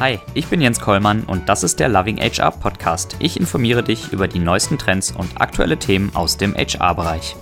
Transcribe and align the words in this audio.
Hi, 0.00 0.20
ich 0.32 0.46
bin 0.46 0.60
Jens 0.60 0.78
Kollmann 0.78 1.24
und 1.24 1.48
das 1.48 1.64
ist 1.64 1.80
der 1.80 1.88
Loving 1.88 2.18
HR 2.18 2.52
Podcast. 2.52 3.16
Ich 3.18 3.36
informiere 3.36 3.82
dich 3.82 4.12
über 4.12 4.28
die 4.28 4.38
neuesten 4.38 4.78
Trends 4.78 5.10
und 5.10 5.40
aktuelle 5.40 5.76
Themen 5.76 6.14
aus 6.14 6.36
dem 6.36 6.54
HR-Bereich. 6.54 7.34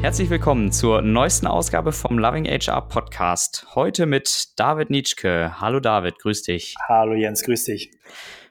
Herzlich 0.00 0.30
willkommen 0.30 0.72
zur 0.72 1.02
neuesten 1.02 1.46
Ausgabe 1.46 1.92
vom 1.92 2.18
Loving 2.18 2.44
HR 2.44 2.88
Podcast. 2.88 3.68
Heute 3.76 4.06
mit 4.06 4.58
David 4.58 4.90
Nitschke. 4.90 5.60
Hallo 5.60 5.78
David, 5.78 6.18
grüß 6.18 6.42
dich. 6.42 6.74
Hallo 6.88 7.14
Jens, 7.14 7.44
grüß 7.44 7.62
dich. 7.62 7.92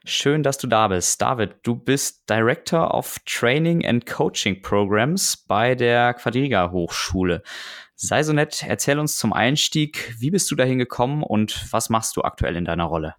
Schön, 0.06 0.42
dass 0.42 0.56
du 0.56 0.66
da 0.66 0.88
bist. 0.88 1.20
David, 1.20 1.56
du 1.62 1.76
bist 1.76 2.22
Director 2.30 2.94
of 2.94 3.18
Training 3.26 3.84
and 3.84 4.06
Coaching 4.06 4.62
Programs 4.62 5.36
bei 5.36 5.74
der 5.74 6.14
Quadriga 6.14 6.70
Hochschule. 6.70 7.42
Sei 8.02 8.22
so 8.22 8.32
nett, 8.32 8.64
erzähl 8.66 8.98
uns 8.98 9.18
zum 9.18 9.34
Einstieg, 9.34 10.14
wie 10.18 10.30
bist 10.30 10.50
du 10.50 10.54
dahin 10.54 10.78
gekommen 10.78 11.22
und 11.22 11.70
was 11.70 11.90
machst 11.90 12.16
du 12.16 12.22
aktuell 12.22 12.56
in 12.56 12.64
deiner 12.64 12.84
Rolle? 12.84 13.14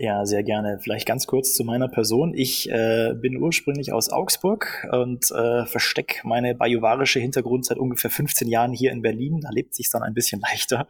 Ja, 0.00 0.24
sehr 0.26 0.44
gerne. 0.44 0.78
Vielleicht 0.80 1.08
ganz 1.08 1.26
kurz 1.26 1.54
zu 1.54 1.64
meiner 1.64 1.88
Person. 1.88 2.32
Ich 2.32 2.70
äh, 2.70 3.14
bin 3.14 3.36
ursprünglich 3.36 3.92
aus 3.92 4.10
Augsburg 4.10 4.86
und 4.92 5.28
äh, 5.32 5.66
verstecke 5.66 6.20
meine 6.22 6.54
bajuwarische 6.54 7.18
Hintergrund 7.18 7.66
seit 7.66 7.78
ungefähr 7.78 8.08
15 8.08 8.46
Jahren 8.46 8.72
hier 8.72 8.92
in 8.92 9.02
Berlin. 9.02 9.40
Da 9.40 9.50
lebt 9.50 9.74
sich 9.74 9.90
dann 9.90 10.04
ein 10.04 10.14
bisschen 10.14 10.40
leichter 10.48 10.86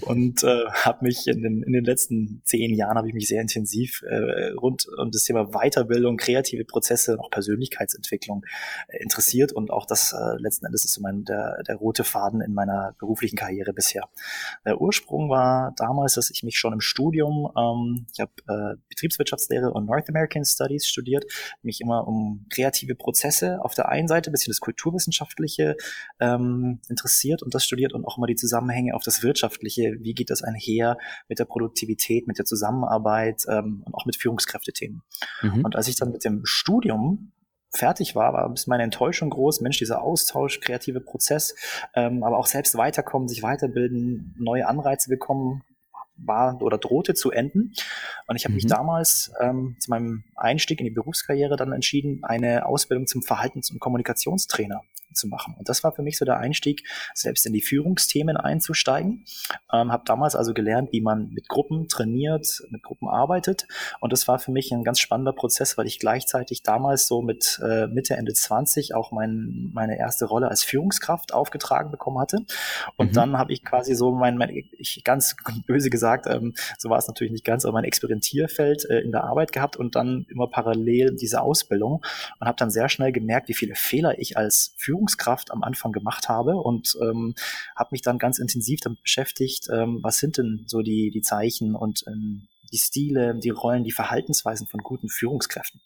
und 0.00 0.44
äh, 0.44 0.64
habe 0.72 1.04
mich 1.04 1.26
in 1.26 1.42
den, 1.42 1.62
in 1.62 1.74
den 1.74 1.84
letzten 1.84 2.40
zehn 2.44 2.74
Jahren 2.74 2.96
habe 2.96 3.08
ich 3.08 3.12
mich 3.12 3.28
sehr 3.28 3.42
intensiv 3.42 4.02
äh, 4.08 4.52
rund 4.52 4.86
um 4.96 5.10
das 5.10 5.24
Thema 5.24 5.52
Weiterbildung, 5.52 6.16
kreative 6.16 6.64
Prozesse 6.64 7.12
und 7.12 7.20
auch 7.20 7.30
Persönlichkeitsentwicklung 7.30 8.46
äh, 8.88 9.02
interessiert 9.02 9.52
und 9.52 9.70
auch 9.70 9.84
das 9.84 10.14
äh, 10.14 10.40
letzten 10.40 10.64
Endes 10.64 10.86
ist 10.86 10.94
so 10.94 11.02
mein 11.02 11.24
der, 11.24 11.62
der 11.68 11.76
rote 11.76 12.02
Faden 12.02 12.40
in 12.40 12.54
meiner 12.54 12.94
beruflichen 12.98 13.36
Karriere 13.36 13.74
bisher. 13.74 14.08
Der 14.64 14.80
Ursprung 14.80 15.28
war 15.28 15.74
damals, 15.76 16.14
dass 16.14 16.30
ich 16.30 16.42
mich 16.42 16.58
schon 16.58 16.72
im 16.72 16.80
Studium, 16.80 17.52
ähm, 17.54 18.06
ich 18.14 18.20
habe 18.20 18.32
äh, 18.48 18.76
Betriebswirtschaftslehre 18.88 19.70
und 19.72 19.86
North 19.86 20.08
American 20.08 20.44
Studies 20.44 20.86
studiert, 20.86 21.24
mich 21.62 21.80
immer 21.80 22.06
um 22.06 22.46
kreative 22.50 22.94
Prozesse 22.94 23.58
auf 23.62 23.74
der 23.74 23.88
einen 23.88 24.08
Seite, 24.08 24.30
bisschen 24.30 24.50
das 24.50 24.60
Kulturwissenschaftliche 24.60 25.76
ähm, 26.20 26.80
interessiert 26.88 27.42
und 27.42 27.54
das 27.54 27.64
studiert 27.64 27.92
und 27.92 28.04
auch 28.04 28.18
immer 28.18 28.26
die 28.26 28.36
Zusammenhänge 28.36 28.94
auf 28.94 29.02
das 29.02 29.22
Wirtschaftliche, 29.22 29.96
wie 30.00 30.14
geht 30.14 30.30
das 30.30 30.42
einher 30.42 30.98
mit 31.28 31.38
der 31.38 31.44
Produktivität, 31.44 32.26
mit 32.26 32.38
der 32.38 32.44
Zusammenarbeit 32.44 33.44
ähm, 33.48 33.82
und 33.84 33.94
auch 33.94 34.06
mit 34.06 34.16
Führungskräftethemen. 34.16 35.02
Mhm. 35.42 35.64
Und 35.64 35.76
als 35.76 35.88
ich 35.88 35.96
dann 35.96 36.12
mit 36.12 36.24
dem 36.24 36.42
Studium 36.44 37.32
fertig 37.70 38.14
war, 38.14 38.32
war 38.32 38.46
ein 38.46 38.54
bisschen 38.54 38.70
meine 38.70 38.82
Enttäuschung 38.82 39.30
groß. 39.30 39.60
Mensch, 39.60 39.78
dieser 39.78 40.02
Austausch, 40.02 40.60
kreative 40.60 41.00
Prozess, 41.00 41.54
ähm, 41.94 42.22
aber 42.22 42.38
auch 42.38 42.46
selbst 42.46 42.76
weiterkommen, 42.76 43.28
sich 43.28 43.42
weiterbilden, 43.42 44.34
neue 44.38 44.66
Anreize 44.66 45.10
bekommen, 45.10 45.62
war 46.18 46.60
oder 46.62 46.78
drohte 46.78 47.14
zu 47.14 47.30
enden. 47.30 47.72
Und 48.26 48.36
ich 48.36 48.44
habe 48.44 48.52
mhm. 48.52 48.56
mich 48.56 48.66
damals 48.66 49.32
ähm, 49.40 49.76
zu 49.78 49.90
meinem 49.90 50.24
Einstieg 50.36 50.80
in 50.80 50.84
die 50.84 50.90
Berufskarriere 50.90 51.56
dann 51.56 51.72
entschieden, 51.72 52.20
eine 52.22 52.66
Ausbildung 52.66 53.06
zum 53.06 53.22
Verhaltens- 53.22 53.70
und 53.70 53.80
Kommunikationstrainer 53.80 54.82
zu 55.18 55.28
machen. 55.28 55.54
Und 55.58 55.68
das 55.68 55.84
war 55.84 55.92
für 55.92 56.02
mich 56.02 56.16
so 56.16 56.24
der 56.24 56.38
Einstieg, 56.38 56.84
selbst 57.14 57.44
in 57.46 57.52
die 57.52 57.60
Führungsthemen 57.60 58.36
einzusteigen. 58.36 59.24
Ähm, 59.72 59.92
habe 59.92 60.04
damals 60.06 60.34
also 60.34 60.54
gelernt, 60.54 60.92
wie 60.92 61.00
man 61.00 61.30
mit 61.30 61.48
Gruppen 61.48 61.88
trainiert, 61.88 62.62
mit 62.70 62.82
Gruppen 62.82 63.08
arbeitet. 63.08 63.66
Und 64.00 64.12
das 64.12 64.28
war 64.28 64.38
für 64.38 64.52
mich 64.52 64.72
ein 64.72 64.84
ganz 64.84 65.00
spannender 65.00 65.32
Prozess, 65.32 65.76
weil 65.76 65.86
ich 65.86 65.98
gleichzeitig 65.98 66.62
damals 66.62 67.06
so 67.06 67.22
mit 67.22 67.60
äh, 67.62 67.86
Mitte, 67.88 68.16
Ende 68.16 68.32
20 68.32 68.94
auch 68.94 69.12
mein, 69.12 69.70
meine 69.72 69.98
erste 69.98 70.26
Rolle 70.26 70.48
als 70.48 70.62
Führungskraft 70.62 71.34
aufgetragen 71.34 71.90
bekommen 71.90 72.18
hatte. 72.18 72.44
Und 72.96 73.10
mhm. 73.10 73.14
dann 73.14 73.38
habe 73.38 73.52
ich 73.52 73.64
quasi 73.64 73.94
so 73.94 74.12
mein, 74.12 74.36
mein 74.36 74.50
ich 74.50 75.02
ganz 75.04 75.36
böse 75.66 75.90
gesagt, 75.90 76.26
ähm, 76.26 76.54
so 76.78 76.88
war 76.90 76.98
es 76.98 77.08
natürlich 77.08 77.32
nicht 77.32 77.44
ganz, 77.44 77.64
aber 77.64 77.74
mein 77.74 77.84
Experimentierfeld 77.84 78.88
äh, 78.88 79.00
in 79.00 79.12
der 79.12 79.24
Arbeit 79.24 79.52
gehabt 79.52 79.76
und 79.76 79.96
dann 79.96 80.26
immer 80.30 80.48
parallel 80.48 81.16
diese 81.16 81.40
Ausbildung 81.40 82.04
und 82.40 82.46
habe 82.46 82.56
dann 82.56 82.70
sehr 82.70 82.88
schnell 82.88 83.12
gemerkt, 83.12 83.48
wie 83.48 83.54
viele 83.54 83.74
Fehler 83.74 84.18
ich 84.18 84.36
als 84.36 84.74
Führungskraft 84.76 85.07
Führungskraft 85.08 85.50
am 85.50 85.62
Anfang 85.62 85.92
gemacht 85.92 86.28
habe 86.28 86.56
und 86.56 86.96
ähm, 87.00 87.34
habe 87.74 87.88
mich 87.92 88.02
dann 88.02 88.18
ganz 88.18 88.38
intensiv 88.38 88.80
damit 88.80 89.02
beschäftigt, 89.02 89.68
ähm, 89.72 90.00
was 90.02 90.18
sind 90.18 90.36
denn 90.38 90.64
so 90.66 90.82
die, 90.82 91.10
die 91.10 91.22
Zeichen 91.22 91.74
und 91.74 92.04
ähm, 92.06 92.48
die 92.72 92.78
Stile, 92.78 93.34
die 93.34 93.50
Rollen, 93.50 93.84
die 93.84 93.92
Verhaltensweisen 93.92 94.66
von 94.66 94.80
guten 94.80 95.08
Führungskräften. 95.08 95.80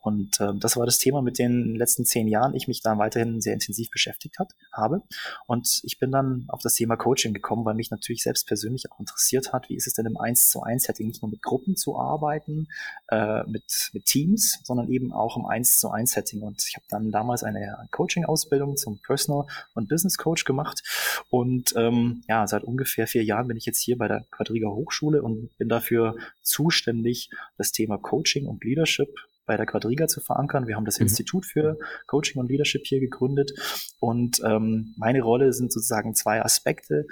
Und 0.00 0.40
äh, 0.40 0.52
das 0.54 0.76
war 0.76 0.86
das 0.86 0.98
Thema, 0.98 1.22
mit 1.22 1.38
den 1.38 1.74
letzten 1.74 2.04
zehn 2.04 2.28
Jahren 2.28 2.54
ich 2.54 2.68
mich 2.68 2.82
da 2.82 2.98
weiterhin 2.98 3.40
sehr 3.40 3.54
intensiv 3.54 3.90
beschäftigt 3.90 4.38
hat, 4.38 4.52
habe. 4.72 5.02
Und 5.46 5.80
ich 5.84 5.98
bin 5.98 6.10
dann 6.10 6.46
auf 6.48 6.60
das 6.62 6.74
Thema 6.74 6.96
Coaching 6.96 7.34
gekommen, 7.34 7.64
weil 7.64 7.74
mich 7.74 7.90
natürlich 7.90 8.22
selbst 8.22 8.46
persönlich 8.46 8.90
auch 8.90 9.00
interessiert 9.00 9.52
hat, 9.52 9.68
wie 9.68 9.76
ist 9.76 9.86
es 9.86 9.94
denn 9.94 10.06
im 10.06 10.16
1 10.16 10.50
zu 10.50 10.62
1 10.62 10.84
Setting 10.84 11.08
nicht 11.08 11.22
nur 11.22 11.30
mit 11.30 11.42
Gruppen 11.42 11.76
zu 11.76 11.98
arbeiten, 11.98 12.68
äh, 13.10 13.44
mit, 13.44 13.90
mit 13.92 14.04
Teams, 14.06 14.60
sondern 14.64 14.90
eben 14.90 15.12
auch 15.12 15.36
im 15.36 15.46
1 15.46 15.78
zu 15.78 15.90
1 15.90 16.12
Setting. 16.12 16.42
Und 16.42 16.64
ich 16.66 16.76
habe 16.76 16.86
dann 16.88 17.10
damals 17.10 17.42
eine 17.44 17.88
Coaching-Ausbildung 17.90 18.76
zum 18.76 18.98
Personal 18.98 19.46
und 19.74 19.88
Business 19.88 20.16
Coach 20.18 20.44
gemacht. 20.44 20.82
Und 21.30 21.74
ähm, 21.76 22.22
ja, 22.28 22.46
seit 22.46 22.64
ungefähr 22.64 23.06
vier 23.06 23.24
Jahren 23.24 23.48
bin 23.48 23.56
ich 23.56 23.66
jetzt 23.66 23.80
hier 23.80 23.98
bei 23.98 24.08
der 24.08 24.24
Quadriga 24.30 24.68
Hochschule 24.68 25.22
und 25.22 25.56
bin 25.58 25.68
dafür 25.68 26.11
zuständig, 26.40 27.30
das 27.56 27.72
Thema 27.72 27.98
Coaching 27.98 28.46
und 28.46 28.64
Leadership 28.64 29.08
bei 29.46 29.56
der 29.56 29.66
Quadriga 29.66 30.06
zu 30.06 30.20
verankern. 30.20 30.66
Wir 30.68 30.76
haben 30.76 30.84
das 30.84 30.98
mhm. 30.98 31.06
Institut 31.06 31.46
für 31.46 31.78
Coaching 32.06 32.40
und 32.40 32.48
Leadership 32.48 32.86
hier 32.86 33.00
gegründet 33.00 33.52
und 33.98 34.40
ähm, 34.44 34.94
meine 34.96 35.22
Rolle 35.22 35.52
sind 35.52 35.72
sozusagen 35.72 36.14
zwei 36.14 36.42
Aspekte 36.42 37.06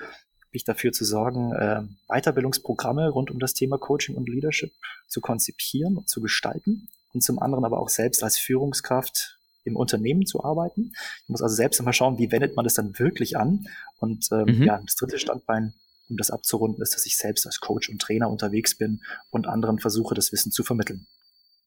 mich 0.53 0.65
dafür 0.65 0.93
zu 0.93 1.05
sorgen, 1.05 1.53
äh, 1.53 1.83
Weiterbildungsprogramme 2.09 3.09
rund 3.11 3.31
um 3.31 3.39
das 3.39 3.55
Thema 3.55 3.79
Coaching 3.79 4.17
und 4.17 4.29
Leadership 4.29 4.73
zu 5.07 5.21
konzipieren 5.21 5.97
und 5.97 6.09
zu 6.09 6.21
gestalten 6.21 6.89
und 7.13 7.23
zum 7.23 7.39
anderen 7.39 7.65
aber 7.65 7.79
auch 7.79 7.89
selbst 7.89 8.23
als 8.23 8.39
Führungskraft 8.39 9.39
im 9.65 9.77
Unternehmen 9.77 10.27
zu 10.27 10.43
arbeiten. 10.43 10.93
Ich 11.23 11.29
muss 11.29 11.43
also 11.43 11.55
selbst 11.55 11.81
immer 11.81 11.93
schauen, 11.93 12.19
wie 12.19 12.33
wendet 12.33 12.57
man 12.57 12.65
das 12.65 12.75
dann 12.75 12.99
wirklich 12.99 13.37
an. 13.37 13.67
Und 13.99 14.29
ähm, 14.33 14.59
mhm. 14.59 14.63
ja, 14.65 14.81
das 14.85 14.95
dritte 14.97 15.19
Standbein 15.19 15.75
um 16.11 16.17
das 16.17 16.31
abzurunden, 16.31 16.83
ist, 16.83 16.95
dass 16.95 17.07
ich 17.07 17.17
selbst 17.17 17.47
als 17.47 17.61
Coach 17.61 17.89
und 17.89 18.01
Trainer 18.01 18.29
unterwegs 18.29 18.77
bin 18.77 19.01
und 19.31 19.47
anderen 19.47 19.79
versuche, 19.79 20.15
das 20.15 20.33
Wissen 20.33 20.53
zu 20.53 20.63
vermitteln. 20.63 21.07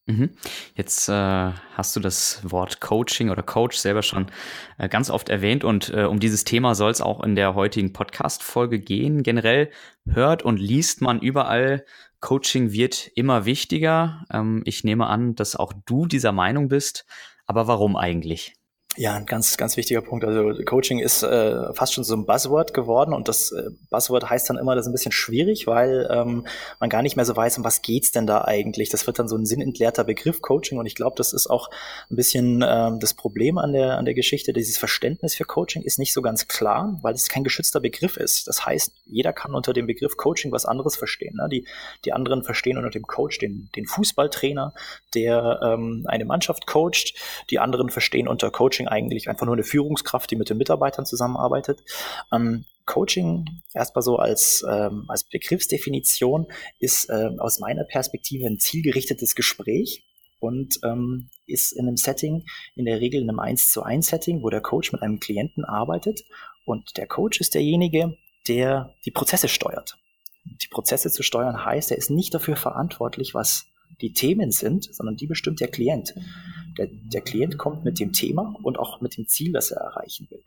Mhm. 0.05 0.31
Jetzt 0.75 1.07
äh, 1.07 1.13
hast 1.13 1.95
du 1.95 2.01
das 2.01 2.41
Wort 2.43 2.81
Coaching 2.81 3.29
oder 3.29 3.41
Coach 3.41 3.77
selber 3.77 4.03
schon 4.03 4.27
äh, 4.77 4.89
ganz 4.89 5.09
oft 5.09 5.29
erwähnt 5.29 5.63
und 5.63 5.93
äh, 5.93 6.03
um 6.03 6.19
dieses 6.19 6.43
Thema 6.43 6.75
soll 6.75 6.91
es 6.91 6.99
auch 6.99 7.23
in 7.23 7.35
der 7.35 7.55
heutigen 7.55 7.93
Podcast-Folge 7.93 8.79
gehen. 8.79 9.23
Generell 9.23 9.71
hört 10.05 10.43
und 10.43 10.57
liest 10.59 11.01
man 11.01 11.21
überall, 11.21 11.85
Coaching 12.19 12.71
wird 12.71 13.11
immer 13.15 13.45
wichtiger. 13.45 14.25
Ähm, 14.31 14.61
ich 14.65 14.83
nehme 14.83 15.07
an, 15.07 15.35
dass 15.35 15.55
auch 15.55 15.73
du 15.85 16.05
dieser 16.05 16.33
Meinung 16.33 16.67
bist. 16.67 17.05
Aber 17.45 17.67
warum 17.67 17.95
eigentlich? 17.95 18.55
Ja, 18.95 19.15
ein 19.15 19.25
ganz, 19.25 19.57
ganz 19.57 19.75
wichtiger 19.75 20.01
Punkt. 20.01 20.23
Also 20.23 20.53
Coaching 20.65 20.99
ist 20.99 21.23
äh, 21.23 21.73
fast 21.73 21.93
schon 21.93 22.03
so 22.03 22.15
ein 22.15 22.27
Buzzword 22.27 22.75
geworden 22.75 23.13
und 23.13 23.27
das 23.27 23.51
äh, 23.51 23.71
Buzzword 23.89 24.29
heißt 24.29 24.47
dann 24.51 24.57
immer, 24.57 24.75
das 24.75 24.85
ist 24.85 24.89
ein 24.89 24.93
bisschen 24.93 25.11
schwierig, 25.11 25.65
weil 25.65 26.07
ähm, 26.11 26.45
man 26.79 26.91
gar 26.91 27.01
nicht 27.01 27.15
mehr 27.15 27.25
so 27.25 27.35
weiß, 27.35 27.57
um 27.57 27.63
was 27.63 27.81
geht's 27.81 28.11
denn 28.11 28.27
da 28.27 28.43
eigentlich. 28.45 28.89
Das 28.89 29.07
wird 29.07 29.17
dann 29.17 29.27
so 29.27 29.35
ein 29.35 29.47
sinnentleerter 29.47 30.03
Begriff 30.03 30.41
Coaching 30.41 30.77
und 30.77 30.85
ich 30.85 30.93
glaube, 30.93 31.15
das 31.17 31.33
ist 31.33 31.49
auch 31.49 31.71
ein 32.11 32.15
bisschen 32.15 32.63
ähm, 32.63 32.99
das 32.99 33.15
Problem 33.15 33.57
an 33.57 33.73
der 33.73 33.97
an 33.97 34.05
der 34.05 34.13
Geschichte. 34.13 34.53
Dieses 34.53 34.77
Verständnis 34.77 35.33
für 35.33 35.45
Coaching 35.45 35.81
ist 35.81 35.97
nicht 35.97 36.13
so 36.13 36.21
ganz 36.21 36.47
klar, 36.47 36.99
weil 37.01 37.15
es 37.15 37.29
kein 37.29 37.43
geschützter 37.43 37.79
Begriff 37.79 38.17
ist. 38.17 38.47
Das 38.47 38.63
heißt, 38.63 38.91
jeder 39.05 39.33
kann 39.33 39.55
unter 39.55 39.73
dem 39.73 39.87
Begriff 39.87 40.17
Coaching 40.17 40.51
was 40.51 40.67
anderes 40.67 40.97
verstehen. 40.97 41.37
Ne? 41.37 41.49
Die 41.49 41.65
die 42.05 42.13
anderen 42.13 42.43
verstehen 42.43 42.77
unter 42.77 42.91
dem 42.91 43.07
Coach 43.07 43.39
den 43.39 43.69
den 43.75 43.87
Fußballtrainer, 43.87 44.75
der 45.15 45.61
ähm, 45.63 46.05
eine 46.07 46.25
Mannschaft 46.25 46.67
coacht. 46.67 47.15
Die 47.49 47.57
anderen 47.57 47.89
verstehen 47.89 48.27
unter 48.27 48.51
Coaching 48.51 48.82
Coaching 48.83 48.87
eigentlich 48.87 49.29
einfach 49.29 49.45
nur 49.45 49.55
eine 49.55 49.63
Führungskraft, 49.63 50.29
die 50.31 50.35
mit 50.35 50.49
den 50.49 50.57
Mitarbeitern 50.57 51.05
zusammenarbeitet. 51.05 51.83
Ähm, 52.31 52.65
Coaching 52.85 53.45
erstmal 53.73 54.01
so 54.01 54.17
als, 54.17 54.63
ähm, 54.69 55.05
als 55.07 55.23
Begriffsdefinition 55.23 56.47
ist 56.79 57.09
äh, 57.09 57.29
aus 57.37 57.59
meiner 57.59 57.85
Perspektive 57.85 58.45
ein 58.45 58.59
zielgerichtetes 58.59 59.35
Gespräch 59.35 60.03
und 60.39 60.79
ähm, 60.83 61.29
ist 61.47 61.71
in 61.71 61.87
einem 61.87 61.97
Setting, 61.97 62.45
in 62.75 62.85
der 62.85 62.99
Regel 62.99 63.21
in 63.21 63.29
einem 63.29 63.39
1 63.39 63.71
zu 63.71 63.83
1 63.83 64.07
Setting, 64.07 64.43
wo 64.43 64.49
der 64.49 64.61
Coach 64.61 64.91
mit 64.91 65.01
einem 65.01 65.19
Klienten 65.19 65.63
arbeitet 65.63 66.23
und 66.65 66.97
der 66.97 67.07
Coach 67.07 67.39
ist 67.39 67.53
derjenige, 67.53 68.17
der 68.47 68.93
die 69.05 69.11
Prozesse 69.11 69.47
steuert. 69.47 69.97
Die 70.45 70.67
Prozesse 70.67 71.09
zu 71.09 71.23
steuern 71.23 71.63
heißt, 71.63 71.91
er 71.91 71.97
ist 71.97 72.09
nicht 72.09 72.33
dafür 72.33 72.57
verantwortlich, 72.57 73.33
was 73.33 73.67
die 74.01 74.13
Themen 74.13 74.51
sind, 74.51 74.93
sondern 74.93 75.15
die 75.15 75.27
bestimmt 75.27 75.59
der 75.59 75.69
Klient. 75.69 76.13
Der, 76.77 76.87
der 76.91 77.21
Klient 77.21 77.57
kommt 77.57 77.83
mit 77.83 77.99
dem 77.99 78.13
Thema 78.13 78.55
und 78.63 78.79
auch 78.79 79.01
mit 79.01 79.17
dem 79.17 79.27
Ziel, 79.27 79.51
das 79.51 79.71
er 79.71 79.81
erreichen 79.81 80.27
will. 80.29 80.43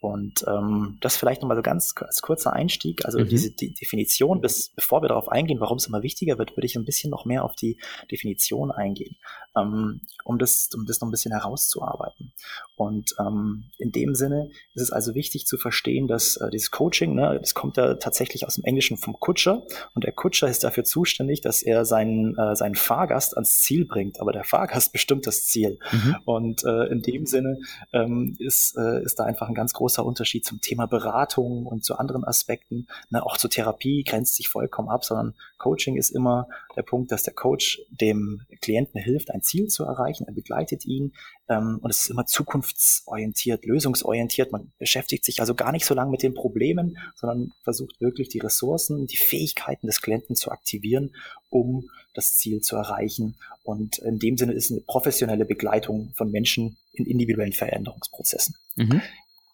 Und 0.00 0.46
ähm, 0.48 0.96
das 1.02 1.18
vielleicht 1.18 1.42
nochmal 1.42 1.58
so 1.58 1.62
ganz 1.62 1.94
als 1.98 2.22
kurzer 2.22 2.54
Einstieg. 2.54 3.04
Also 3.04 3.18
mhm. 3.18 3.28
diese 3.28 3.50
die 3.50 3.74
Definition, 3.74 4.40
bis, 4.40 4.70
bevor 4.74 5.02
wir 5.02 5.08
darauf 5.08 5.28
eingehen, 5.28 5.60
warum 5.60 5.76
es 5.76 5.86
immer 5.86 6.02
wichtiger 6.02 6.38
wird, 6.38 6.56
würde 6.56 6.66
ich 6.66 6.76
ein 6.76 6.86
bisschen 6.86 7.10
noch 7.10 7.26
mehr 7.26 7.44
auf 7.44 7.54
die 7.54 7.76
Definition 8.10 8.70
eingehen. 8.70 9.16
Ähm, 9.56 10.00
um, 10.24 10.38
das, 10.38 10.70
um 10.74 10.86
das 10.86 11.00
noch 11.00 11.08
ein 11.08 11.10
bisschen 11.10 11.32
herauszuarbeiten. 11.32 12.32
Und 12.76 13.14
ähm, 13.18 13.64
in 13.78 13.92
dem 13.92 14.14
Sinne 14.14 14.50
ist 14.74 14.82
es 14.82 14.92
also 14.92 15.14
wichtig 15.14 15.46
zu 15.46 15.58
verstehen, 15.58 16.08
dass 16.08 16.36
äh, 16.36 16.50
dieses 16.50 16.70
Coaching, 16.70 17.14
ne, 17.14 17.38
das 17.40 17.54
kommt 17.54 17.76
ja 17.76 17.94
tatsächlich 17.94 18.46
aus 18.46 18.54
dem 18.54 18.64
Englischen 18.64 18.96
vom 18.96 19.18
Kutscher 19.18 19.62
und 19.94 20.04
der 20.04 20.12
Kutscher 20.12 20.48
ist 20.48 20.64
dafür 20.64 20.84
zuständig, 20.84 21.40
dass 21.40 21.62
er 21.62 21.84
seinen, 21.84 22.36
äh, 22.38 22.54
seinen 22.54 22.76
Fahrgast 22.76 23.34
ans 23.34 23.60
Ziel 23.60 23.84
bringt, 23.84 24.20
aber 24.20 24.32
der 24.32 24.44
Fahrgast 24.44 24.92
bestimmt 24.92 25.26
das 25.26 25.44
Ziel. 25.44 25.78
Mhm. 25.92 26.16
Und 26.24 26.64
äh, 26.64 26.86
in 26.86 27.02
dem 27.02 27.26
Sinne 27.26 27.58
ähm, 27.92 28.36
ist, 28.38 28.76
äh, 28.76 29.02
ist 29.02 29.18
da 29.18 29.24
einfach 29.24 29.48
ein 29.48 29.54
ganz 29.54 29.72
großer 29.72 30.04
Unterschied 30.04 30.44
zum 30.44 30.60
Thema 30.60 30.86
Beratung 30.86 31.66
und 31.66 31.84
zu 31.84 31.96
anderen 31.96 32.24
Aspekten. 32.24 32.86
Ne, 33.10 33.24
auch 33.24 33.36
zur 33.36 33.50
Therapie 33.50 34.04
grenzt 34.04 34.36
sich 34.36 34.48
vollkommen 34.48 34.88
ab, 34.88 35.04
sondern 35.04 35.34
Coaching 35.58 35.96
ist 35.96 36.10
immer 36.10 36.48
der 36.76 36.82
Punkt, 36.82 37.12
dass 37.12 37.22
der 37.22 37.34
Coach 37.34 37.80
dem 37.90 38.42
Klienten 38.60 39.00
hilft, 39.00 39.30
ein 39.30 39.39
Ziel 39.42 39.68
zu 39.68 39.84
erreichen. 39.84 40.26
Er 40.26 40.34
begleitet 40.34 40.84
ihn 40.84 41.12
ähm, 41.48 41.78
und 41.82 41.90
es 41.90 42.02
ist 42.02 42.10
immer 42.10 42.26
zukunftsorientiert, 42.26 43.64
lösungsorientiert. 43.64 44.52
Man 44.52 44.72
beschäftigt 44.78 45.24
sich 45.24 45.40
also 45.40 45.54
gar 45.54 45.72
nicht 45.72 45.84
so 45.84 45.94
lange 45.94 46.10
mit 46.10 46.22
den 46.22 46.34
Problemen, 46.34 46.98
sondern 47.16 47.52
versucht 47.62 48.00
wirklich 48.00 48.28
die 48.28 48.40
Ressourcen, 48.40 49.06
die 49.06 49.16
Fähigkeiten 49.16 49.86
des 49.86 50.02
Klienten 50.02 50.36
zu 50.36 50.50
aktivieren, 50.50 51.14
um 51.48 51.88
das 52.14 52.36
Ziel 52.36 52.60
zu 52.60 52.76
erreichen. 52.76 53.36
Und 53.62 53.98
in 53.98 54.18
dem 54.18 54.36
Sinne 54.36 54.52
ist 54.52 54.70
eine 54.70 54.80
professionelle 54.80 55.44
Begleitung 55.44 56.12
von 56.16 56.30
Menschen 56.30 56.76
in 56.92 57.06
individuellen 57.06 57.52
Veränderungsprozessen. 57.52 58.54
Mhm. 58.76 59.02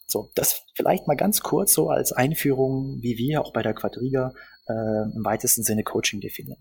So, 0.07 0.31
das 0.35 0.63
vielleicht 0.75 1.07
mal 1.09 1.17
ganz 1.17 1.41
kurz 1.41 1.73
so 1.73 1.91
als 1.91 2.13
Einführung, 2.13 3.03
wie 3.03 3.19
wir 3.19 3.43
auch 3.43 3.53
bei 3.53 3.63
der 3.63 3.75
Quadriga 3.75 4.33
äh, 4.69 4.73
im 4.73 5.25
weitesten 5.25 5.63
Sinne 5.63 5.83
Coaching 5.83 6.21
definieren. 6.21 6.61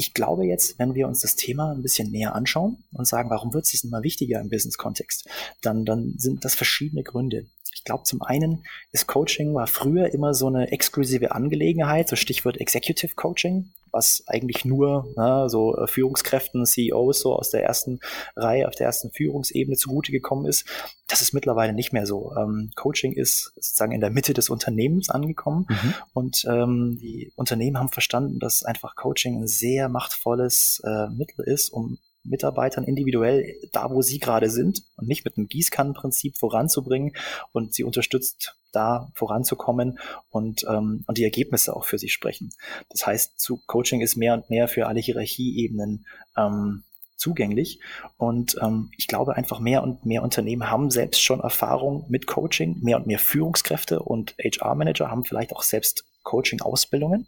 Ich 0.00 0.14
glaube 0.14 0.46
jetzt, 0.46 0.78
wenn 0.78 0.94
wir 0.94 1.08
uns 1.08 1.22
das 1.22 1.34
Thema 1.34 1.72
ein 1.72 1.82
bisschen 1.82 2.12
näher 2.12 2.36
anschauen 2.36 2.84
und 2.92 3.08
sagen, 3.08 3.30
warum 3.30 3.52
wird 3.52 3.66
es 3.66 3.82
immer 3.82 4.04
wichtiger 4.04 4.40
im 4.40 4.48
Business-Kontext, 4.48 5.28
dann, 5.60 5.84
dann 5.84 6.14
sind 6.18 6.44
das 6.44 6.54
verschiedene 6.54 7.02
Gründe. 7.02 7.46
Ich 7.78 7.84
glaube, 7.84 8.04
zum 8.04 8.22
einen 8.22 8.64
ist 8.92 9.06
Coaching 9.06 9.54
war 9.54 9.66
früher 9.66 10.12
immer 10.12 10.34
so 10.34 10.48
eine 10.48 10.70
exklusive 10.72 11.32
Angelegenheit, 11.32 12.08
so 12.08 12.16
Stichwort 12.16 12.60
Executive 12.60 13.14
Coaching 13.14 13.72
was 13.92 14.22
eigentlich 14.26 14.64
nur 14.64 15.12
na, 15.16 15.48
so 15.48 15.76
äh, 15.76 15.86
Führungskräften, 15.86 16.64
CEOs 16.66 17.20
so 17.20 17.34
aus 17.34 17.50
der 17.50 17.62
ersten 17.64 18.00
Reihe, 18.36 18.68
auf 18.68 18.74
der 18.74 18.86
ersten 18.86 19.10
Führungsebene 19.10 19.76
zugute 19.76 20.12
gekommen 20.12 20.46
ist. 20.46 20.66
Das 21.08 21.20
ist 21.20 21.32
mittlerweile 21.32 21.72
nicht 21.72 21.92
mehr 21.92 22.06
so. 22.06 22.34
Ähm, 22.36 22.70
Coaching 22.76 23.12
ist 23.12 23.52
sozusagen 23.54 23.92
in 23.92 24.00
der 24.00 24.10
Mitte 24.10 24.34
des 24.34 24.50
Unternehmens 24.50 25.08
angekommen 25.08 25.66
mhm. 25.68 25.94
und 26.12 26.44
ähm, 26.48 26.98
die 27.00 27.32
Unternehmen 27.36 27.78
haben 27.78 27.88
verstanden, 27.88 28.38
dass 28.38 28.62
einfach 28.62 28.94
Coaching 28.94 29.42
ein 29.42 29.48
sehr 29.48 29.88
machtvolles 29.88 30.82
äh, 30.84 31.08
Mittel 31.08 31.44
ist, 31.44 31.70
um 31.70 31.98
Mitarbeitern 32.28 32.84
individuell 32.84 33.56
da, 33.72 33.90
wo 33.90 34.02
sie 34.02 34.18
gerade 34.18 34.50
sind 34.50 34.82
und 34.96 35.08
nicht 35.08 35.24
mit 35.24 35.36
einem 35.36 35.48
Gießkannenprinzip 35.48 36.36
voranzubringen 36.36 37.12
und 37.52 37.74
sie 37.74 37.84
unterstützt, 37.84 38.56
da 38.72 39.10
voranzukommen 39.14 39.98
und, 40.30 40.64
ähm, 40.68 41.04
und 41.06 41.18
die 41.18 41.24
Ergebnisse 41.24 41.74
auch 41.74 41.84
für 41.84 41.98
sie 41.98 42.08
sprechen. 42.08 42.52
Das 42.90 43.06
heißt, 43.06 43.40
zu 43.40 43.62
Coaching 43.66 44.00
ist 44.00 44.16
mehr 44.16 44.34
und 44.34 44.50
mehr 44.50 44.68
für 44.68 44.86
alle 44.86 45.00
Hierarchieebenen 45.00 46.06
ähm, 46.36 46.84
zugänglich. 47.18 47.80
Und 48.16 48.56
ähm, 48.62 48.90
ich 48.96 49.06
glaube 49.08 49.36
einfach 49.36 49.60
mehr 49.60 49.82
und 49.82 50.06
mehr 50.06 50.22
Unternehmen 50.22 50.70
haben 50.70 50.90
selbst 50.90 51.22
schon 51.22 51.40
Erfahrung 51.40 52.06
mit 52.08 52.26
Coaching, 52.26 52.78
mehr 52.80 52.96
und 52.96 53.06
mehr 53.06 53.18
Führungskräfte 53.18 54.00
und 54.00 54.34
HR-Manager 54.38 55.10
haben 55.10 55.24
vielleicht 55.24 55.52
auch 55.52 55.62
selbst 55.62 56.04
Coaching-Ausbildungen. 56.22 57.26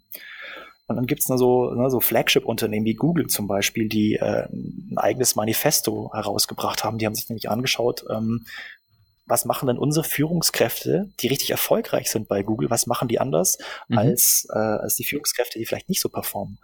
Und 0.91 0.97
dann 0.97 1.07
gibt's 1.07 1.29
es 1.29 1.39
so, 1.39 1.71
ne, 1.71 1.89
so 1.89 1.99
Flagship-Unternehmen 1.99 2.85
wie 2.85 2.93
Google 2.93 3.27
zum 3.27 3.47
Beispiel, 3.47 3.89
die 3.89 4.15
äh, 4.15 4.47
ein 4.51 4.97
eigenes 4.97 5.35
Manifesto 5.35 6.11
herausgebracht 6.13 6.83
haben. 6.83 6.97
Die 6.97 7.05
haben 7.05 7.15
sich 7.15 7.29
nämlich 7.29 7.49
angeschaut, 7.49 8.05
ähm, 8.09 8.45
was 9.25 9.45
machen 9.45 9.67
denn 9.67 9.77
unsere 9.77 10.03
Führungskräfte, 10.03 11.09
die 11.21 11.27
richtig 11.27 11.51
erfolgreich 11.51 12.11
sind 12.11 12.27
bei 12.27 12.43
Google, 12.43 12.69
was 12.69 12.85
machen 12.85 13.07
die 13.07 13.19
anders 13.19 13.57
mhm. 13.87 13.97
als, 13.97 14.47
äh, 14.53 14.57
als 14.57 14.95
die 14.95 15.05
Führungskräfte, 15.05 15.57
die 15.57 15.65
vielleicht 15.65 15.89
nicht 15.89 16.01
so 16.01 16.09
performen? 16.09 16.59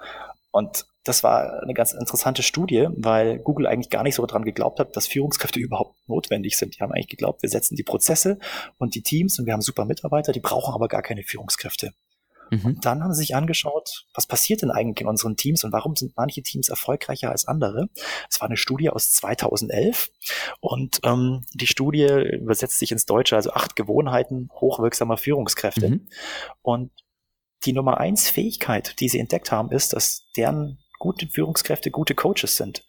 Und 0.52 0.86
das 1.04 1.24
war 1.24 1.62
eine 1.62 1.74
ganz 1.74 1.94
interessante 1.94 2.44
Studie, 2.44 2.88
weil 2.92 3.40
Google 3.40 3.68
eigentlich 3.68 3.90
gar 3.90 4.04
nicht 4.04 4.16
so 4.16 4.26
daran 4.26 4.44
geglaubt 4.44 4.80
hat, 4.80 4.96
dass 4.98 5.08
Führungskräfte 5.08 5.60
überhaupt 5.60 5.96
notwendig 6.10 6.58
sind. 6.58 6.76
Die 6.76 6.80
haben 6.82 6.92
eigentlich 6.92 7.08
geglaubt, 7.08 7.42
wir 7.42 7.50
setzen 7.50 7.76
die 7.76 7.84
Prozesse 7.84 8.40
und 8.78 8.96
die 8.96 9.02
Teams 9.02 9.40
und 9.40 9.46
wir 9.46 9.54
haben 9.54 9.62
super 9.62 9.86
Mitarbeiter, 9.86 10.34
die 10.34 10.42
brauchen 10.42 10.74
aber 10.74 10.88
gar 10.88 11.02
keine 11.02 11.24
Führungskräfte. 11.24 11.94
Mhm. 12.50 12.66
Und 12.66 12.86
dann 12.86 13.04
haben 13.04 13.14
sie 13.14 13.20
sich 13.20 13.36
angeschaut, 13.36 14.06
was 14.14 14.28
passiert 14.28 14.62
denn 14.62 14.72
eigentlich 14.72 15.02
in 15.02 15.08
unseren 15.08 15.36
Teams 15.36 15.64
und 15.64 15.72
warum 15.72 15.96
sind 15.96 16.16
manche 16.16 16.42
Teams 16.42 16.70
erfolgreicher 16.70 17.32
als 17.32 17.48
andere. 17.48 17.90
Es 18.30 18.40
war 18.40 18.48
eine 18.48 18.58
Studie 18.58 18.90
aus 18.90 19.12
2011 19.12 20.12
und 20.60 21.00
ähm, 21.04 21.44
die 21.54 21.68
Studie 21.68 22.06
übersetzt 22.06 22.80
sich 22.80 22.92
ins 22.92 23.06
Deutsche, 23.06 23.36
also 23.36 23.52
acht 23.52 23.76
Gewohnheiten 23.76 24.50
hochwirksamer 24.54 25.18
Führungskräfte. 25.18 25.90
Mhm. 25.90 26.08
Und 26.62 26.92
die 27.66 27.74
Nummer 27.74 28.00
eins 28.00 28.30
Fähigkeit, 28.30 29.00
die 29.00 29.10
sie 29.10 29.20
entdeckt 29.20 29.52
haben, 29.52 29.72
ist, 29.72 29.94
dass 29.94 30.26
deren 30.36 30.80
gute 31.00 31.28
Führungskräfte 31.28 31.92
gute 31.92 32.16
Coaches 32.16 32.58
sind. 32.58 32.86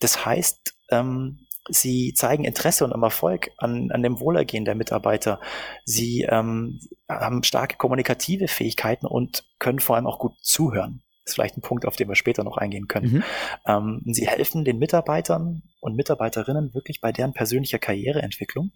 Das 0.00 0.24
heißt, 0.24 0.74
ähm, 0.90 1.46
Sie 1.68 2.12
zeigen 2.14 2.44
Interesse 2.44 2.84
und 2.84 2.92
Erfolg 3.02 3.50
an, 3.56 3.90
an 3.90 4.02
dem 4.02 4.20
Wohlergehen 4.20 4.64
der 4.64 4.74
Mitarbeiter. 4.74 5.40
Sie 5.84 6.22
ähm, 6.22 6.80
haben 7.08 7.42
starke 7.42 7.76
kommunikative 7.76 8.48
Fähigkeiten 8.48 9.06
und 9.06 9.44
können 9.58 9.80
vor 9.80 9.96
allem 9.96 10.06
auch 10.06 10.18
gut 10.18 10.34
zuhören. 10.42 11.02
Das 11.24 11.30
ist 11.30 11.34
vielleicht 11.36 11.56
ein 11.56 11.62
Punkt, 11.62 11.86
auf 11.86 11.96
den 11.96 12.08
wir 12.08 12.16
später 12.16 12.44
noch 12.44 12.58
eingehen 12.58 12.86
können. 12.86 13.12
Mhm. 13.12 13.24
Ähm, 13.66 14.02
sie 14.12 14.28
helfen 14.28 14.64
den 14.64 14.78
Mitarbeitern 14.78 15.62
und 15.80 15.96
Mitarbeiterinnen 15.96 16.74
wirklich 16.74 17.00
bei 17.00 17.12
deren 17.12 17.32
persönlicher 17.32 17.78
Karriereentwicklung. 17.78 18.72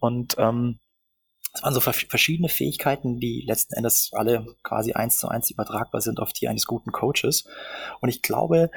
Und 0.00 0.34
ähm, 0.38 0.80
es 1.52 1.62
waren 1.62 1.72
so 1.72 1.80
verschiedene 1.80 2.48
Fähigkeiten, 2.48 3.20
die 3.20 3.44
letzten 3.46 3.74
Endes 3.74 4.10
alle 4.12 4.44
quasi 4.64 4.92
eins 4.94 5.18
zu 5.18 5.28
eins 5.28 5.52
übertragbar 5.52 6.00
sind 6.00 6.18
auf 6.18 6.32
die 6.32 6.48
eines 6.48 6.66
guten 6.66 6.90
Coaches. 6.90 7.46
Und 8.00 8.08
ich 8.08 8.22
glaube, 8.22 8.72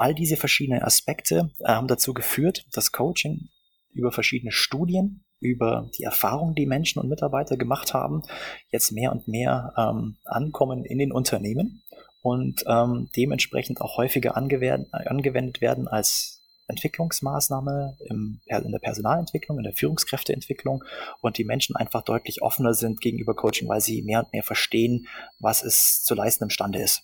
All 0.00 0.14
diese 0.14 0.38
verschiedenen 0.38 0.82
Aspekte 0.82 1.50
äh, 1.58 1.68
haben 1.68 1.86
dazu 1.86 2.14
geführt, 2.14 2.64
dass 2.72 2.90
Coaching 2.90 3.50
über 3.92 4.10
verschiedene 4.12 4.50
Studien, 4.50 5.26
über 5.40 5.90
die 5.98 6.04
Erfahrungen, 6.04 6.54
die 6.54 6.64
Menschen 6.64 7.00
und 7.00 7.10
Mitarbeiter 7.10 7.58
gemacht 7.58 7.92
haben, 7.92 8.22
jetzt 8.70 8.92
mehr 8.92 9.12
und 9.12 9.28
mehr 9.28 9.74
ähm, 9.76 10.16
ankommen 10.24 10.86
in 10.86 10.96
den 10.96 11.12
Unternehmen 11.12 11.82
und 12.22 12.64
ähm, 12.66 13.10
dementsprechend 13.14 13.82
auch 13.82 13.98
häufiger 13.98 14.38
angewendet 14.38 15.60
werden 15.60 15.86
als 15.86 16.42
Entwicklungsmaßnahme 16.68 17.98
im, 18.06 18.40
in 18.46 18.72
der 18.72 18.78
Personalentwicklung, 18.78 19.58
in 19.58 19.64
der 19.64 19.74
Führungskräfteentwicklung 19.74 20.82
und 21.20 21.36
die 21.36 21.44
Menschen 21.44 21.76
einfach 21.76 22.04
deutlich 22.04 22.40
offener 22.40 22.72
sind 22.72 23.02
gegenüber 23.02 23.36
Coaching, 23.36 23.68
weil 23.68 23.82
sie 23.82 24.00
mehr 24.00 24.20
und 24.20 24.32
mehr 24.32 24.44
verstehen, 24.44 25.08
was 25.40 25.62
es 25.62 26.02
zu 26.04 26.14
leisten 26.14 26.44
imstande 26.44 26.80
ist. 26.80 27.02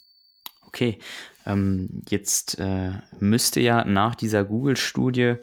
Okay, 0.77 0.99
ähm, 1.47 2.03
jetzt 2.11 2.59
äh, 2.59 2.91
müsste 3.19 3.61
ja 3.61 3.87
nach 3.87 4.15
dieser 4.15 4.45
Google-Studie 4.45 5.37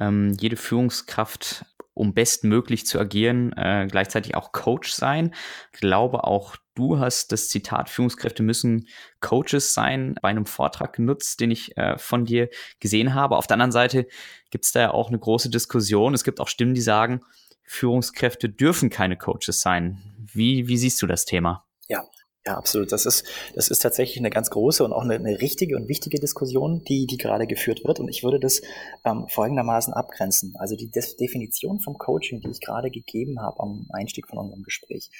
ähm, 0.00 0.36
jede 0.40 0.56
Führungskraft, 0.56 1.64
um 1.94 2.14
bestmöglich 2.14 2.84
zu 2.84 2.98
agieren, 2.98 3.52
äh, 3.52 3.86
gleichzeitig 3.88 4.34
auch 4.34 4.50
Coach 4.50 4.92
sein. 4.92 5.36
Ich 5.72 5.78
glaube, 5.78 6.24
auch 6.24 6.56
du 6.74 6.98
hast 6.98 7.30
das 7.30 7.48
Zitat 7.48 7.90
Führungskräfte 7.90 8.42
müssen 8.42 8.88
Coaches 9.20 9.72
sein 9.72 10.16
bei 10.20 10.30
einem 10.30 10.46
Vortrag 10.46 10.94
genutzt, 10.94 11.38
den 11.38 11.52
ich 11.52 11.76
äh, 11.76 11.96
von 11.96 12.24
dir 12.24 12.48
gesehen 12.80 13.14
habe. 13.14 13.36
Auf 13.36 13.46
der 13.46 13.54
anderen 13.54 13.70
Seite 13.70 14.08
gibt 14.50 14.64
es 14.64 14.72
da 14.72 14.80
ja 14.80 14.90
auch 14.90 15.10
eine 15.10 15.18
große 15.20 15.48
Diskussion. 15.48 16.12
Es 16.12 16.24
gibt 16.24 16.40
auch 16.40 16.48
Stimmen, 16.48 16.74
die 16.74 16.80
sagen, 16.80 17.20
Führungskräfte 17.62 18.48
dürfen 18.48 18.90
keine 18.90 19.16
Coaches 19.16 19.60
sein. 19.60 20.02
Wie, 20.18 20.66
wie 20.66 20.76
siehst 20.76 21.00
du 21.02 21.06
das 21.06 21.24
Thema? 21.24 21.68
Ja, 21.86 22.02
ja, 22.44 22.56
absolut. 22.56 22.90
Das 22.90 23.06
ist, 23.06 23.24
das 23.54 23.68
ist 23.68 23.78
tatsächlich 23.80 24.18
eine 24.18 24.30
ganz 24.30 24.50
große 24.50 24.84
und 24.84 24.92
auch 24.92 25.02
eine, 25.02 25.14
eine 25.14 25.40
richtige 25.40 25.76
und 25.76 25.88
wichtige 25.88 26.18
Diskussion, 26.18 26.82
die, 26.82 27.06
die 27.06 27.16
gerade 27.16 27.46
geführt 27.46 27.84
wird. 27.84 28.00
Und 28.00 28.08
ich 28.08 28.24
würde 28.24 28.40
das 28.40 28.62
ähm, 29.04 29.26
folgendermaßen 29.28 29.94
abgrenzen. 29.94 30.54
Also 30.58 30.74
die 30.74 30.90
Des 30.90 31.16
Definition 31.16 31.78
vom 31.78 31.98
Coaching, 31.98 32.40
die 32.40 32.50
ich 32.50 32.60
gerade 32.60 32.90
gegeben 32.90 33.40
habe 33.40 33.60
am 33.60 33.86
Einstieg 33.92 34.26
von 34.26 34.38
unserem 34.38 34.64
Gespräch, 34.64 35.10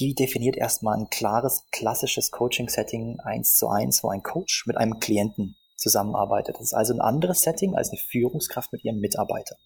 die 0.00 0.14
definiert 0.14 0.56
erstmal 0.56 0.98
ein 0.98 1.08
klares, 1.10 1.66
klassisches 1.70 2.32
Coaching-Setting 2.32 3.20
eins 3.20 3.56
zu 3.56 3.68
eins, 3.68 4.02
wo 4.02 4.08
ein 4.08 4.22
Coach 4.22 4.66
mit 4.66 4.76
einem 4.76 4.98
Klienten 4.98 5.56
zusammenarbeitet. 5.76 6.56
Das 6.56 6.64
ist 6.64 6.74
also 6.74 6.94
ein 6.94 7.00
anderes 7.00 7.42
Setting 7.42 7.76
als 7.76 7.90
eine 7.90 7.98
Führungskraft 7.98 8.72
mit 8.72 8.84
ihrem 8.84 8.98
Mitarbeiter. 8.98 9.56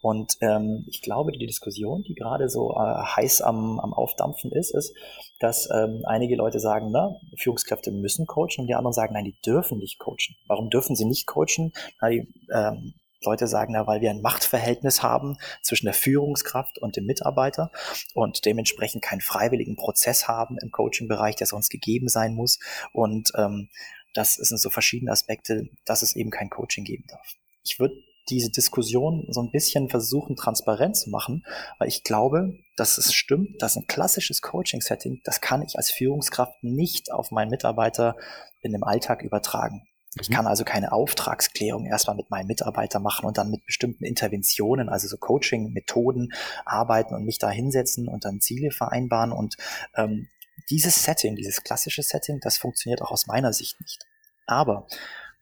Und 0.00 0.36
ähm, 0.40 0.84
ich 0.88 1.02
glaube, 1.02 1.32
die 1.32 1.46
Diskussion, 1.46 2.02
die 2.02 2.14
gerade 2.14 2.48
so 2.48 2.72
äh, 2.72 2.76
heiß 2.76 3.40
am, 3.42 3.80
am 3.80 3.92
Aufdampfen 3.94 4.52
ist, 4.52 4.74
ist, 4.74 4.94
dass 5.40 5.68
ähm, 5.70 6.02
einige 6.04 6.36
Leute 6.36 6.60
sagen, 6.60 6.90
na, 6.90 7.16
Führungskräfte 7.36 7.90
müssen 7.90 8.26
coachen 8.26 8.60
und 8.60 8.66
die 8.66 8.74
anderen 8.74 8.92
sagen, 8.92 9.14
nein, 9.14 9.24
die 9.24 9.40
dürfen 9.44 9.78
nicht 9.78 9.98
coachen. 9.98 10.36
Warum 10.46 10.70
dürfen 10.70 10.96
sie 10.96 11.04
nicht 11.04 11.26
coachen? 11.26 11.72
Na, 12.00 12.08
die, 12.10 12.28
ähm, 12.52 12.94
Leute 13.24 13.46
sagen, 13.46 13.72
na, 13.72 13.86
weil 13.86 14.00
wir 14.00 14.10
ein 14.10 14.20
Machtverhältnis 14.20 15.02
haben 15.02 15.38
zwischen 15.62 15.86
der 15.86 15.94
Führungskraft 15.94 16.78
und 16.78 16.96
dem 16.96 17.06
Mitarbeiter 17.06 17.70
und 18.14 18.44
dementsprechend 18.44 19.02
keinen 19.02 19.20
freiwilligen 19.20 19.76
Prozess 19.76 20.28
haben 20.28 20.58
im 20.58 20.70
Coaching-Bereich, 20.70 21.36
der 21.36 21.46
sonst 21.46 21.70
gegeben 21.70 22.08
sein 22.08 22.34
muss. 22.34 22.58
Und 22.92 23.32
ähm, 23.36 23.68
das 24.12 24.34
sind 24.34 24.58
so 24.58 24.70
verschiedene 24.70 25.10
Aspekte, 25.10 25.68
dass 25.84 26.02
es 26.02 26.14
eben 26.14 26.30
kein 26.30 26.50
Coaching 26.50 26.84
geben 26.84 27.04
darf. 27.08 27.34
Ich 27.64 27.78
würde 27.78 27.96
diese 28.28 28.50
Diskussion 28.50 29.26
so 29.28 29.42
ein 29.42 29.50
bisschen 29.50 29.88
versuchen, 29.88 30.36
transparent 30.36 30.96
zu 30.96 31.10
machen, 31.10 31.44
weil 31.78 31.88
ich 31.88 32.02
glaube, 32.02 32.58
dass 32.76 32.98
es 32.98 33.12
stimmt, 33.12 33.60
dass 33.62 33.76
ein 33.76 33.86
klassisches 33.86 34.40
Coaching-Setting, 34.40 35.20
das 35.24 35.40
kann 35.40 35.62
ich 35.62 35.76
als 35.76 35.90
Führungskraft 35.90 36.62
nicht 36.62 37.12
auf 37.12 37.30
meinen 37.30 37.50
Mitarbeiter 37.50 38.16
in 38.62 38.72
dem 38.72 38.84
Alltag 38.84 39.22
übertragen. 39.22 39.86
Ich 40.20 40.30
mhm. 40.30 40.34
kann 40.34 40.46
also 40.46 40.64
keine 40.64 40.92
Auftragsklärung 40.92 41.86
erstmal 41.86 42.16
mit 42.16 42.30
meinem 42.30 42.46
Mitarbeiter 42.46 43.00
machen 43.00 43.26
und 43.26 43.36
dann 43.38 43.50
mit 43.50 43.64
bestimmten 43.66 44.04
Interventionen, 44.04 44.88
also 44.88 45.08
so 45.08 45.16
Coaching-Methoden 45.16 46.32
arbeiten 46.64 47.14
und 47.14 47.24
mich 47.24 47.38
da 47.38 47.50
hinsetzen 47.50 48.08
und 48.08 48.24
dann 48.24 48.40
Ziele 48.40 48.70
vereinbaren. 48.70 49.32
Und 49.32 49.56
ähm, 49.96 50.28
dieses 50.70 51.02
Setting, 51.02 51.36
dieses 51.36 51.62
klassische 51.62 52.02
Setting, 52.02 52.38
das 52.40 52.56
funktioniert 52.56 53.02
auch 53.02 53.10
aus 53.10 53.26
meiner 53.26 53.52
Sicht 53.52 53.80
nicht. 53.80 54.06
Aber 54.46 54.86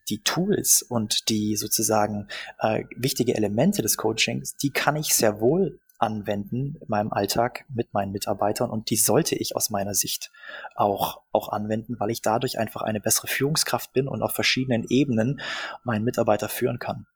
die 0.09 0.23
Tools 0.23 0.82
und 0.82 1.28
die 1.28 1.56
sozusagen 1.56 2.28
äh, 2.59 2.85
wichtige 2.97 3.35
Elemente 3.35 3.82
des 3.82 3.97
Coachings, 3.97 4.56
die 4.56 4.71
kann 4.71 4.97
ich 4.97 5.14
sehr 5.14 5.40
wohl 5.40 5.78
anwenden 6.02 6.76
in 6.80 6.88
meinem 6.88 7.12
Alltag 7.12 7.64
mit 7.73 7.94
meinen 7.94 8.11
Mitarbeitern 8.11 8.71
und 8.71 8.90
die 8.90 8.97
sollte 8.97 9.37
ich 9.37 9.54
aus 9.54 9.71
meiner 9.71 9.94
Sicht 9.94 10.32
auch, 10.75 11.23
auch 11.30 11.50
anwenden, 11.50 11.94
weil 12.00 12.11
ich 12.11 12.23
dadurch 12.23 12.59
einfach 12.59 12.82
eine 12.82 13.00
bessere 13.00 13.28
Führungskraft 13.28 13.92
bin 13.92 14.09
und 14.09 14.21
auf 14.21 14.32
verschiedenen 14.32 14.85
Ebenen 14.88 15.40
meinen 15.85 16.04
Mitarbeiter 16.04 16.49
führen 16.49 16.80
kann. 16.80 17.06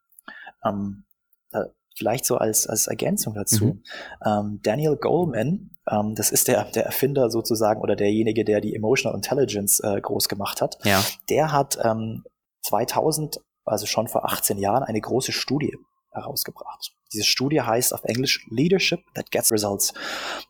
Ähm, 0.65 1.05
äh, 1.51 1.65
vielleicht 1.97 2.27
so 2.27 2.37
als, 2.37 2.67
als 2.69 2.87
Ergänzung 2.87 3.35
dazu. 3.35 3.65
Mhm. 3.65 3.83
Ähm, 4.25 4.61
Daniel 4.63 4.97
Goleman, 4.97 5.71
ähm, 5.91 6.15
das 6.15 6.31
ist 6.31 6.47
der, 6.47 6.65
der 6.65 6.87
Erfinder 6.87 7.31
sozusagen 7.31 7.81
oder 7.81 7.97
derjenige, 7.97 8.45
der 8.45 8.61
die 8.61 8.77
Emotional 8.77 9.17
Intelligence 9.17 9.81
äh, 9.81 10.01
groß 10.01 10.29
gemacht 10.29 10.61
hat. 10.61 10.79
Ja. 10.85 11.03
Der 11.29 11.53
hat 11.53 11.79
ähm, 11.83 12.25
2000, 12.67 13.41
also 13.65 13.87
schon 13.87 14.09
vor 14.09 14.25
18 14.25 14.59
Jahren, 14.59 14.83
eine 14.83 15.01
große 15.01 15.33
Studie 15.33 15.77
herausgebracht. 16.13 16.93
Diese 17.13 17.25
Studie 17.25 17.61
heißt 17.61 17.95
auf 17.95 18.05
Englisch 18.05 18.47
Leadership 18.51 19.01
that 19.15 19.31
gets 19.31 19.53
results. 19.53 19.95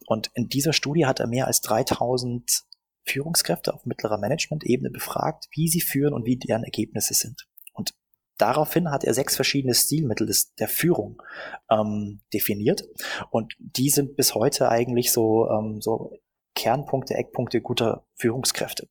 Und 0.06 0.30
in 0.34 0.48
dieser 0.48 0.72
Studie 0.72 1.06
hat 1.06 1.20
er 1.20 1.26
mehr 1.26 1.46
als 1.46 1.60
3000 1.60 2.64
Führungskräfte 3.04 3.72
auf 3.72 3.84
mittlerer 3.84 4.18
Management-Ebene 4.18 4.90
befragt, 4.90 5.46
wie 5.52 5.68
sie 5.68 5.80
führen 5.80 6.12
und 6.12 6.26
wie 6.26 6.36
deren 6.36 6.64
Ergebnisse 6.64 7.14
sind. 7.14 7.46
Und 7.72 7.94
daraufhin 8.38 8.90
hat 8.90 9.04
er 9.04 9.14
sechs 9.14 9.36
verschiedene 9.36 9.74
Stilmittel 9.74 10.26
des, 10.26 10.54
der 10.54 10.68
Führung 10.68 11.22
ähm, 11.70 12.20
definiert. 12.32 12.84
Und 13.30 13.54
die 13.58 13.90
sind 13.90 14.16
bis 14.16 14.34
heute 14.34 14.68
eigentlich 14.70 15.12
so, 15.12 15.48
ähm, 15.50 15.80
so 15.80 16.12
Kernpunkte, 16.56 17.14
Eckpunkte 17.14 17.60
guter 17.60 18.04
Führungskräfte. 18.14 18.88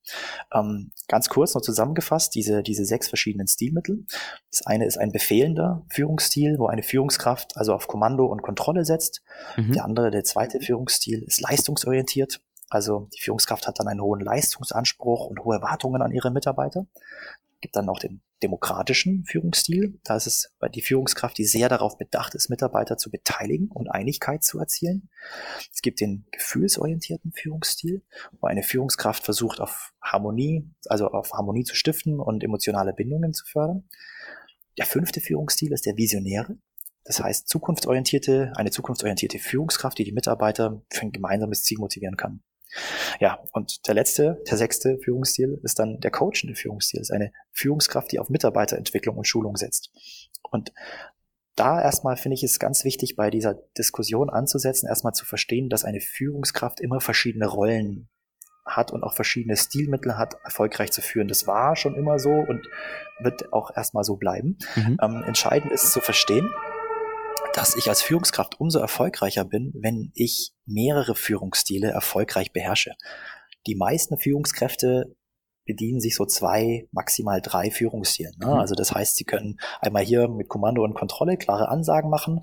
Ähm, 0.53 0.91
ganz 1.09 1.27
kurz 1.27 1.55
noch 1.55 1.61
zusammengefasst, 1.61 2.33
diese, 2.35 2.63
diese 2.63 2.85
sechs 2.85 3.09
verschiedenen 3.09 3.47
Stilmittel. 3.47 4.05
Das 4.51 4.65
eine 4.65 4.85
ist 4.85 4.97
ein 4.97 5.11
befehlender 5.11 5.83
Führungsstil, 5.89 6.57
wo 6.59 6.67
eine 6.67 6.83
Führungskraft 6.83 7.57
also 7.57 7.73
auf 7.73 7.87
Kommando 7.87 8.25
und 8.25 8.43
Kontrolle 8.43 8.85
setzt. 8.85 9.23
Mhm. 9.57 9.73
Der 9.73 9.83
andere, 9.83 10.11
der 10.11 10.23
zweite 10.23 10.61
Führungsstil, 10.61 11.23
ist 11.23 11.41
leistungsorientiert. 11.41 12.39
Also 12.69 13.09
die 13.15 13.21
Führungskraft 13.21 13.67
hat 13.67 13.79
dann 13.79 13.87
einen 13.87 14.01
hohen 14.01 14.21
Leistungsanspruch 14.21 15.27
und 15.27 15.43
hohe 15.43 15.55
Erwartungen 15.55 16.01
an 16.01 16.11
ihre 16.11 16.31
Mitarbeiter 16.31 16.87
gibt 17.65 17.75
dann 17.77 17.85
noch 17.85 17.97
den 17.97 18.21
demokratischen 18.43 19.25
Führungsstil. 19.25 19.99
Da 20.03 20.17
ist 20.17 20.27
es 20.27 20.55
die 20.75 20.83
Führungskraft, 20.83 21.35
die 21.35 21.45
sehr 21.45 21.67
darauf 21.67 21.97
bedacht 21.97 22.35
ist, 22.35 22.47
Mitarbeiter 22.47 22.95
zu 22.95 23.09
beteiligen 23.09 23.69
und 23.71 23.89
Einigkeit 23.89 24.43
zu 24.43 24.59
erzielen. 24.59 25.09
Es 25.73 25.81
gibt 25.81 25.99
den 25.99 26.27
gefühlsorientierten 26.31 27.31
Führungsstil, 27.31 28.03
wo 28.39 28.45
eine 28.45 28.61
Führungskraft 28.61 29.23
versucht, 29.23 29.59
auf 29.61 29.93
Harmonie, 29.99 30.69
also 30.85 31.07
auf 31.07 31.33
Harmonie 31.33 31.63
zu 31.63 31.75
stiften 31.75 32.19
und 32.19 32.43
emotionale 32.43 32.93
Bindungen 32.93 33.33
zu 33.33 33.47
fördern. 33.47 33.89
Der 34.77 34.85
fünfte 34.85 35.21
Führungsstil 35.21 35.73
ist 35.73 35.87
der 35.87 35.97
visionäre. 35.97 36.55
Das 37.03 37.19
heißt, 37.19 37.49
zukunftsorientierte, 37.49 38.53
eine 38.57 38.69
zukunftsorientierte 38.69 39.39
Führungskraft, 39.39 39.97
die 39.97 40.03
die 40.03 40.11
Mitarbeiter 40.11 40.83
für 40.91 41.01
ein 41.01 41.11
gemeinsames 41.11 41.63
Ziel 41.63 41.79
motivieren 41.79 42.15
kann. 42.15 42.43
Ja, 43.19 43.39
und 43.53 43.87
der 43.87 43.93
letzte, 43.93 44.41
der 44.49 44.57
sechste 44.57 44.97
Führungsstil 44.99 45.59
ist 45.63 45.79
dann 45.79 45.99
der 45.99 46.11
coachende 46.11 46.55
Führungsstil. 46.55 46.99
Das 46.99 47.09
ist 47.09 47.15
eine 47.15 47.31
Führungskraft, 47.51 48.11
die 48.11 48.19
auf 48.19 48.29
Mitarbeiterentwicklung 48.29 49.17
und 49.17 49.27
Schulung 49.27 49.55
setzt. 49.55 49.91
Und 50.51 50.73
da 51.55 51.81
erstmal 51.81 52.17
finde 52.17 52.35
ich 52.35 52.43
es 52.43 52.59
ganz 52.59 52.83
wichtig, 52.83 53.15
bei 53.15 53.29
dieser 53.29 53.55
Diskussion 53.77 54.29
anzusetzen, 54.29 54.87
erstmal 54.87 55.13
zu 55.13 55.25
verstehen, 55.25 55.69
dass 55.69 55.85
eine 55.85 56.01
Führungskraft 56.01 56.81
immer 56.81 56.99
verschiedene 56.99 57.47
Rollen 57.47 58.09
hat 58.65 58.91
und 58.91 59.03
auch 59.03 59.13
verschiedene 59.13 59.55
Stilmittel 59.55 60.17
hat, 60.17 60.35
erfolgreich 60.43 60.91
zu 60.91 61.01
führen. 61.01 61.27
Das 61.27 61.47
war 61.47 61.75
schon 61.75 61.95
immer 61.95 62.19
so 62.19 62.31
und 62.31 62.67
wird 63.19 63.53
auch 63.53 63.75
erstmal 63.75 64.03
so 64.03 64.17
bleiben. 64.17 64.57
Mhm. 64.75 64.97
Ähm, 65.01 65.23
entscheidend 65.23 65.71
ist 65.71 65.91
zu 65.91 66.01
verstehen, 66.01 66.51
dass 67.55 67.75
ich 67.75 67.87
als 67.87 68.01
Führungskraft 68.01 68.59
umso 68.59 68.79
erfolgreicher 68.79 69.45
bin, 69.45 69.71
wenn 69.75 70.11
ich 70.13 70.53
mehrere 70.65 71.15
Führungsstile 71.15 71.89
erfolgreich 71.89 72.51
beherrsche. 72.51 72.95
Die 73.65 73.75
meisten 73.75 74.17
Führungskräfte 74.17 75.15
bedienen 75.65 76.01
sich 76.01 76.15
so 76.15 76.25
zwei, 76.25 76.87
maximal 76.91 77.41
drei 77.41 77.71
Führungsstilen. 77.71 78.35
Ne? 78.39 78.47
Mhm. 78.47 78.53
Also 78.53 78.75
das 78.75 78.91
heißt, 78.91 79.15
sie 79.15 79.23
können 79.23 79.57
einmal 79.79 80.03
hier 80.03 80.27
mit 80.27 80.49
Kommando 80.49 80.83
und 80.83 80.95
Kontrolle 80.95 81.37
klare 81.37 81.69
Ansagen 81.69 82.09
machen 82.09 82.41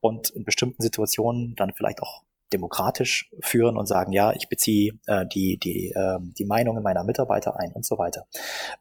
und 0.00 0.30
in 0.30 0.44
bestimmten 0.44 0.80
Situationen 0.80 1.54
dann 1.56 1.72
vielleicht 1.74 2.00
auch 2.00 2.22
demokratisch 2.52 3.30
führen 3.40 3.76
und 3.76 3.86
sagen, 3.86 4.12
ja, 4.12 4.32
ich 4.32 4.48
beziehe 4.48 4.92
äh, 5.06 5.26
die, 5.26 5.58
die, 5.58 5.90
äh, 5.90 6.18
die 6.20 6.44
Meinungen 6.44 6.84
meiner 6.84 7.02
Mitarbeiter 7.02 7.58
ein 7.58 7.72
und 7.72 7.84
so 7.84 7.98
weiter. 7.98 8.26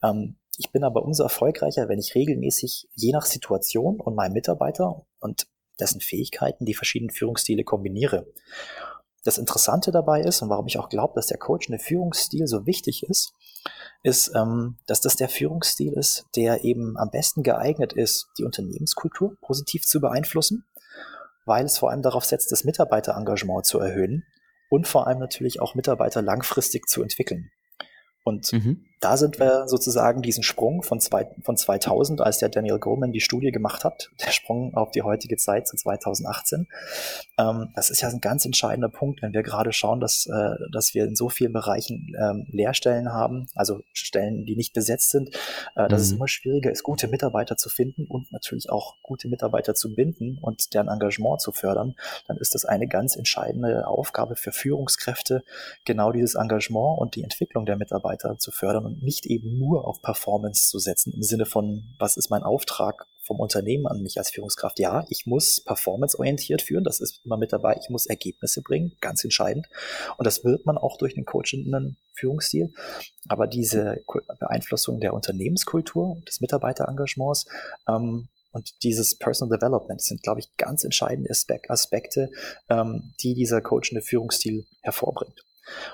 Ähm, 0.03 0.38
ich 0.57 0.71
bin 0.71 0.83
aber 0.83 1.03
umso 1.03 1.23
erfolgreicher, 1.23 1.89
wenn 1.89 1.97
ich 1.97 2.13
regelmäßig 2.13 2.88
je 2.93 3.13
nach 3.13 3.25
Situation 3.25 4.00
und 4.00 4.15
meinem 4.15 4.33
Mitarbeiter 4.33 5.05
und 5.19 5.47
dessen 5.81 6.00
Fähigkeiten 6.00 6.65
die 6.65 6.73
verschiedenen 6.73 7.09
Führungsstile 7.09 7.63
kombiniere. 7.63 8.27
Das 9.23 9.38
Interessante 9.38 9.91
dabei 9.91 10.21
ist 10.21 10.41
und 10.41 10.50
warum 10.50 10.67
ich 10.67 10.79
auch 10.79 10.89
glaube, 10.89 11.13
dass 11.15 11.27
der 11.27 11.38
coachende 11.38 11.79
Führungsstil 11.79 12.47
so 12.47 12.65
wichtig 12.65 13.03
ist, 13.03 13.33
ist, 14.03 14.31
ähm, 14.35 14.77
dass 14.88 15.01
das 15.01 15.15
der 15.15 15.29
Führungsstil 15.29 15.93
ist, 15.93 16.25
der 16.35 16.63
eben 16.63 16.97
am 16.97 17.11
besten 17.11 17.43
geeignet 17.43 17.93
ist, 17.93 18.29
die 18.38 18.43
Unternehmenskultur 18.43 19.38
positiv 19.41 19.85
zu 19.85 20.01
beeinflussen, 20.01 20.65
weil 21.45 21.65
es 21.65 21.77
vor 21.77 21.91
allem 21.91 22.01
darauf 22.01 22.25
setzt, 22.25 22.51
das 22.51 22.63
Mitarbeiterengagement 22.63 23.65
zu 23.65 23.79
erhöhen 23.79 24.25
und 24.69 24.88
vor 24.88 25.05
allem 25.05 25.19
natürlich 25.19 25.61
auch 25.61 25.75
Mitarbeiter 25.75 26.21
langfristig 26.21 26.88
zu 26.88 27.03
entwickeln. 27.03 27.51
Und 28.23 28.51
mhm. 28.53 28.85
Da 29.01 29.17
sind 29.17 29.39
wir 29.39 29.67
sozusagen 29.67 30.22
diesen 30.22 30.43
Sprung 30.43 30.84
von, 30.84 31.00
zwei, 31.00 31.27
von 31.43 31.58
2000, 31.58 32.22
als 32.22 32.38
der 32.38 32.50
Daniel 32.50 32.79
Goleman 32.79 33.12
die 33.12 33.20
Studie 33.20 33.51
gemacht 33.51 33.84
hat, 33.84 34.12
der 34.25 34.31
Sprung 34.31 34.74
auf 34.75 34.91
die 34.91 35.01
heutige 35.01 35.38
Zeit 35.38 35.67
zu 35.67 35.75
2018. 35.75 36.67
Ähm, 37.38 37.70
das 37.75 37.89
ist 37.89 38.01
ja 38.01 38.10
ein 38.10 38.22
ganz 38.22 38.46
entscheidender 38.46 38.89
Punkt, 38.89 39.22
wenn 39.22 39.34
wir 39.34 39.43
gerade 39.43 39.74
schauen, 39.74 40.00
dass, 40.00 40.27
äh, 40.27 40.55
dass 40.72 40.93
wir 40.93 41.05
in 41.05 41.15
so 41.15 41.29
vielen 41.29 41.53
Bereichen 41.53 42.15
ähm, 42.20 42.46
Lehrstellen 42.51 43.12
haben, 43.12 43.48
also 43.55 43.81
Stellen, 43.93 44.46
die 44.46 44.55
nicht 44.55 44.74
besetzt 44.74 45.10
sind, 45.10 45.36
äh, 45.75 45.88
dass 45.88 46.01
mhm. 46.01 46.05
es 46.05 46.12
immer 46.12 46.27
schwieriger 46.27 46.72
ist, 46.72 46.84
gute 46.84 47.08
Mitarbeiter 47.08 47.58
zu 47.58 47.70
finden 47.70 48.05
und 48.05 48.31
natürlich 48.31 48.70
auch 48.70 48.96
gute 49.01 49.27
Mitarbeiter 49.27 49.74
zu 49.74 49.93
binden 49.96 50.38
und 50.41 50.74
deren 50.74 50.88
Engagement 50.88 51.41
zu 51.41 51.51
fördern. 51.51 51.96
Dann 52.27 52.38
ist 52.38 52.55
das 52.55 52.65
eine 52.65 52.88
ganz 52.88 53.15
entscheidende 53.15 53.88
Aufgabe 53.88 54.36
für 54.36 54.51
Führungskräfte, 54.51 55.43
genau 55.86 56.12
dieses 56.12 56.36
Engagement 56.36 57.00
und 57.00 57.15
die 57.15 57.24
Entwicklung 57.24 57.65
der 57.65 57.77
Mitarbeiter 57.77 58.01
Mitarbeiter 58.01 58.38
zu 58.38 58.51
fördern 58.51 58.86
und 58.91 59.03
nicht 59.03 59.25
eben 59.25 59.57
nur 59.57 59.88
auf 59.88 60.01
Performance 60.01 60.67
zu 60.69 60.79
setzen 60.79 61.13
im 61.13 61.24
Sinne 61.24 61.45
von, 61.45 61.83
was 62.00 62.17
ist 62.17 62.29
mein 62.29 62.43
Auftrag 62.43 63.07
vom 63.24 63.39
Unternehmen 63.39 63.88
an 63.88 64.01
mich 64.01 64.17
als 64.17 64.31
Führungskraft? 64.31 64.79
Ja, 64.79 65.05
ich 65.10 65.25
muss 65.25 65.62
performanceorientiert 65.63 66.62
führen, 66.62 66.83
das 66.83 67.00
ist 67.00 67.21
immer 67.24 67.38
mit 67.38 67.53
dabei, 67.53 67.77
ich 67.81 67.89
muss 67.89 68.05
Ergebnisse 68.05 68.62
bringen, 68.62 68.93
ganz 69.00 69.24
entscheidend. 69.24 69.67
Und 70.17 70.25
das 70.25 70.43
wird 70.43 70.65
man 70.65 70.77
auch 70.77 70.98
durch 70.98 71.13
den 71.13 71.25
coachenden 71.25 71.98
Führungsstil. 72.13 72.74
Aber 73.27 73.48
diese 73.48 74.03
Beeinflussung 74.39 75.00
der 75.00 75.13
Unternehmenskultur, 75.13 76.21
des 76.27 76.41
Mitarbeiterengagements, 76.41 77.45
ähm, 77.88 78.29
und 78.53 78.83
dieses 78.83 79.17
Personal 79.17 79.57
Development 79.57 80.01
sind, 80.01 80.24
glaube 80.24 80.41
ich, 80.41 80.57
ganz 80.57 80.83
entscheidende 80.83 81.29
Aspekte, 81.69 82.29
ähm, 82.69 83.13
die 83.21 83.33
dieser 83.33 83.62
coachende 83.62 84.01
Führungsstil 84.01 84.65
hervorbringt. 84.81 85.45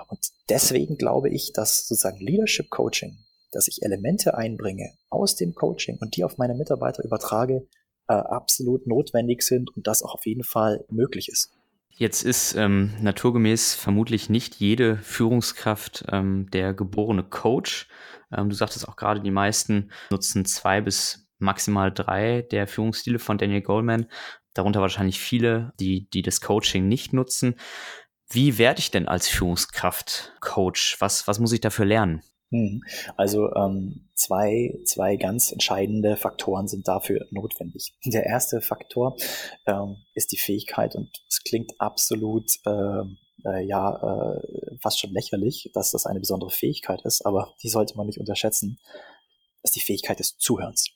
Und 0.07 0.19
deswegen 0.49 0.97
glaube 0.97 1.29
ich, 1.29 1.51
dass 1.53 1.87
sozusagen 1.87 2.19
Leadership 2.19 2.69
Coaching, 2.69 3.17
dass 3.51 3.67
ich 3.67 3.83
Elemente 3.83 4.37
einbringe 4.37 4.93
aus 5.09 5.35
dem 5.35 5.53
Coaching 5.53 5.97
und 5.99 6.15
die 6.15 6.23
auf 6.23 6.37
meine 6.37 6.55
Mitarbeiter 6.55 7.03
übertrage, 7.03 7.67
äh, 8.07 8.13
absolut 8.13 8.87
notwendig 8.87 9.41
sind 9.41 9.75
und 9.75 9.87
das 9.87 10.01
auch 10.01 10.15
auf 10.15 10.25
jeden 10.25 10.43
Fall 10.43 10.85
möglich 10.89 11.29
ist. 11.29 11.51
Jetzt 11.89 12.23
ist 12.23 12.55
ähm, 12.55 12.93
naturgemäß 13.01 13.73
vermutlich 13.73 14.29
nicht 14.29 14.55
jede 14.55 14.97
Führungskraft 14.97 16.05
ähm, 16.11 16.47
der 16.51 16.75
geborene 16.75 17.23
Coach. 17.23 17.87
Ähm, 18.31 18.49
du 18.49 18.55
sagtest 18.55 18.87
auch 18.87 18.95
gerade, 18.95 19.19
die 19.19 19.31
meisten 19.31 19.91
nutzen 20.11 20.45
zwei 20.45 20.79
bis 20.79 21.27
maximal 21.39 21.91
drei 21.91 22.43
der 22.43 22.67
Führungsstile 22.67 23.17
von 23.17 23.39
Daniel 23.39 23.61
Goldman. 23.61 24.05
Darunter 24.53 24.81
wahrscheinlich 24.81 25.19
viele, 25.19 25.73
die, 25.79 26.07
die 26.09 26.21
das 26.21 26.39
Coaching 26.39 26.87
nicht 26.87 27.13
nutzen. 27.13 27.55
Wie 28.29 28.57
werde 28.57 28.79
ich 28.79 28.91
denn 28.91 29.07
als 29.07 29.27
Führungskraft 29.27 30.33
Coach? 30.41 30.97
Was, 30.99 31.27
was 31.27 31.39
muss 31.39 31.53
ich 31.53 31.61
dafür 31.61 31.85
lernen? 31.85 32.21
Mhm. 32.49 32.83
Also 33.15 33.53
ähm, 33.55 34.09
zwei, 34.15 34.79
zwei 34.85 35.17
ganz 35.17 35.51
entscheidende 35.51 36.15
Faktoren 36.15 36.67
sind 36.67 36.87
dafür 36.87 37.25
notwendig. 37.31 37.93
Der 38.05 38.25
erste 38.25 38.61
Faktor 38.61 39.17
ähm, 39.65 39.97
ist 40.13 40.31
die 40.31 40.37
Fähigkeit 40.37 40.95
und 40.95 41.09
es 41.27 41.43
klingt 41.43 41.73
absolut 41.79 42.49
äh, 42.65 43.03
äh, 43.45 43.65
ja 43.65 44.35
äh, 44.35 44.77
fast 44.81 44.99
schon 44.99 45.11
lächerlich, 45.11 45.69
dass 45.73 45.91
das 45.91 46.05
eine 46.05 46.19
besondere 46.19 46.51
Fähigkeit 46.51 47.01
ist, 47.03 47.25
aber 47.25 47.53
die 47.63 47.69
sollte 47.69 47.97
man 47.97 48.07
nicht 48.07 48.19
unterschätzen. 48.19 48.79
Ist 49.63 49.75
die 49.75 49.81
Fähigkeit 49.81 50.19
des 50.19 50.37
Zuhörens. 50.37 50.89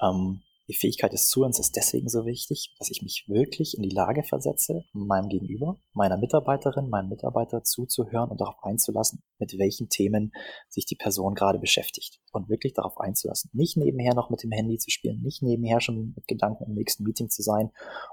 Ähm, 0.00 0.42
die 0.68 0.74
Fähigkeit 0.74 1.12
des 1.12 1.26
Zuhörens 1.26 1.58
ist 1.58 1.76
deswegen 1.76 2.08
so 2.08 2.24
wichtig, 2.24 2.74
dass 2.78 2.90
ich 2.90 3.02
mich 3.02 3.24
wirklich 3.26 3.76
in 3.76 3.82
die 3.82 3.94
Lage 3.94 4.22
versetze, 4.22 4.84
meinem 4.92 5.28
Gegenüber, 5.28 5.78
meiner 5.92 6.16
Mitarbeiterin, 6.16 6.88
meinem 6.88 7.08
Mitarbeiter 7.08 7.64
zuzuhören 7.64 8.30
und 8.30 8.40
darauf 8.40 8.62
einzulassen, 8.62 9.22
mit 9.38 9.58
welchen 9.58 9.88
Themen 9.88 10.32
sich 10.68 10.86
die 10.86 10.94
Person 10.94 11.34
gerade 11.34 11.58
beschäftigt 11.58 12.20
und 12.32 12.48
wirklich 12.48 12.74
darauf 12.74 12.98
einzulassen. 13.00 13.50
Nicht 13.52 13.76
nebenher 13.76 14.14
noch 14.14 14.30
mit 14.30 14.42
dem 14.42 14.52
Handy 14.52 14.78
zu 14.78 14.90
spielen, 14.90 15.20
nicht 15.22 15.42
nebenher 15.42 15.80
schon 15.80 16.12
mit 16.14 16.28
Gedanken 16.28 16.64
im 16.64 16.74
nächsten 16.74 17.02
Meeting 17.02 17.28
zu 17.28 17.42
sein 17.42 17.70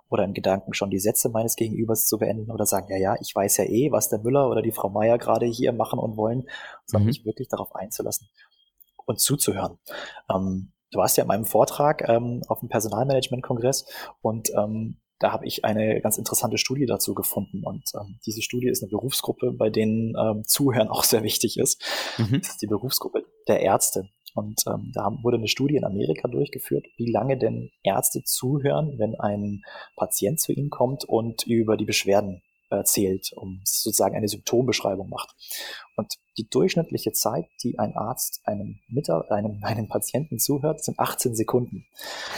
oder 0.09 0.23
in 0.23 0.33
Gedanken 0.33 0.73
schon 0.73 0.89
die 0.89 0.99
Sätze 0.99 1.29
meines 1.29 1.55
Gegenübers 1.55 2.07
zu 2.07 2.17
beenden 2.17 2.51
oder 2.51 2.65
sagen, 2.65 2.87
ja, 2.89 2.97
ja, 2.97 3.15
ich 3.21 3.35
weiß 3.35 3.57
ja 3.57 3.65
eh, 3.65 3.91
was 3.91 4.09
der 4.09 4.19
Müller 4.19 4.49
oder 4.49 4.61
die 4.61 4.71
Frau 4.71 4.89
Meier 4.89 5.17
gerade 5.19 5.45
hier 5.45 5.71
machen 5.71 5.99
und 5.99 6.17
wollen, 6.17 6.45
sondern 6.85 7.03
mhm. 7.03 7.09
mich 7.09 7.25
wirklich 7.25 7.47
darauf 7.47 7.75
einzulassen 7.75 8.27
und 9.05 9.19
zuzuhören. 9.19 9.77
Ähm, 10.33 10.71
du 10.91 10.99
warst 10.99 11.17
ja 11.17 11.23
in 11.23 11.27
meinem 11.27 11.45
Vortrag 11.45 12.07
ähm, 12.07 12.41
auf 12.47 12.59
dem 12.59 12.69
Personalmanagement-Kongress 12.69 13.85
und 14.21 14.49
ähm, 14.55 14.99
da 15.19 15.33
habe 15.33 15.45
ich 15.45 15.65
eine 15.65 15.99
ganz 16.01 16.17
interessante 16.17 16.57
Studie 16.57 16.85
dazu 16.85 17.13
gefunden. 17.13 17.61
Und 17.63 17.83
ähm, 17.93 18.19
diese 18.25 18.41
Studie 18.41 18.69
ist 18.69 18.81
eine 18.81 18.89
Berufsgruppe, 18.89 19.51
bei 19.51 19.69
denen 19.69 20.15
ähm, 20.17 20.43
Zuhören 20.45 20.87
auch 20.89 21.03
sehr 21.03 21.23
wichtig 21.23 21.59
ist. 21.59 21.83
Mhm. 22.17 22.39
Das 22.39 22.51
ist 22.51 22.61
die 22.61 22.67
Berufsgruppe 22.67 23.25
der 23.47 23.59
Ärzte. 23.59 24.07
Und 24.33 24.61
ähm, 24.67 24.91
da 24.93 25.11
wurde 25.21 25.37
eine 25.37 25.47
Studie 25.47 25.75
in 25.75 25.83
Amerika 25.83 26.27
durchgeführt, 26.27 26.85
wie 26.97 27.11
lange 27.11 27.37
denn 27.37 27.71
Ärzte 27.83 28.23
zuhören, 28.23 28.97
wenn 28.97 29.19
ein 29.19 29.63
Patient 29.97 30.39
zu 30.39 30.53
ihnen 30.53 30.69
kommt 30.69 31.03
und 31.03 31.45
über 31.45 31.75
die 31.75 31.85
Beschwerden 31.85 32.41
erzählt, 32.69 33.31
um 33.35 33.61
sozusagen 33.63 34.15
eine 34.15 34.27
Symptombeschreibung 34.27 35.09
macht. 35.09 35.35
Und 35.95 36.13
die 36.37 36.49
durchschnittliche 36.49 37.11
Zeit, 37.11 37.45
die 37.63 37.77
ein 37.77 37.95
Arzt 37.95 38.41
einem, 38.45 38.79
Mitar 38.87 39.29
einem, 39.31 39.59
einem 39.63 39.87
Patienten 39.87 40.39
zuhört, 40.39 40.83
sind 40.83 40.99
18 40.99 41.35
Sekunden. 41.35 41.85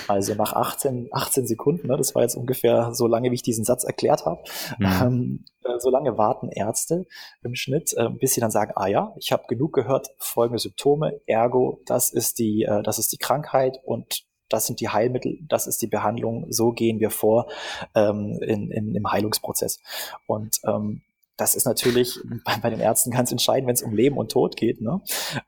Also 0.08 0.34
nach 0.34 0.54
18, 0.54 1.10
18 1.12 1.48
Sekunden, 1.48 1.88
ne, 1.88 1.98
das 1.98 2.16
war 2.16 2.24
jetzt 2.24 2.36
ungefähr 2.36 2.94
so 2.94 3.08
lange, 3.08 3.30
wie 3.32 3.36
ich 3.36 3.44
diesen 3.44 3.64
Satz 3.64 3.84
erklärt 3.84 4.26
habe, 4.26 4.42
mhm. 4.80 4.86
ähm, 4.86 5.46
äh, 5.64 5.80
so 5.80 5.90
lange 5.90 6.18
warten 6.18 6.50
Ärzte 6.50 7.06
im 7.44 7.56
Schnitt, 7.56 7.94
äh, 7.96 8.10
bis 8.10 8.34
sie 8.34 8.42
dann 8.42 8.52
sagen, 8.52 8.72
ah 8.76 8.88
ja, 8.88 9.14
ich 9.18 9.32
habe 9.32 9.44
genug 9.48 9.74
gehört, 9.74 10.10
folgende 10.18 10.60
Symptome, 10.60 11.22
ergo, 11.28 11.82
das 11.86 12.12
ist 12.12 12.40
die, 12.40 12.64
äh, 12.64 12.82
das 12.84 12.98
ist 12.98 13.12
die 13.12 13.18
Krankheit 13.18 13.80
und 13.84 14.24
das 14.52 14.66
sind 14.66 14.80
die 14.80 14.90
Heilmittel, 14.90 15.40
das 15.48 15.68
ist 15.68 15.82
die 15.82 15.88
Behandlung, 15.88 16.46
so 16.50 16.72
gehen 16.72 17.00
wir 17.00 17.10
vor 17.10 17.48
ähm, 17.96 18.40
in, 18.42 18.72
in, 18.72 18.96
im 18.96 19.12
Heilungsprozess. 19.12 19.82
Und 20.28 20.60
ähm, 20.66 21.02
das 21.38 21.56
ist 21.56 21.66
natürlich 21.66 22.20
bei, 22.46 22.58
bei, 22.62 22.70
den 22.70 22.80
Ärzten 22.80 23.12
ganz 23.12 23.32
entscheidend, 23.32 23.68
wenn 23.68 23.76
es 23.76 23.82
um 23.82 23.94
Leben 23.94 24.18
und 24.18 24.32
Tod 24.32 24.56
geht. 24.56 24.82
Ne? 24.82 25.02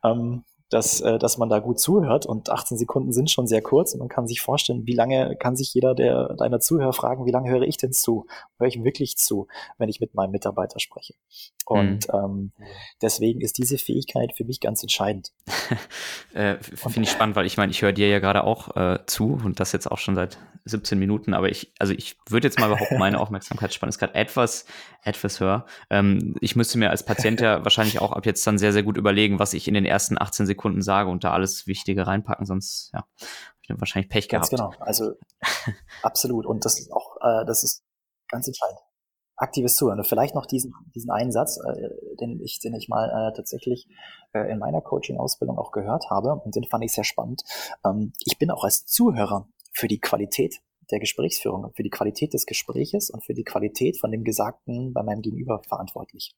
Ähm, 0.04 0.44
dass, 0.70 1.02
äh, 1.02 1.20
dass 1.20 1.38
man 1.38 1.50
da 1.50 1.60
gut 1.60 1.80
zuhört 1.80 2.26
und 2.26 2.50
18 2.50 2.78
Sekunden 2.78 3.12
sind 3.12 3.30
schon 3.30 3.48
sehr 3.48 3.62
kurz 3.62 3.94
und 3.94 4.00
man 4.00 4.10
kann 4.10 4.28
sich 4.28 4.42
vorstellen, 4.42 4.86
wie 4.86 4.96
lange 4.96 5.36
kann 5.36 5.56
sich 5.56 5.74
jeder 5.74 5.94
der 5.96 6.34
deiner 6.36 6.60
Zuhörer 6.60 6.94
fragen, 6.94 7.26
wie 7.26 7.32
lange 7.32 7.50
höre 7.50 7.64
ich 7.64 7.78
denn 7.78 7.94
zu? 7.94 8.26
Höre 8.58 8.68
ich 8.68 8.84
wirklich 8.84 9.18
zu, 9.18 9.48
wenn 9.78 9.90
ich 9.90 10.00
mit 10.00 10.16
meinem 10.16 10.32
Mitarbeiter 10.32 10.80
spreche? 10.80 11.14
Und 11.66 12.08
mhm. 12.12 12.14
ähm, 12.14 12.52
deswegen 13.02 13.42
ist 13.42 13.58
diese 13.58 13.78
Fähigkeit 13.78 14.36
für 14.36 14.44
mich 14.44 14.60
ganz 14.60 14.82
entscheidend. 14.82 15.32
äh, 16.34 16.58
Finde 16.58 17.04
ich 17.04 17.12
spannend, 17.12 17.36
weil 17.36 17.46
ich 17.46 17.58
meine, 17.58 17.72
ich 17.72 17.82
höre 17.82 17.94
dir 17.94 18.10
ja 18.10 18.20
gerade 18.20 18.44
auch 18.44 18.76
äh, 18.76 19.00
zu 19.06 19.40
und 19.44 19.60
das 19.60 19.72
jetzt 19.72 19.90
auch 19.90 19.98
schon 19.98 20.16
seit 20.16 20.38
17 20.66 20.98
Minuten, 20.98 21.34
aber 21.34 21.50
ich, 21.50 21.74
also 21.78 21.94
ich 21.94 22.18
würde 22.30 22.48
jetzt 22.48 22.60
mal 22.60 22.70
behaupten, 22.70 22.98
meine 22.98 23.20
Aufmerksamkeitsspanne 23.22 23.90
ist 23.90 24.00
gerade 24.00 24.16
etwas, 24.16 24.66
etwas 25.04 25.40
höher. 25.40 25.66
Ähm, 25.90 26.36
ich 26.40 26.56
müsste 26.56 26.78
mir 26.78 26.90
als 26.90 27.04
Patient 27.04 27.42
ja 27.42 27.64
wahrscheinlich 27.64 28.00
auch 28.00 28.12
ab 28.12 28.26
jetzt 28.26 28.46
dann 28.48 28.58
sehr, 28.58 28.72
sehr 28.72 28.84
gut 28.84 28.98
überlegen, 28.98 29.40
was 29.40 29.54
ich 29.54 29.68
in 29.68 29.74
den 29.74 29.86
ersten 29.86 30.20
18 30.20 30.46
Sekunden 30.46 30.63
sage 30.82 31.10
und 31.10 31.24
da 31.24 31.32
alles 31.32 31.68
Wichtige 31.68 32.08
reinpacken, 32.08 32.46
sonst, 32.46 32.92
ja, 32.94 33.06
ich 33.62 33.70
habe 33.70 33.80
wahrscheinlich 33.80 34.10
Pech 34.10 34.28
gehabt. 34.28 34.50
Ganz 34.50 34.62
genau, 34.62 34.74
also 34.80 35.14
absolut. 36.04 36.46
Und 36.46 36.66
das 36.66 36.80
ist 36.80 36.92
auch, 36.92 37.18
äh, 37.22 37.46
das 37.46 37.64
ist 37.64 37.84
ganz 38.28 38.48
entscheidend. 38.48 38.80
Aktives 39.36 39.76
Zuhören. 39.76 40.00
Und 40.00 40.08
vielleicht 40.08 40.36
noch 40.36 40.46
diesen, 40.46 40.74
diesen 40.94 41.10
einen 41.12 41.32
Satz, 41.32 41.58
äh, 41.58 41.90
den 42.20 42.40
ich, 42.42 42.60
den 42.60 42.76
ich 42.76 42.88
mal 42.88 43.10
äh, 43.10 43.36
tatsächlich 43.36 43.88
äh, 44.34 44.52
in 44.52 44.60
meiner 44.60 44.82
Coaching-Ausbildung 44.82 45.58
auch 45.58 45.72
gehört 45.72 46.10
habe 46.10 46.36
und 46.36 46.56
den 46.56 46.66
fand 46.66 46.84
ich 46.84 46.94
sehr 46.94 47.04
spannend. 47.04 47.44
Ähm, 47.86 48.14
ich 48.26 48.38
bin 48.38 48.52
auch 48.52 48.64
als 48.64 48.86
Zuhörer 48.86 49.48
für 49.72 49.88
die 49.88 50.00
Qualität 50.00 50.62
der 50.94 51.00
Gesprächsführung, 51.00 51.72
für 51.76 51.84
die 51.84 51.90
Qualität 51.90 52.34
des 52.34 52.46
Gespräches 52.46 53.10
und 53.10 53.26
für 53.26 53.34
die 53.34 53.44
Qualität 53.44 54.00
von 54.00 54.12
dem 54.12 54.24
Gesagten 54.24 54.94
bei 54.94 55.04
meinem 55.04 55.22
Gegenüber 55.22 55.62
verantwortlich. 55.68 56.36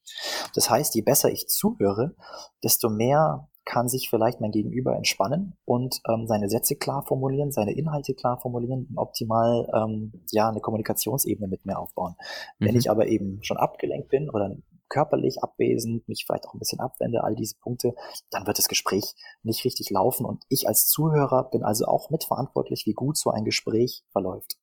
Das 0.56 0.70
heißt, 0.70 0.96
je 0.96 1.02
besser 1.02 1.30
ich 1.30 1.48
zuhöre, 1.48 2.16
desto 2.64 2.90
mehr 2.90 3.48
kann 3.66 3.90
sich 3.90 4.10
vielleicht 4.10 4.42
mein 4.42 4.52
Gegenüber 4.52 4.96
entspannen 4.96 5.58
und 5.66 6.00
ähm, 6.08 6.28
seine 6.28 6.50
Sätze 6.50 6.76
klar 6.76 7.04
formulieren, 7.04 7.52
seine 7.52 7.74
Inhalte 7.74 8.14
klar 8.14 8.40
formulieren 8.40 8.86
und 8.90 8.98
optimal 8.98 9.68
ähm, 9.74 10.14
ja 10.32 10.50
eine 10.50 10.62
Kommunikationsebene 10.62 11.48
mit 11.48 11.66
mir 11.66 11.78
aufbauen. 11.78 12.16
Mhm. 12.60 12.66
Wenn 12.68 12.76
ich 12.76 12.90
aber 12.90 13.08
eben 13.08 13.40
schon 13.42 13.58
abgelenkt 13.58 14.10
bin 14.10 14.30
oder 14.30 14.56
körperlich 14.90 15.44
abwesend, 15.44 16.08
mich 16.08 16.26
vielleicht 16.26 16.46
auch 16.46 16.54
ein 16.54 16.60
bisschen 16.60 16.80
abwende, 16.80 17.24
all 17.24 17.36
diese 17.36 17.56
Punkte, 17.60 17.96
dann 18.30 18.48
wird 18.48 18.58
das 18.58 18.68
Gespräch 18.68 19.16
nicht 19.44 19.64
richtig 19.66 19.90
laufen. 19.90 20.26
Und 20.26 20.44
ich 20.50 20.68
als 20.68 20.88
Zuhörer 20.88 21.50
bin 21.50 21.64
also 21.64 21.86
auch 21.86 22.10
mitverantwortlich, 22.10 22.86
wie 22.86 22.94
gut 22.94 23.18
so 23.18 23.32
ein 23.32 23.46
Gespräch 23.46 24.04
verläuft. 24.12 24.58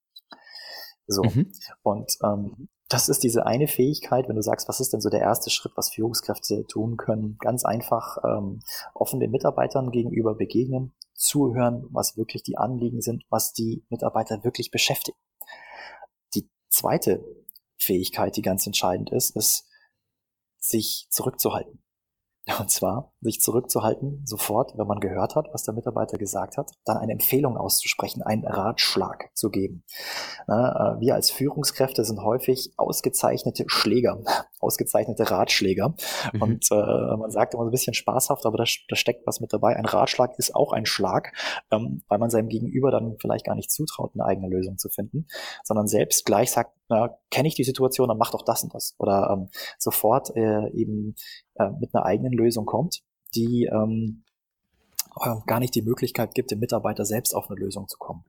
So. 1.07 1.23
Mhm. 1.23 1.53
Und 1.83 2.17
ähm, 2.23 2.69
das 2.89 3.09
ist 3.09 3.23
diese 3.23 3.47
eine 3.47 3.69
Fähigkeit, 3.69 4.29
wenn 4.29 4.37
du 4.37 4.43
sagst, 4.43 4.69
was 4.69 4.81
ist 4.81 4.93
denn 4.93 5.01
so 5.01 5.09
der 5.09 5.21
erste 5.21 5.51
Schritt, 5.51 5.73
was 5.77 5.91
Führungskräfte 5.91 6.67
tun 6.67 6.97
können? 6.99 7.37
Ganz 7.39 7.65
einfach 7.65 8.19
ähm, 8.25 8.61
offen 8.95 9.19
den 9.19 9.31
Mitarbeitern 9.31 9.91
gegenüber 9.91 10.35
begegnen, 10.35 10.93
zuhören, 11.15 11.87
was 11.91 12.17
wirklich 12.17 12.43
die 12.43 12.59
Anliegen 12.59 13.01
sind, 13.01 13.25
was 13.31 13.53
die 13.53 13.85
Mitarbeiter 13.89 14.45
wirklich 14.45 14.71
beschäftigt. 14.71 15.17
Die 16.35 16.51
zweite 16.69 17.25
Fähigkeit, 17.79 18.37
die 18.37 18.43
ganz 18.43 18.67
entscheidend 18.67 19.11
ist, 19.11 19.37
ist 19.37 19.67
sich 20.63 21.07
zurückzuhalten. 21.11 21.83
Und 22.59 22.71
zwar 22.71 23.12
sich 23.23 23.41
zurückzuhalten, 23.41 24.23
sofort, 24.25 24.77
wenn 24.77 24.87
man 24.87 24.99
gehört 24.99 25.37
hat, 25.37 25.49
was 25.53 25.63
der 25.63 25.75
Mitarbeiter 25.75 26.19
gesagt 26.19 26.57
hat, 26.57 26.73
dann 26.85 26.97
eine 26.97 27.13
Empfehlung 27.13 27.57
auszusprechen, 27.57 28.23
einen 28.23 28.45
Ratschlag 28.45 29.31
zu 29.35 29.51
geben. 29.51 29.85
Äh, 30.49 30.53
wir 30.53 31.15
als 31.15 31.31
Führungskräfte 31.31 32.05
sind 32.05 32.21
häufig 32.21 32.73
ausgezeichnete 32.77 33.65
Schläger, 33.69 34.19
ausgezeichnete 34.61 35.31
Ratschläger. 35.31 35.95
Mhm. 36.33 36.43
Und 36.43 36.69
äh, 36.73 37.17
man 37.17 37.31
sagt 37.31 37.55
immer 37.55 37.63
so 37.63 37.69
ein 37.69 37.73
bisschen 37.73 37.95
spaßhaft, 37.95 38.45
aber 38.45 38.59
da, 38.59 38.65
da, 38.89 38.97
steckt 38.97 39.27
was 39.27 39.41
mit 39.41 39.53
dabei. 39.53 39.77
Ein 39.77 39.87
Ratschlag 39.87 40.37
ist 40.39 40.55
auch 40.55 40.73
ein 40.73 40.87
Schlag, 40.87 41.33
ähm, 41.71 42.03
weil 42.09 42.19
man 42.19 42.31
seinem 42.31 42.49
Gegenüber 42.49 42.91
dann 42.91 43.17
vielleicht 43.21 43.47
gar 43.47 43.55
nicht 43.55 43.71
zutraut, 43.71 44.13
eine 44.15 44.25
eigene 44.25 44.49
Lösung 44.49 44.79
zu 44.79 44.89
finden, 44.89 45.27
sondern 45.63 45.87
selbst 45.87 46.25
gleich 46.25 46.51
sagt, 46.51 46.73
na, 46.89 47.17
kenne 47.31 47.49
ich 47.49 47.55
die 47.55 47.65
Situation, 47.65 48.09
dann 48.09 48.19
mach 48.19 48.33
doch 48.33 48.43
das 48.43 48.65
und 48.65 48.75
das. 48.75 48.95
Oder 48.99 49.31
ähm, 49.33 49.49
sofort 49.79 50.35
äh, 50.37 50.69
eben 50.73 51.15
äh, 51.55 51.71
mit 51.81 51.95
einer 51.95 52.05
eigenen 52.05 52.33
Lösung 52.33 52.67
kommt, 52.67 53.03
die 53.35 53.65
ähm, 53.65 54.25
äh, 55.21 55.35
gar 55.47 55.61
nicht 55.61 55.75
die 55.75 55.83
Möglichkeit 55.83 56.35
gibt, 56.35 56.51
dem 56.51 56.61
Mitarbeiter 56.61 57.05
selbst 57.05 57.35
auf 57.35 57.51
eine 57.51 57.59
Lösung 57.59 57.89
zu 57.89 57.99
kommen. 57.99 58.25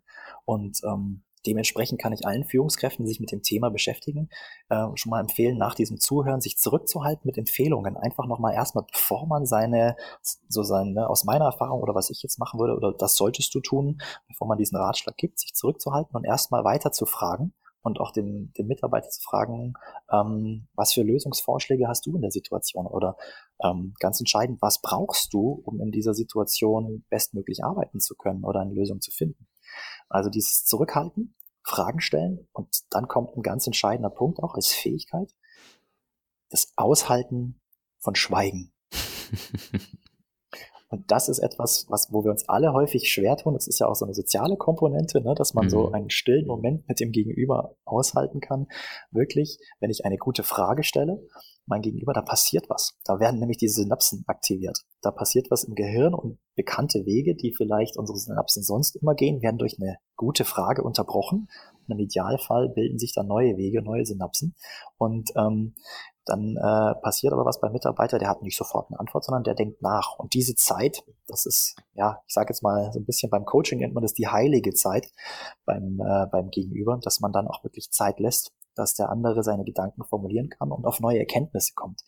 Und 0.45 0.81
ähm, 0.83 1.23
dementsprechend 1.45 2.01
kann 2.01 2.13
ich 2.13 2.25
allen 2.25 2.45
Führungskräften, 2.45 3.05
die 3.05 3.09
sich 3.09 3.19
mit 3.19 3.31
dem 3.31 3.41
Thema 3.41 3.69
beschäftigen, 3.69 4.29
äh, 4.69 4.85
schon 4.95 5.09
mal 5.09 5.19
empfehlen, 5.19 5.57
nach 5.57 5.75
diesem 5.75 5.99
Zuhören 5.99 6.41
sich 6.41 6.57
zurückzuhalten 6.57 7.23
mit 7.25 7.37
Empfehlungen. 7.37 7.97
Einfach 7.97 8.25
nochmal 8.27 8.53
erstmal, 8.53 8.85
bevor 8.91 9.27
man 9.27 9.45
seine, 9.45 9.95
so 10.21 10.63
sein, 10.63 10.93
ne, 10.93 11.09
aus 11.09 11.23
meiner 11.23 11.45
Erfahrung 11.45 11.81
oder 11.81 11.95
was 11.95 12.09
ich 12.09 12.21
jetzt 12.23 12.39
machen 12.39 12.59
würde, 12.59 12.75
oder 12.75 12.93
das 12.93 13.15
solltest 13.15 13.53
du 13.55 13.59
tun, 13.59 14.01
bevor 14.27 14.47
man 14.47 14.57
diesen 14.57 14.77
Ratschlag 14.77 15.17
gibt, 15.17 15.39
sich 15.39 15.53
zurückzuhalten 15.53 16.15
und 16.15 16.25
erstmal 16.25 16.63
weiter 16.63 16.91
zu 16.91 17.05
fragen 17.05 17.53
und 17.83 17.99
auch 17.99 18.11
den, 18.11 18.51
den 18.53 18.67
Mitarbeiter 18.67 19.09
zu 19.09 19.21
fragen, 19.21 19.73
ähm, 20.11 20.67
was 20.73 20.93
für 20.93 21.03
Lösungsvorschläge 21.03 21.87
hast 21.87 22.05
du 22.05 22.15
in 22.15 22.21
der 22.21 22.31
Situation 22.31 22.87
oder 22.87 23.17
ähm, 23.63 23.93
ganz 23.99 24.19
entscheidend, 24.19 24.61
was 24.61 24.81
brauchst 24.81 25.33
du, 25.33 25.61
um 25.65 25.79
in 25.81 25.91
dieser 25.91 26.13
Situation 26.13 27.05
bestmöglich 27.09 27.63
arbeiten 27.63 27.99
zu 27.99 28.15
können 28.15 28.43
oder 28.43 28.61
eine 28.61 28.73
Lösung 28.73 29.01
zu 29.01 29.11
finden. 29.11 29.47
Also 30.09 30.29
dieses 30.29 30.65
Zurückhalten, 30.65 31.35
Fragen 31.63 32.01
stellen 32.01 32.47
und 32.53 32.69
dann 32.89 33.07
kommt 33.07 33.37
ein 33.37 33.41
ganz 33.41 33.67
entscheidender 33.67 34.09
Punkt 34.09 34.41
auch 34.41 34.55
als 34.55 34.71
Fähigkeit, 34.71 35.33
das 36.49 36.73
Aushalten 36.75 37.61
von 37.99 38.15
Schweigen. 38.15 38.73
Und 40.93 41.09
das 41.09 41.27
ist 41.27 41.39
etwas, 41.39 41.87
was, 41.89 42.13
wo 42.13 42.23
wir 42.23 42.29
uns 42.29 42.47
alle 42.47 42.71
häufig 42.71 43.11
schwer 43.11 43.35
tun. 43.35 43.55
Das 43.55 43.65
ist 43.65 43.79
ja 43.79 43.87
auch 43.87 43.95
so 43.95 44.05
eine 44.05 44.13
soziale 44.13 44.57
Komponente, 44.57 45.21
ne, 45.21 45.33
dass 45.33 45.55
man 45.55 45.65
mhm. 45.65 45.69
so 45.71 45.91
einen 45.91 46.11
stillen 46.11 46.45
Moment 46.45 46.87
mit 46.87 46.99
dem 46.99 47.11
Gegenüber 47.11 47.75
aushalten 47.83 48.41
kann. 48.41 48.67
Wirklich, 49.09 49.57
wenn 49.79 49.89
ich 49.89 50.05
eine 50.05 50.17
gute 50.17 50.43
Frage 50.43 50.83
stelle 50.83 51.19
mein 51.65 51.81
Gegenüber, 51.81 52.13
da 52.13 52.21
passiert 52.21 52.69
was. 52.69 52.97
Da 53.05 53.19
werden 53.19 53.39
nämlich 53.39 53.57
diese 53.57 53.81
Synapsen 53.81 54.23
aktiviert. 54.27 54.79
Da 55.01 55.11
passiert 55.11 55.49
was 55.49 55.63
im 55.63 55.75
Gehirn 55.75 56.13
und 56.13 56.37
bekannte 56.55 57.05
Wege, 57.05 57.35
die 57.35 57.53
vielleicht 57.55 57.97
unsere 57.97 58.17
Synapsen 58.17 58.63
sonst 58.63 58.97
immer 58.97 59.15
gehen, 59.15 59.41
werden 59.41 59.57
durch 59.57 59.77
eine 59.79 59.97
gute 60.15 60.45
Frage 60.45 60.83
unterbrochen. 60.83 61.47
Und 61.87 61.93
Im 61.93 61.99
Idealfall 61.99 62.69
bilden 62.69 62.99
sich 62.99 63.13
dann 63.13 63.27
neue 63.27 63.57
Wege, 63.57 63.81
neue 63.81 64.05
Synapsen. 64.05 64.55
Und 64.97 65.31
ähm, 65.37 65.75
dann 66.25 66.55
äh, 66.55 66.95
passiert 67.01 67.33
aber 67.33 67.45
was 67.45 67.59
beim 67.59 67.73
Mitarbeiter, 67.73 68.17
der 68.17 68.29
hat 68.29 68.41
nicht 68.41 68.57
sofort 68.57 68.89
eine 68.89 68.99
Antwort, 68.99 69.25
sondern 69.25 69.43
der 69.43 69.55
denkt 69.55 69.81
nach. 69.81 70.17
Und 70.17 70.33
diese 70.33 70.55
Zeit, 70.55 71.03
das 71.27 71.45
ist, 71.45 71.75
ja, 71.93 72.21
ich 72.27 72.33
sage 72.33 72.49
jetzt 72.49 72.63
mal 72.63 72.91
so 72.93 72.99
ein 72.99 73.05
bisschen 73.05 73.29
beim 73.29 73.45
Coaching 73.45 73.79
nennt 73.79 73.93
man 73.93 74.03
das 74.03 74.13
die 74.13 74.27
heilige 74.27 74.73
Zeit 74.73 75.11
beim, 75.65 75.99
äh, 75.99 76.27
beim 76.31 76.49
Gegenüber, 76.49 76.97
dass 77.01 77.19
man 77.19 77.33
dann 77.33 77.47
auch 77.47 77.63
wirklich 77.63 77.91
Zeit 77.91 78.19
lässt, 78.19 78.53
dass 78.75 78.93
der 78.93 79.09
andere 79.09 79.43
seine 79.43 79.65
Gedanken 79.65 80.03
formulieren 80.03 80.49
kann 80.49 80.71
und 80.71 80.85
auf 80.85 80.99
neue 80.99 81.19
Erkenntnisse 81.19 81.73
kommt. 81.75 82.01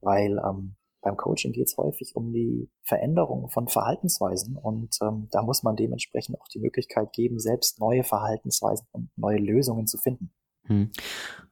Weil 0.00 0.38
ähm, 0.38 0.76
beim 1.00 1.16
Coaching 1.16 1.52
geht 1.52 1.68
es 1.68 1.76
häufig 1.76 2.16
um 2.16 2.32
die 2.32 2.68
Veränderung 2.82 3.48
von 3.48 3.68
Verhaltensweisen 3.68 4.56
und 4.56 4.98
ähm, 5.02 5.28
da 5.30 5.42
muss 5.42 5.62
man 5.62 5.76
dementsprechend 5.76 6.40
auch 6.40 6.48
die 6.48 6.58
Möglichkeit 6.58 7.12
geben, 7.12 7.38
selbst 7.38 7.80
neue 7.80 8.02
Verhaltensweisen 8.02 8.86
und 8.92 9.10
neue 9.16 9.38
Lösungen 9.38 9.86
zu 9.86 9.98
finden. 9.98 10.32
Hm. 10.66 10.90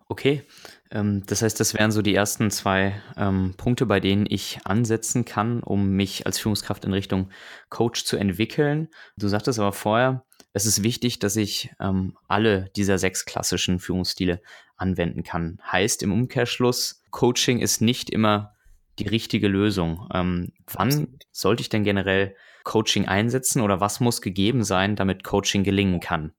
Okay, 0.08 0.42
ähm, 0.90 1.22
das 1.26 1.42
heißt, 1.42 1.58
das 1.58 1.74
wären 1.74 1.90
so 1.90 2.02
die 2.02 2.14
ersten 2.14 2.50
zwei 2.50 3.00
ähm, 3.16 3.54
Punkte, 3.56 3.86
bei 3.86 4.00
denen 4.00 4.26
ich 4.28 4.58
ansetzen 4.64 5.24
kann, 5.24 5.62
um 5.62 5.90
mich 5.90 6.26
als 6.26 6.38
Führungskraft 6.38 6.84
in 6.84 6.92
Richtung 6.92 7.30
Coach 7.70 8.04
zu 8.04 8.16
entwickeln. 8.16 8.88
Du 9.16 9.28
sagtest 9.28 9.58
aber 9.58 9.72
vorher, 9.72 10.24
es 10.52 10.66
ist 10.66 10.82
wichtig, 10.82 11.18
dass 11.18 11.36
ich 11.36 11.70
ähm, 11.80 12.16
alle 12.28 12.70
dieser 12.76 12.98
sechs 12.98 13.24
klassischen 13.24 13.80
Führungsstile 13.80 14.40
anwenden 14.76 15.22
kann. 15.22 15.58
Heißt 15.70 16.02
im 16.02 16.12
Umkehrschluss, 16.12 17.02
Coaching 17.10 17.60
ist 17.60 17.80
nicht 17.80 18.10
immer 18.10 18.54
die 18.98 19.08
richtige 19.08 19.48
Lösung. 19.48 20.08
Ähm, 20.12 20.52
wann 20.66 21.18
sollte 21.32 21.62
ich 21.62 21.70
denn 21.70 21.82
generell 21.82 22.36
Coaching 22.62 23.08
einsetzen 23.08 23.62
oder 23.62 23.80
was 23.80 24.00
muss 24.00 24.22
gegeben 24.22 24.64
sein, 24.64 24.96
damit 24.96 25.24
Coaching 25.24 25.64
gelingen 25.64 26.00
kann? 26.00 26.32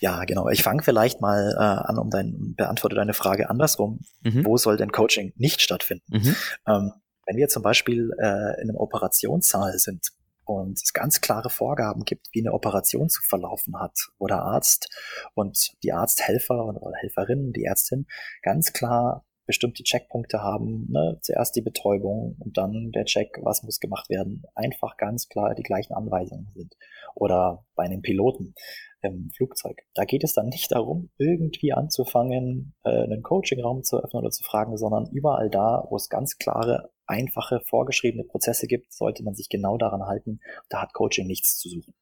Ja, 0.00 0.24
genau. 0.24 0.48
Ich 0.48 0.62
fange 0.62 0.82
vielleicht 0.82 1.20
mal 1.20 1.54
äh, 1.56 1.88
an, 1.88 1.98
um 1.98 2.10
dein, 2.10 2.54
beantworte 2.56 2.96
deine 2.96 3.14
Frage 3.14 3.50
andersrum. 3.50 4.00
Mhm. 4.22 4.44
Wo 4.44 4.56
soll 4.56 4.76
denn 4.76 4.92
Coaching 4.92 5.32
nicht 5.36 5.60
stattfinden? 5.60 6.04
Mhm. 6.08 6.36
Ähm, 6.66 6.92
wenn 7.26 7.36
wir 7.36 7.48
zum 7.48 7.62
Beispiel 7.62 8.10
äh, 8.18 8.60
in 8.60 8.70
einem 8.70 8.76
Operationssaal 8.76 9.78
sind 9.78 10.08
und 10.44 10.80
es 10.82 10.92
ganz 10.92 11.20
klare 11.20 11.48
Vorgaben 11.48 12.04
gibt, 12.04 12.28
wie 12.32 12.40
eine 12.40 12.52
Operation 12.52 13.08
zu 13.08 13.22
verlaufen 13.22 13.78
hat, 13.78 13.96
wo 14.18 14.26
der 14.26 14.42
Arzt 14.42 14.88
und 15.34 15.70
die 15.82 15.92
Arzthelfer 15.92 16.66
oder 16.66 16.96
Helferinnen, 16.96 17.52
die 17.52 17.64
Ärztin 17.64 18.06
ganz 18.42 18.72
klar 18.72 19.24
bestimmte 19.46 19.82
Checkpunkte 19.82 20.42
haben. 20.42 20.86
Ne? 20.90 21.18
Zuerst 21.22 21.56
die 21.56 21.60
Betäubung 21.60 22.36
und 22.38 22.56
dann 22.56 22.92
der 22.92 23.04
Check, 23.04 23.38
was 23.42 23.64
muss 23.64 23.80
gemacht 23.80 24.08
werden. 24.08 24.44
Einfach 24.54 24.96
ganz 24.96 25.28
klar 25.28 25.54
die 25.56 25.64
gleichen 25.64 25.92
Anweisungen 25.92 26.48
sind. 26.54 26.76
Oder 27.16 27.66
bei 27.74 27.84
einem 27.84 28.00
Piloten 28.00 28.54
im 29.02 29.30
Flugzeug. 29.34 29.82
Da 29.94 30.04
geht 30.04 30.24
es 30.24 30.34
dann 30.34 30.48
nicht 30.48 30.72
darum, 30.72 31.10
irgendwie 31.18 31.72
anzufangen, 31.72 32.74
äh, 32.84 32.90
einen 32.90 33.22
Coachingraum 33.22 33.82
zu 33.82 33.98
öffnen 34.02 34.22
oder 34.22 34.30
zu 34.30 34.44
fragen, 34.44 34.76
sondern 34.76 35.10
überall 35.12 35.50
da, 35.50 35.86
wo 35.88 35.96
es 35.96 36.08
ganz 36.08 36.38
klare, 36.38 36.90
einfache, 37.06 37.60
vorgeschriebene 37.66 38.24
Prozesse 38.24 38.66
gibt, 38.66 38.92
sollte 38.92 39.24
man 39.24 39.34
sich 39.34 39.48
genau 39.48 39.76
daran 39.76 40.06
halten. 40.06 40.40
Da 40.68 40.80
hat 40.80 40.92
Coaching 40.92 41.26
nichts 41.26 41.58
zu 41.58 41.68
suchen. 41.68 41.94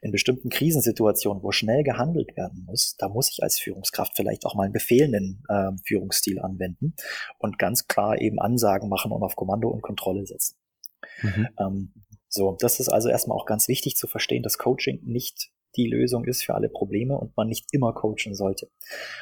In 0.00 0.12
bestimmten 0.12 0.48
Krisensituationen, 0.48 1.42
wo 1.42 1.50
schnell 1.50 1.82
gehandelt 1.82 2.36
werden 2.36 2.64
muss, 2.66 2.94
da 2.98 3.08
muss 3.08 3.30
ich 3.30 3.42
als 3.42 3.58
Führungskraft 3.58 4.14
vielleicht 4.14 4.46
auch 4.46 4.54
mal 4.54 4.64
einen 4.64 4.72
befehlenden 4.72 5.42
äh, 5.48 5.72
Führungsstil 5.84 6.38
anwenden 6.38 6.94
und 7.38 7.58
ganz 7.58 7.88
klar 7.88 8.20
eben 8.20 8.38
Ansagen 8.38 8.88
machen 8.88 9.10
und 9.10 9.22
auf 9.22 9.34
Kommando 9.34 9.68
und 9.68 9.82
Kontrolle 9.82 10.24
setzen. 10.24 10.56
Mhm. 11.22 11.48
Ähm, 11.58 11.92
so, 12.28 12.56
das 12.60 12.80
ist 12.80 12.88
also 12.88 13.08
erstmal 13.08 13.36
auch 13.36 13.46
ganz 13.46 13.66
wichtig 13.66 13.96
zu 13.96 14.06
verstehen, 14.06 14.42
dass 14.42 14.58
Coaching 14.58 15.00
nicht 15.04 15.50
die 15.76 15.88
Lösung 15.88 16.24
ist 16.24 16.44
für 16.44 16.54
alle 16.54 16.68
Probleme 16.68 17.18
und 17.18 17.36
man 17.36 17.48
nicht 17.48 17.66
immer 17.72 17.92
coachen 17.92 18.34
sollte. 18.34 18.68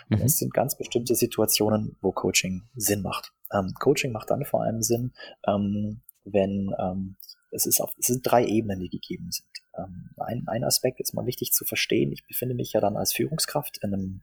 Mhm. 0.08 0.22
Es 0.22 0.38
sind 0.38 0.52
ganz 0.52 0.76
bestimmte 0.76 1.14
Situationen, 1.14 1.96
wo 2.00 2.12
Coaching 2.12 2.62
Sinn 2.74 3.02
macht. 3.02 3.32
Ähm, 3.52 3.72
Coaching 3.80 4.12
macht 4.12 4.30
dann 4.30 4.44
vor 4.44 4.62
allem 4.62 4.82
Sinn, 4.82 5.12
ähm, 5.46 6.00
wenn 6.24 6.74
ähm, 6.78 7.16
es, 7.50 7.66
ist 7.66 7.80
auf, 7.80 7.92
es 7.98 8.06
sind 8.06 8.22
drei 8.22 8.44
Ebenen, 8.44 8.80
die 8.80 8.88
gegeben 8.88 9.30
sind. 9.30 9.48
Ähm, 9.76 10.10
ein, 10.18 10.44
ein 10.46 10.64
Aspekt 10.64 11.00
ist 11.00 11.14
mal 11.14 11.26
wichtig 11.26 11.52
zu 11.52 11.64
verstehen. 11.64 12.12
Ich 12.12 12.26
befinde 12.26 12.54
mich 12.54 12.72
ja 12.72 12.80
dann 12.80 12.96
als 12.96 13.12
Führungskraft 13.12 13.78
in 13.82 13.92
einem, 13.92 14.22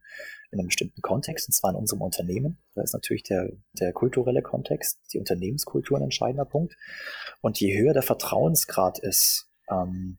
in 0.52 0.60
einem 0.60 0.68
bestimmten 0.68 1.02
Kontext, 1.02 1.48
und 1.48 1.54
zwar 1.54 1.72
in 1.72 1.78
unserem 1.78 2.02
Unternehmen. 2.02 2.58
Da 2.76 2.82
ist 2.82 2.94
natürlich 2.94 3.24
der, 3.24 3.52
der 3.74 3.94
kulturelle 3.94 4.42
Kontext, 4.42 5.00
die 5.14 5.20
Unternehmenskultur 5.20 5.98
ein 5.98 6.04
entscheidender 6.04 6.46
Punkt. 6.46 6.76
Und 7.42 7.60
je 7.60 7.78
höher 7.78 7.94
der 7.94 8.04
Vertrauensgrad 8.04 9.00
ist, 9.00 9.50
ähm, 9.70 10.18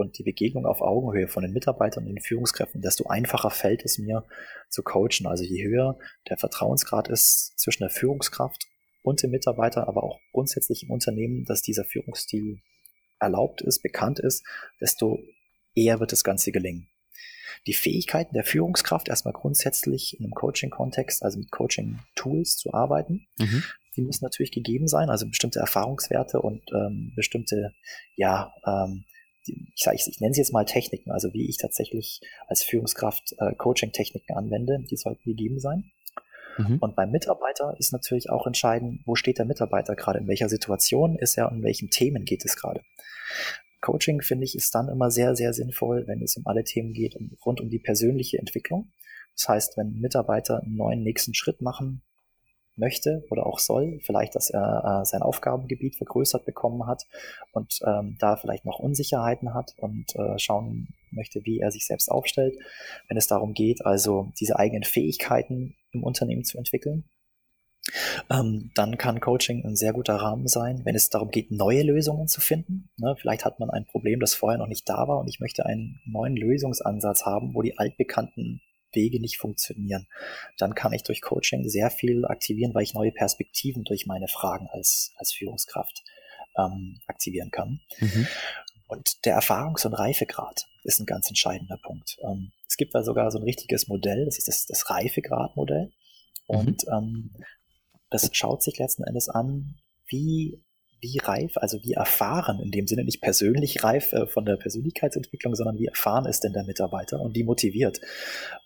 und 0.00 0.18
die 0.18 0.22
Begegnung 0.24 0.66
auf 0.66 0.80
Augenhöhe 0.80 1.28
von 1.28 1.42
den 1.42 1.52
Mitarbeitern 1.52 2.04
und 2.04 2.14
den 2.14 2.22
Führungskräften, 2.22 2.82
desto 2.82 3.06
einfacher 3.06 3.50
fällt 3.50 3.84
es 3.84 3.98
mir 3.98 4.26
zu 4.68 4.82
coachen. 4.82 5.26
Also 5.26 5.44
je 5.44 5.62
höher 5.64 5.98
der 6.28 6.38
Vertrauensgrad 6.38 7.08
ist 7.08 7.58
zwischen 7.58 7.82
der 7.82 7.90
Führungskraft 7.90 8.66
und 9.02 9.22
dem 9.22 9.30
Mitarbeiter, 9.30 9.88
aber 9.88 10.02
auch 10.02 10.18
grundsätzlich 10.32 10.82
im 10.82 10.90
Unternehmen, 10.90 11.44
dass 11.44 11.62
dieser 11.62 11.84
Führungsstil 11.84 12.60
erlaubt 13.18 13.60
ist, 13.62 13.82
bekannt 13.82 14.18
ist, 14.18 14.44
desto 14.80 15.18
eher 15.74 16.00
wird 16.00 16.12
das 16.12 16.24
Ganze 16.24 16.52
gelingen. 16.52 16.88
Die 17.66 17.74
Fähigkeiten 17.74 18.34
der 18.34 18.44
Führungskraft 18.44 19.08
erstmal 19.08 19.34
grundsätzlich 19.34 20.18
in 20.18 20.24
einem 20.24 20.32
Coaching-Kontext, 20.32 21.22
also 21.22 21.38
mit 21.38 21.50
Coaching-Tools 21.50 22.56
zu 22.56 22.72
arbeiten, 22.72 23.26
mhm. 23.38 23.62
die 23.96 24.02
müssen 24.02 24.24
natürlich 24.24 24.52
gegeben 24.52 24.88
sein, 24.88 25.10
also 25.10 25.28
bestimmte 25.28 25.58
Erfahrungswerte 25.58 26.40
und 26.40 26.62
ähm, 26.72 27.12
bestimmte, 27.14 27.74
ja, 28.16 28.52
ähm, 28.66 29.04
ich, 29.46 29.82
sag, 29.82 29.94
ich, 29.94 30.06
ich 30.06 30.20
nenne 30.20 30.34
sie 30.34 30.40
jetzt 30.40 30.52
mal 30.52 30.64
Techniken, 30.64 31.10
also 31.10 31.32
wie 31.32 31.48
ich 31.48 31.56
tatsächlich 31.56 32.20
als 32.48 32.62
Führungskraft 32.62 33.34
äh, 33.38 33.54
Coaching-Techniken 33.54 34.36
anwende, 34.36 34.84
die 34.90 34.96
sollten 34.96 35.22
gegeben 35.24 35.58
sein. 35.58 35.90
Mhm. 36.58 36.78
Und 36.78 36.96
beim 36.96 37.10
Mitarbeiter 37.10 37.74
ist 37.78 37.92
natürlich 37.92 38.30
auch 38.30 38.46
entscheidend, 38.46 39.00
wo 39.06 39.14
steht 39.14 39.38
der 39.38 39.46
Mitarbeiter 39.46 39.96
gerade, 39.96 40.18
in 40.18 40.28
welcher 40.28 40.48
Situation 40.48 41.16
ist 41.16 41.36
er 41.38 41.50
und 41.50 41.58
in 41.58 41.62
welchen 41.62 41.90
Themen 41.90 42.24
geht 42.24 42.44
es 42.44 42.56
gerade. 42.56 42.82
Coaching, 43.80 44.20
finde 44.20 44.44
ich, 44.44 44.54
ist 44.54 44.74
dann 44.74 44.88
immer 44.88 45.10
sehr, 45.10 45.34
sehr 45.34 45.54
sinnvoll, 45.54 46.06
wenn 46.06 46.22
es 46.22 46.36
um 46.36 46.46
alle 46.46 46.64
Themen 46.64 46.92
geht, 46.92 47.16
rund 47.44 47.60
um 47.60 47.70
die 47.70 47.78
persönliche 47.78 48.38
Entwicklung. 48.38 48.92
Das 49.36 49.48
heißt, 49.48 49.76
wenn 49.78 50.00
Mitarbeiter 50.00 50.62
einen 50.62 50.76
neuen 50.76 51.02
nächsten 51.02 51.34
Schritt 51.34 51.62
machen 51.62 52.02
möchte 52.80 53.24
oder 53.30 53.46
auch 53.46 53.60
soll, 53.60 54.00
vielleicht, 54.02 54.34
dass 54.34 54.50
er 54.50 55.02
äh, 55.02 55.04
sein 55.04 55.22
Aufgabengebiet 55.22 55.96
vergrößert 55.96 56.44
bekommen 56.44 56.86
hat 56.86 57.04
und 57.52 57.78
ähm, 57.86 58.16
da 58.18 58.36
vielleicht 58.36 58.64
noch 58.64 58.80
Unsicherheiten 58.80 59.54
hat 59.54 59.74
und 59.76 60.16
äh, 60.16 60.38
schauen 60.38 60.88
möchte, 61.12 61.44
wie 61.44 61.60
er 61.60 61.70
sich 61.70 61.86
selbst 61.86 62.10
aufstellt, 62.10 62.56
wenn 63.08 63.16
es 63.16 63.26
darum 63.28 63.52
geht, 63.52 63.84
also 63.86 64.32
diese 64.40 64.56
eigenen 64.58 64.84
Fähigkeiten 64.84 65.76
im 65.92 66.02
Unternehmen 66.02 66.44
zu 66.44 66.58
entwickeln. 66.58 67.04
Ähm, 68.30 68.70
dann 68.74 68.98
kann 68.98 69.20
Coaching 69.20 69.64
ein 69.64 69.74
sehr 69.74 69.92
guter 69.92 70.16
Rahmen 70.16 70.46
sein, 70.46 70.82
wenn 70.84 70.94
es 70.94 71.08
darum 71.08 71.30
geht, 71.30 71.50
neue 71.50 71.82
Lösungen 71.82 72.28
zu 72.28 72.40
finden. 72.40 72.90
Ne, 72.96 73.16
vielleicht 73.18 73.44
hat 73.44 73.58
man 73.58 73.70
ein 73.70 73.86
Problem, 73.86 74.20
das 74.20 74.34
vorher 74.34 74.58
noch 74.58 74.66
nicht 74.66 74.88
da 74.88 75.08
war 75.08 75.18
und 75.18 75.28
ich 75.28 75.40
möchte 75.40 75.66
einen 75.66 76.00
neuen 76.04 76.36
Lösungsansatz 76.36 77.24
haben, 77.24 77.54
wo 77.54 77.62
die 77.62 77.78
altbekannten 77.78 78.60
Wege 78.92 79.20
nicht 79.20 79.38
funktionieren. 79.38 80.06
Dann 80.58 80.74
kann 80.74 80.92
ich 80.92 81.02
durch 81.02 81.20
Coaching 81.20 81.68
sehr 81.68 81.90
viel 81.90 82.24
aktivieren, 82.24 82.74
weil 82.74 82.82
ich 82.82 82.94
neue 82.94 83.12
Perspektiven 83.12 83.84
durch 83.84 84.06
meine 84.06 84.28
Fragen 84.28 84.68
als, 84.68 85.12
als 85.16 85.32
Führungskraft 85.32 86.02
ähm, 86.56 87.00
aktivieren 87.06 87.50
kann. 87.50 87.80
Mhm. 87.98 88.26
Und 88.88 89.24
der 89.24 89.40
Erfahrungs- 89.40 89.86
und 89.86 89.94
Reifegrad 89.94 90.66
ist 90.82 90.98
ein 90.98 91.06
ganz 91.06 91.28
entscheidender 91.28 91.78
Punkt. 91.78 92.18
Ähm, 92.24 92.52
es 92.66 92.76
gibt 92.76 92.94
da 92.94 93.02
sogar 93.02 93.30
so 93.30 93.38
ein 93.38 93.44
richtiges 93.44 93.88
Modell, 93.88 94.24
das 94.24 94.38
ist 94.38 94.48
das, 94.48 94.66
das 94.66 94.90
Reifegradmodell. 94.90 95.92
Mhm. 96.48 96.56
Und 96.56 96.86
mhm. 96.86 96.92
ähm, 96.92 97.30
das 98.10 98.28
schaut 98.32 98.62
sich 98.62 98.78
letzten 98.78 99.04
Endes 99.04 99.28
an, 99.28 99.76
wie 100.06 100.60
wie 101.00 101.18
reif, 101.18 101.56
also 101.56 101.82
wie 101.82 101.92
erfahren, 101.92 102.60
in 102.60 102.70
dem 102.70 102.86
Sinne 102.86 103.04
nicht 103.04 103.20
persönlich 103.20 103.82
reif 103.82 104.12
äh, 104.12 104.26
von 104.26 104.44
der 104.44 104.56
Persönlichkeitsentwicklung, 104.56 105.54
sondern 105.54 105.78
wie 105.78 105.86
erfahren 105.86 106.26
ist 106.26 106.44
denn 106.44 106.52
der 106.52 106.64
Mitarbeiter 106.64 107.20
und 107.20 107.34
wie 107.34 107.44
motiviert. 107.44 108.00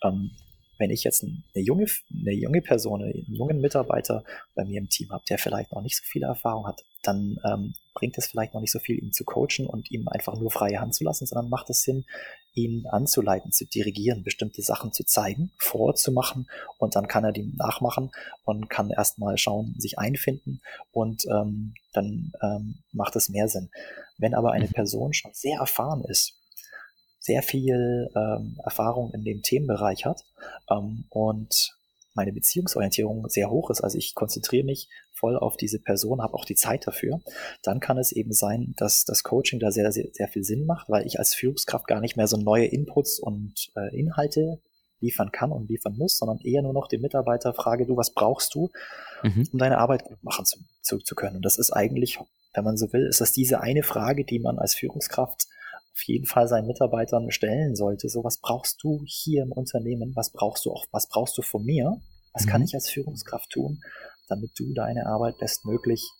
Ähm, 0.03 0.31
wenn 0.79 0.91
ich 0.91 1.05
jetzt 1.05 1.23
eine 1.23 1.65
junge, 1.65 1.87
eine 2.11 2.33
junge 2.33 2.63
Person, 2.63 3.03
einen 3.03 3.27
jungen 3.29 3.61
Mitarbeiter 3.61 4.25
bei 4.55 4.65
mir 4.65 4.79
im 4.79 4.89
Team 4.89 5.11
habe, 5.11 5.25
der 5.29 5.39
vielleicht 5.39 5.73
noch 5.73 5.83
nicht 5.83 5.97
so 5.97 6.03
viel 6.05 6.23
Erfahrung 6.23 6.67
hat, 6.67 6.85
dann 7.03 7.39
ähm, 7.45 7.75
bringt 7.95 8.19
es 8.19 8.27
vielleicht 8.27 8.55
noch 8.55 8.61
nicht 8.61 8.73
so 8.73 8.79
viel, 8.79 8.99
ihn 9.03 9.13
zu 9.13 9.25
coachen 9.25 9.67
und 9.67 9.91
ihm 9.91 10.09
einfach 10.09 10.39
nur 10.39 10.51
freie 10.51 10.81
Hand 10.81 10.95
zu 10.95 11.05
lassen, 11.05 11.27
sondern 11.27 11.49
macht 11.49 11.71
es 11.71 11.83
Sinn, 11.83 12.05
ihn 12.55 12.87
anzuleiten, 12.87 13.53
zu 13.53 13.67
dirigieren, 13.67 14.23
bestimmte 14.23 14.63
Sachen 14.63 14.93
zu 14.93 15.05
zeigen, 15.05 15.53
vorzumachen 15.59 16.49
und 16.79 16.97
dann 16.97 17.09
kann 17.09 17.25
er 17.25 17.33
die 17.33 17.53
nachmachen 17.57 18.11
und 18.45 18.71
kann 18.71 18.91
erstmal 18.91 19.39
schauen, 19.39 19.75
sich 19.79 19.99
einfinden 19.99 20.61
und 20.93 21.25
ähm, 21.27 21.75
dann 21.93 22.33
ähm, 22.43 22.79
macht 22.93 23.17
es 23.17 23.29
mehr 23.29 23.49
Sinn. 23.49 23.71
Wenn 24.19 24.35
aber 24.35 24.53
eine 24.53 24.67
mhm. 24.67 24.73
Person 24.73 25.13
schon 25.13 25.33
sehr 25.35 25.59
erfahren 25.59 26.05
ist, 26.05 26.39
sehr 27.25 27.43
viel 27.43 28.11
ähm, 28.15 28.61
Erfahrung 28.63 29.11
in 29.13 29.25
dem 29.25 29.43
Themenbereich 29.43 30.05
hat 30.05 30.25
ähm, 30.71 31.05
und 31.09 31.75
meine 32.13 32.33
Beziehungsorientierung 32.33 33.29
sehr 33.29 33.51
hoch 33.51 33.71
ist, 33.71 33.81
also 33.81 33.97
ich 33.97 34.15
konzentriere 34.15 34.65
mich 34.65 34.89
voll 35.11 35.39
auf 35.39 35.57
diese 35.57 35.81
Person, 35.81 36.23
habe 36.23 36.35
auch 36.35 36.45
die 36.45 36.55
Zeit 36.55 36.87
dafür, 36.87 37.23
dann 37.63 37.81
kann 37.81 37.97
es 37.97 38.13
eben 38.13 38.33
sein, 38.33 38.75
dass 38.77 39.05
das 39.05 39.23
Coaching 39.23 39.59
da 39.59 39.71
sehr, 39.71 39.91
sehr, 39.91 40.09
sehr 40.13 40.29
viel 40.29 40.45
Sinn 40.45 40.67
macht, 40.67 40.91
weil 40.91 41.07
ich 41.07 41.19
als 41.19 41.35
Führungskraft 41.35 41.87
gar 41.87 42.01
nicht 42.01 42.17
mehr 42.17 42.29
so 42.29 42.37
neue 42.37 42.67
Inputs 42.67 43.19
und 43.19 43.73
äh, 43.75 43.99
Inhalte 43.99 44.61
liefern 45.01 45.33
kann 45.33 45.51
und 45.51 45.69
liefern 45.71 45.97
muss, 45.97 46.19
sondern 46.19 46.41
eher 46.41 46.63
nur 46.63 46.75
noch 46.75 46.89
den 46.89 47.01
Mitarbeiter 47.01 47.55
frage, 47.55 47.87
du, 47.87 47.97
was 47.97 48.13
brauchst 48.13 48.55
du, 48.55 48.71
mhm. 49.23 49.49
um 49.51 49.59
deine 49.59 49.79
Arbeit 49.79 50.05
gut 50.05 50.23
machen 50.23 50.45
zu, 50.45 50.59
zu, 50.83 50.99
zu 50.99 51.15
können. 51.15 51.37
Und 51.37 51.45
das 51.45 51.59
ist 51.59 51.73
eigentlich, 51.73 52.19
wenn 52.53 52.65
man 52.65 52.77
so 52.77 52.93
will, 52.93 53.07
ist 53.07 53.23
das 53.23 53.33
diese 53.33 53.61
eine 53.61 53.83
Frage, 53.83 54.25
die 54.25 54.41
man 54.41 54.59
als 54.59 54.75
Führungskraft 54.75 55.47
auf 55.95 56.03
jeden 56.03 56.27
Fall 56.27 56.49
seinen 56.49 56.67
Mitarbeitern 56.67 57.31
stellen 57.31 57.77
sollte. 57.77 58.09
So, 58.09 58.25
was 58.25 58.39
brauchst 58.39 58.83
du 58.83 59.03
hier 59.07 59.43
im 59.43 59.53
Unternehmen? 59.53 60.15
Was 60.17 60.31
brauchst 60.31 60.65
du 60.65 60.73
auch, 60.73 60.87
was 60.91 61.09
brauchst 61.09 61.39
du 61.39 61.43
von 61.43 61.65
mir? 61.65 62.01
Was 62.33 62.47
mhm. 62.47 62.51
kann 62.51 62.63
ich 62.63 62.75
als 62.75 62.91
Führungskraft 62.91 63.51
tun, 63.51 63.81
damit 64.29 64.59
du 64.59 64.75
deine 64.75 65.07
Arbeit 65.07 65.39
bestmöglich 65.39 66.11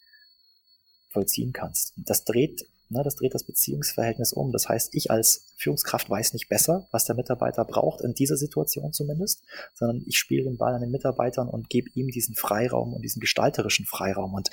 vollziehen 1.11 1.53
kannst? 1.53 1.97
Und 1.97 2.09
das 2.09 2.25
dreht 2.25 2.67
Ne, 2.91 3.03
das 3.03 3.17
dreht 3.17 3.35
das 3.35 3.45
Beziehungsverhältnis 3.45 4.33
um. 4.33 4.53
Das 4.53 4.69
heißt, 4.69 4.95
ich 4.95 5.11
als 5.11 5.47
Führungskraft 5.57 6.11
weiß 6.11 6.35
nicht 6.35 6.49
besser, 6.49 6.87
was 6.91 7.07
der 7.07 7.17
Mitarbeiter 7.17 7.65
braucht, 7.65 8.03
in 8.03 8.15
dieser 8.15 8.37
Situation 8.37 8.93
zumindest, 8.93 9.43
sondern 9.75 10.05
ich 10.07 10.19
spiele 10.19 10.45
den 10.45 10.59
Ball 10.59 10.75
an 10.75 10.83
den 10.83 10.91
Mitarbeitern 10.91 11.49
und 11.49 11.71
gebe 11.71 11.89
ihm 11.95 12.09
diesen 12.09 12.35
Freiraum 12.35 12.93
und 12.93 13.03
diesen 13.03 13.21
gestalterischen 13.21 13.87
Freiraum. 13.87 14.35
Und 14.35 14.51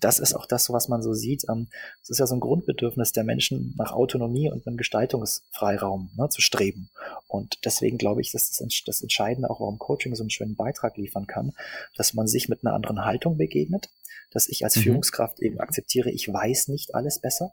das 0.00 0.18
ist 0.18 0.34
auch 0.34 0.46
das, 0.46 0.70
was 0.70 0.88
man 0.88 1.02
so 1.02 1.14
sieht. 1.14 1.44
Ähm, 1.48 1.68
es 2.02 2.10
ist 2.10 2.18
ja 2.18 2.26
so 2.26 2.34
ein 2.34 2.40
Grundbedürfnis 2.40 3.12
der 3.12 3.24
Menschen 3.24 3.74
nach 3.76 3.92
Autonomie 3.92 4.50
und 4.50 4.66
einem 4.66 4.76
Gestaltungsfreiraum 4.76 6.10
ne, 6.16 6.28
zu 6.28 6.40
streben. 6.40 6.90
Und 7.28 7.64
deswegen 7.64 7.98
glaube 7.98 8.20
ich, 8.20 8.32
dass 8.32 8.50
das, 8.50 8.82
das 8.84 9.02
Entscheidende 9.02 9.50
auch, 9.50 9.60
warum 9.60 9.78
Coaching 9.78 10.14
so 10.14 10.22
einen 10.22 10.30
schönen 10.30 10.56
Beitrag 10.56 10.96
liefern 10.96 11.26
kann, 11.26 11.52
dass 11.96 12.14
man 12.14 12.26
sich 12.26 12.48
mit 12.48 12.64
einer 12.64 12.74
anderen 12.74 13.04
Haltung 13.04 13.36
begegnet, 13.36 13.88
dass 14.30 14.48
ich 14.48 14.64
als 14.64 14.76
mhm. 14.76 14.82
Führungskraft 14.82 15.40
eben 15.40 15.60
akzeptiere, 15.60 16.10
ich 16.10 16.32
weiß 16.32 16.68
nicht 16.68 16.94
alles 16.94 17.20
besser. 17.20 17.52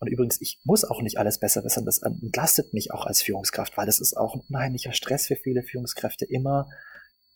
Und 0.00 0.08
übrigens, 0.08 0.40
ich 0.40 0.60
muss 0.62 0.84
auch 0.84 1.02
nicht 1.02 1.18
alles 1.18 1.38
besser 1.38 1.64
wissen. 1.64 1.84
Das 1.84 1.98
entlastet 1.98 2.72
mich 2.72 2.92
auch 2.92 3.04
als 3.04 3.20
Führungskraft, 3.20 3.76
weil 3.76 3.86
das 3.86 3.98
ist 3.98 4.16
auch 4.16 4.36
ein 4.36 4.42
unheimlicher 4.48 4.92
Stress 4.92 5.26
für 5.26 5.34
viele 5.34 5.64
Führungskräfte, 5.64 6.24
immer 6.24 6.68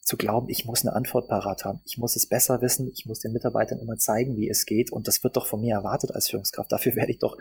zu 0.02 0.16
glauben, 0.16 0.48
ich 0.48 0.64
muss 0.64 0.84
eine 0.84 0.94
Antwort 0.94 1.28
parat 1.28 1.64
haben. 1.64 1.80
Ich 1.84 1.96
muss 1.96 2.16
es 2.16 2.26
besser 2.26 2.60
wissen. 2.60 2.90
Ich 2.92 3.06
muss 3.06 3.20
den 3.20 3.32
Mitarbeitern 3.32 3.78
immer 3.78 3.96
zeigen, 3.96 4.36
wie 4.36 4.48
es 4.48 4.66
geht. 4.66 4.92
Und 4.92 5.08
das 5.08 5.22
wird 5.22 5.36
doch 5.36 5.46
von 5.46 5.60
mir 5.60 5.74
erwartet 5.74 6.12
als 6.12 6.28
Führungskraft. 6.28 6.72
Dafür 6.72 6.96
werde 6.96 7.12
ich 7.12 7.18
doch 7.18 7.38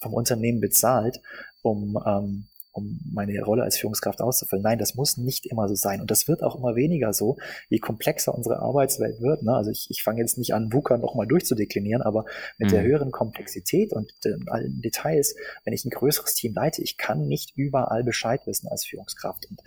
vom 0.00 0.12
Unternehmen 0.12 0.60
bezahlt, 0.60 1.20
um 1.62 1.98
ähm, 2.06 2.46
um 2.74 3.00
meine 3.10 3.40
Rolle 3.40 3.62
als 3.62 3.78
Führungskraft 3.78 4.20
auszufüllen. 4.20 4.62
Nein, 4.62 4.78
das 4.78 4.96
muss 4.96 5.16
nicht 5.16 5.46
immer 5.46 5.68
so 5.68 5.76
sein. 5.76 6.00
Und 6.00 6.10
das 6.10 6.26
wird 6.26 6.42
auch 6.42 6.56
immer 6.56 6.74
weniger 6.74 7.12
so, 7.12 7.36
je 7.68 7.78
komplexer 7.78 8.34
unsere 8.34 8.58
Arbeitswelt 8.58 9.20
wird. 9.20 9.44
Ne? 9.44 9.54
Also 9.54 9.70
ich, 9.70 9.86
ich 9.90 10.02
fange 10.02 10.20
jetzt 10.20 10.38
nicht 10.38 10.54
an, 10.54 10.72
VUCA 10.72 10.98
nochmal 10.98 11.26
durchzudeklinieren, 11.26 12.02
aber 12.02 12.24
mit 12.58 12.70
mhm. 12.70 12.74
der 12.74 12.82
höheren 12.82 13.12
Komplexität 13.12 13.92
und 13.92 14.12
den 14.24 14.48
allen 14.48 14.82
Details, 14.82 15.36
wenn 15.64 15.72
ich 15.72 15.84
ein 15.84 15.90
größeres 15.90 16.34
Team 16.34 16.52
leite, 16.54 16.82
ich 16.82 16.96
kann 16.96 17.28
nicht 17.28 17.56
überall 17.56 18.02
Bescheid 18.02 18.44
wissen 18.46 18.68
als 18.68 18.84
Führungskraft 18.84 19.46
und, 19.48 19.60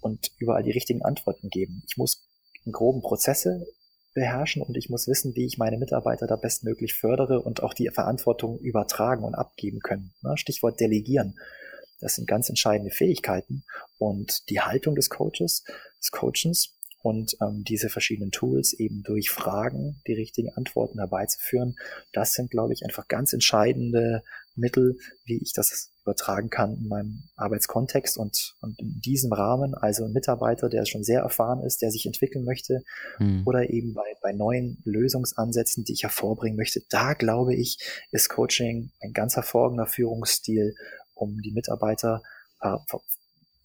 und 0.00 0.30
überall 0.38 0.62
die 0.62 0.70
richtigen 0.70 1.02
Antworten 1.02 1.48
geben. 1.48 1.82
Ich 1.86 1.96
muss 1.96 2.28
in 2.64 2.72
groben 2.72 3.02
Prozesse 3.02 3.66
beherrschen 4.14 4.62
und 4.62 4.76
ich 4.76 4.90
muss 4.90 5.06
wissen, 5.06 5.34
wie 5.36 5.46
ich 5.46 5.58
meine 5.58 5.78
Mitarbeiter 5.78 6.26
da 6.26 6.36
bestmöglich 6.36 6.94
fördere 6.94 7.40
und 7.40 7.62
auch 7.62 7.74
die 7.74 7.88
Verantwortung 7.88 8.58
übertragen 8.58 9.24
und 9.24 9.34
abgeben 9.34 9.80
können. 9.80 10.12
Ne? 10.22 10.36
Stichwort 10.36 10.80
Delegieren. 10.80 11.38
Das 12.00 12.16
sind 12.16 12.26
ganz 12.26 12.48
entscheidende 12.48 12.90
Fähigkeiten 12.90 13.64
und 13.98 14.48
die 14.48 14.60
Haltung 14.60 14.94
des 14.94 15.10
Coaches, 15.10 15.64
des 15.98 16.10
Coachens 16.10 16.79
und 17.02 17.36
ähm, 17.40 17.64
diese 17.64 17.88
verschiedenen 17.88 18.30
Tools 18.30 18.72
eben 18.74 19.02
durch 19.02 19.30
Fragen 19.30 20.02
die 20.06 20.14
richtigen 20.14 20.50
Antworten 20.50 20.98
herbeizuführen. 20.98 21.76
Das 22.12 22.34
sind, 22.34 22.50
glaube 22.50 22.74
ich, 22.74 22.84
einfach 22.84 23.08
ganz 23.08 23.32
entscheidende 23.32 24.22
Mittel, 24.54 24.98
wie 25.24 25.38
ich 25.42 25.52
das 25.52 25.90
übertragen 26.02 26.50
kann 26.50 26.76
in 26.76 26.88
meinem 26.88 27.22
Arbeitskontext 27.36 28.18
und, 28.18 28.54
und 28.60 28.78
in 28.80 29.00
diesem 29.00 29.32
Rahmen, 29.32 29.74
also 29.74 30.04
ein 30.04 30.12
Mitarbeiter, 30.12 30.68
der 30.68 30.84
schon 30.84 31.04
sehr 31.04 31.20
erfahren 31.20 31.62
ist, 31.62 31.82
der 31.82 31.90
sich 31.90 32.06
entwickeln 32.06 32.44
möchte 32.44 32.82
mhm. 33.18 33.42
oder 33.46 33.70
eben 33.70 33.94
bei, 33.94 34.16
bei 34.22 34.32
neuen 34.32 34.78
Lösungsansätzen, 34.84 35.84
die 35.84 35.92
ich 35.92 36.02
hervorbringen 36.02 36.56
möchte, 36.56 36.82
da 36.90 37.14
glaube 37.14 37.54
ich, 37.54 37.78
ist 38.10 38.28
Coaching 38.28 38.92
ein 39.00 39.12
ganz 39.12 39.36
hervorragender 39.36 39.86
Führungsstil, 39.86 40.74
um 41.14 41.40
die 41.42 41.52
Mitarbeiter 41.52 42.22
äh, 42.60 42.76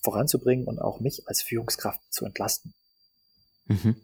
voranzubringen 0.04 0.65
und 0.65 0.80
auch 0.80 1.00
mich 1.00 1.24
als 1.28 1.41
Führungskraft 1.41 2.02
zu 2.12 2.26
entlasten. 2.26 2.74
Mhm. 3.67 3.95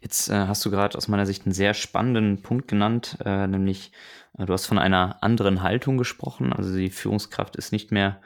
Jetzt 0.00 0.28
äh, 0.28 0.46
hast 0.46 0.64
du 0.64 0.70
gerade 0.70 0.96
aus 0.98 1.08
meiner 1.08 1.26
Sicht 1.26 1.44
einen 1.44 1.54
sehr 1.54 1.74
spannenden 1.74 2.42
Punkt 2.42 2.66
genannt, 2.68 3.18
äh, 3.24 3.46
nämlich 3.46 3.92
äh, 4.36 4.44
du 4.44 4.52
hast 4.52 4.66
von 4.66 4.78
einer 4.78 5.22
anderen 5.22 5.62
Haltung 5.62 5.98
gesprochen. 5.98 6.52
Also 6.52 6.74
die 6.76 6.90
Führungskraft 6.90 7.56
ist 7.56 7.72
nicht 7.72 7.92
mehr 7.92 8.20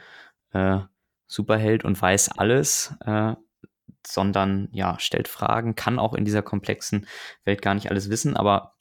äh, 0.52 0.78
Superheld 1.26 1.84
und 1.84 2.00
weiß 2.00 2.30
alles, 2.38 2.94
äh, 3.04 3.34
sondern 4.06 4.68
ja 4.72 4.98
stellt 4.98 5.28
Fragen, 5.28 5.74
kann 5.74 5.98
auch 5.98 6.14
in 6.14 6.24
dieser 6.24 6.42
komplexen 6.42 7.06
Welt 7.44 7.60
gar 7.60 7.74
nicht 7.74 7.90
alles 7.90 8.08
wissen. 8.08 8.36
Aber 8.36 8.74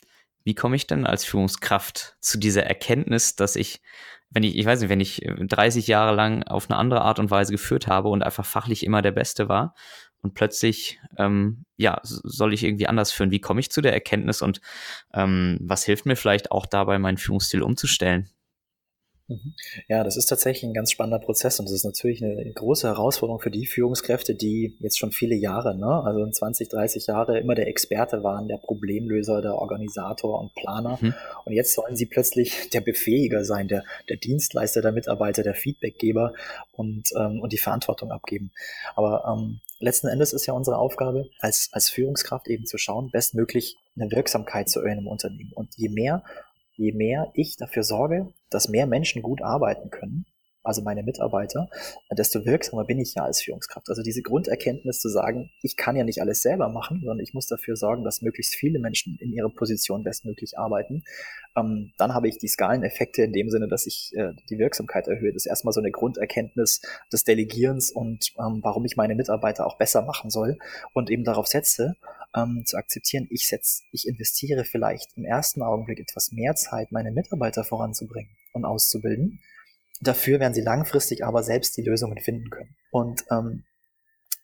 wie 0.46 0.56
komme 0.56 0.78
ich 0.78 0.88
denn 0.88 1.06
als 1.06 1.26
Führungskraft 1.26 2.16
zu 2.22 2.38
dieser 2.38 2.64
Erkenntnis, 2.64 3.36
dass 3.36 3.58
ich 3.58 3.82
wenn 4.30 4.44
ich, 4.44 4.58
ich 4.58 4.66
weiß 4.66 4.82
nicht, 4.82 4.90
wenn 4.90 5.00
ich 5.00 5.22
30 5.26 5.88
äh, 5.88 5.92
Jahre 5.92 6.14
lang 6.14 6.44
auf 6.44 6.70
eine 6.70 6.78
andere 6.78 7.02
Art 7.02 7.20
und 7.20 7.32
Weise 7.32 7.54
geführt 7.54 7.88
habe 7.88 8.10
und 8.10 8.24
einfach 8.24 8.46
fachlich 8.46 8.86
immer 8.86 9.02
der 9.02 9.14
Beste 9.14 9.48
war 9.48 9.74
und 10.22 10.34
plötzlich, 10.34 11.00
ähm, 11.18 11.66
ja, 11.78 12.00
soll 12.04 12.54
ich 12.54 12.64
irgendwie 12.64 12.88
anders 12.88 13.12
führen. 13.12 13.32
Wie 13.32 13.42
komme 13.42 13.60
ich 13.60 13.72
zu 13.72 13.82
der 13.82 13.94
Erkenntnis 13.94 14.42
und 14.42 14.62
ähm, 15.14 15.58
was 15.62 15.84
hilft 15.84 16.06
mir 16.06 16.16
vielleicht 16.16 16.52
auch 16.52 16.66
dabei, 16.66 17.00
meinen 17.00 17.18
Führungsstil 17.18 17.62
umzustellen? 17.62 18.30
Mhm. 19.30 19.54
Ja, 19.90 20.06
das 20.06 20.16
ist 20.16 20.28
tatsächlich 20.28 20.64
ein 20.64 20.74
ganz 20.74 20.92
spannender 20.92 21.20
Prozess 21.20 21.60
und 21.60 21.66
das 21.66 21.74
ist 21.74 21.84
natürlich 21.84 22.24
eine 22.24 22.50
große 22.54 22.88
Herausforderung 22.88 23.42
für 23.42 23.52
die 23.52 23.66
Führungskräfte, 23.66 24.36
die 24.36 24.78
jetzt 24.80 24.98
schon 24.98 25.12
viele 25.12 25.36
Jahre, 25.36 25.78
ne, 25.78 26.02
also 26.06 26.26
20, 26.30 26.70
30 26.70 27.08
Jahre 27.08 27.38
immer 27.38 27.54
der 27.54 27.68
Experte 27.68 28.24
waren, 28.24 28.48
der 28.48 28.58
Problemlöser, 28.58 29.42
der 29.42 29.56
Organisator 29.56 30.40
und 30.40 30.56
Planer. 30.56 30.98
Mhm. 31.02 31.14
Und 31.44 31.54
jetzt 31.54 31.74
sollen 31.74 31.98
sie 31.98 32.06
plötzlich 32.06 32.70
der 32.70 32.82
Befähiger 32.82 33.44
sein, 33.44 33.68
der, 33.68 33.84
der 34.08 34.16
Dienstleister, 34.16 34.82
der 34.82 34.94
Mitarbeiter, 34.94 35.44
der 35.44 35.56
Feedbackgeber 35.56 36.34
und, 36.72 37.10
ähm, 37.18 37.42
und 37.42 37.52
die 37.52 37.58
Verantwortung 37.58 38.12
abgeben. 38.12 38.52
Aber 38.96 39.26
ähm, 39.28 39.60
letzten 39.80 40.08
Endes 40.08 40.34
ist 40.34 40.46
ja 40.46 40.54
unsere 40.54 40.78
Aufgabe 40.78 41.30
als, 41.40 41.70
als 41.72 41.90
Führungskraft 41.90 42.48
eben 42.48 42.66
zu 42.66 42.78
schauen, 42.78 43.10
bestmöglich 43.12 43.78
eine 43.96 44.12
Wirksamkeit 44.12 44.70
zu 44.70 44.82
im 45.00 45.08
Unternehmen. 45.08 45.54
Und 45.54 45.76
je 45.76 45.90
mehr 45.90 46.24
je 46.78 46.92
mehr 46.94 47.32
ich 47.34 47.58
dafür 47.58 47.84
sorge, 47.84 48.32
dass 48.50 48.70
mehr 48.70 48.86
Menschen 48.86 49.22
gut 49.22 49.42
arbeiten 49.42 49.90
können, 49.90 50.26
also 50.68 50.82
meine 50.82 51.02
Mitarbeiter, 51.02 51.70
desto 52.12 52.46
wirksamer 52.46 52.84
bin 52.84 53.00
ich 53.00 53.16
ja 53.16 53.24
als 53.24 53.42
Führungskraft. 53.42 53.90
Also 53.90 54.04
diese 54.04 54.22
Grunderkenntnis 54.22 55.00
zu 55.00 55.10
sagen, 55.10 55.50
ich 55.62 55.78
kann 55.78 55.96
ja 55.96 56.04
nicht 56.04 56.22
alles 56.22 56.42
selber 56.42 56.68
machen, 56.68 57.00
sondern 57.00 57.20
ich 57.20 57.34
muss 57.34 57.48
dafür 57.48 57.78
sorgen, 57.78 58.04
dass 58.04 58.22
möglichst 58.22 58.56
viele 58.56 58.80
Menschen 58.80 59.18
in 59.22 59.32
ihrer 59.32 59.50
Position 59.50 60.04
bestmöglich 60.04 60.58
arbeiten. 60.58 61.04
Ähm, 61.56 61.94
dann 61.98 62.14
habe 62.14 62.28
ich 62.28 62.38
die 62.38 62.50
Skaleneffekte 62.50 63.24
in 63.24 63.32
dem 63.32 63.50
Sinne, 63.50 63.68
dass 63.68 63.88
ich 63.88 64.12
äh, 64.16 64.34
die 64.50 64.60
Wirksamkeit 64.60 65.08
erhöhe. 65.08 65.32
Das 65.32 65.44
ist 65.44 65.50
erstmal 65.50 65.74
so 65.74 65.80
eine 65.80 65.92
Grunderkenntnis 65.92 66.82
des 67.12 67.24
Delegierens 67.24 67.90
und 67.90 68.34
ähm, 68.38 68.60
warum 68.62 68.84
ich 68.84 68.98
meine 68.98 69.16
Mitarbeiter 69.16 69.66
auch 69.66 69.78
besser 69.78 70.02
machen 70.02 70.30
soll 70.30 70.58
und 70.94 71.10
eben 71.10 71.24
darauf 71.24 71.48
setze, 71.48 71.96
ähm, 72.36 72.64
zu 72.66 72.78
akzeptieren, 72.78 73.28
ich 73.30 73.48
setze, 73.48 73.84
ich 73.92 74.08
investiere 74.08 74.66
vielleicht 74.66 75.18
im 75.18 75.24
ersten 75.24 75.62
Augenblick 75.62 76.00
etwas 76.00 76.32
mehr 76.34 76.56
Zeit, 76.56 76.92
meine 76.92 77.12
Mitarbeiter 77.12 77.64
voranzubringen 77.64 78.32
und 78.52 78.66
auszubilden. 78.66 79.40
Dafür 80.02 80.40
werden 80.40 80.54
sie 80.54 80.62
langfristig 80.62 81.26
aber 81.26 81.44
selbst 81.44 81.76
die 81.78 81.84
Lösungen 81.84 82.20
finden 82.20 82.50
können. 82.50 82.76
Und 82.92 83.24
ähm, 83.32 83.64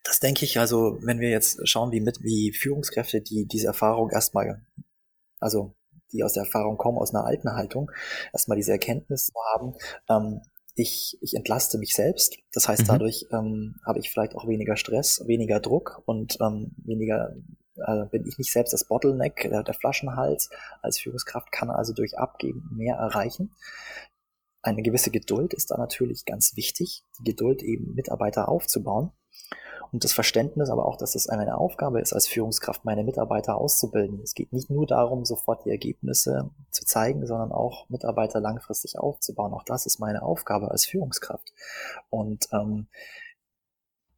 das 0.03 0.19
denke 0.19 0.45
ich 0.45 0.59
also, 0.59 0.97
wenn 1.01 1.19
wir 1.19 1.29
jetzt 1.29 1.67
schauen, 1.67 1.91
wie 1.91 2.01
mit, 2.01 2.21
wie 2.21 2.51
Führungskräfte, 2.51 3.21
die 3.21 3.45
diese 3.45 3.67
Erfahrung 3.67 4.09
erstmal, 4.09 4.65
also 5.39 5.75
die 6.11 6.23
aus 6.23 6.33
der 6.33 6.43
Erfahrung 6.43 6.77
kommen, 6.77 6.97
aus 6.97 7.13
einer 7.13 7.25
alten 7.25 7.51
Haltung, 7.53 7.89
erstmal 8.33 8.57
diese 8.57 8.71
Erkenntnis 8.71 9.31
haben, 9.53 9.75
ähm, 10.09 10.41
ich, 10.75 11.17
ich 11.21 11.35
entlaste 11.35 11.77
mich 11.77 11.93
selbst. 11.93 12.37
Das 12.51 12.67
heißt, 12.67 12.83
mhm. 12.83 12.87
dadurch 12.87 13.27
ähm, 13.31 13.75
habe 13.85 13.99
ich 13.99 14.09
vielleicht 14.09 14.35
auch 14.35 14.47
weniger 14.47 14.75
Stress, 14.75 15.23
weniger 15.27 15.59
Druck 15.59 16.01
und 16.05 16.37
ähm, 16.41 16.71
weniger 16.83 17.35
also 17.77 18.07
bin 18.09 18.25
ich 18.27 18.37
nicht 18.37 18.51
selbst 18.51 18.73
das 18.73 18.85
Bottleneck, 18.85 19.47
der, 19.49 19.63
der 19.63 19.73
Flaschenhals. 19.73 20.49
Als 20.81 20.99
Führungskraft 20.99 21.51
kann 21.51 21.69
also 21.69 21.93
durch 21.93 22.17
Abgeben 22.17 22.69
mehr 22.75 22.95
erreichen. 22.95 23.51
Eine 24.63 24.81
gewisse 24.81 25.11
Geduld 25.11 25.53
ist 25.53 25.71
da 25.71 25.77
natürlich 25.77 26.25
ganz 26.25 26.55
wichtig, 26.55 27.03
die 27.19 27.23
Geduld 27.23 27.61
eben 27.61 27.93
Mitarbeiter 27.93 28.49
aufzubauen 28.49 29.11
und 29.93 30.03
das 30.03 30.11
Verständnis 30.11 30.71
aber 30.71 30.87
auch, 30.87 30.97
dass 30.97 31.13
es 31.13 31.29
eine 31.29 31.55
Aufgabe 31.55 32.01
ist, 32.01 32.13
als 32.13 32.27
Führungskraft 32.27 32.83
meine 32.83 33.03
Mitarbeiter 33.03 33.57
auszubilden. 33.57 34.21
Es 34.23 34.33
geht 34.33 34.51
nicht 34.51 34.71
nur 34.71 34.87
darum, 34.87 35.23
sofort 35.23 35.65
die 35.65 35.69
Ergebnisse 35.69 36.49
zu 36.71 36.83
zeigen, 36.83 37.27
sondern 37.27 37.51
auch 37.51 37.87
Mitarbeiter 37.89 38.39
langfristig 38.39 38.97
aufzubauen. 38.97 39.53
Auch 39.53 39.63
das 39.63 39.85
ist 39.85 39.99
meine 39.99 40.23
Aufgabe 40.23 40.71
als 40.71 40.85
Führungskraft. 40.85 41.53
Und 42.09 42.47
ähm, 42.51 42.87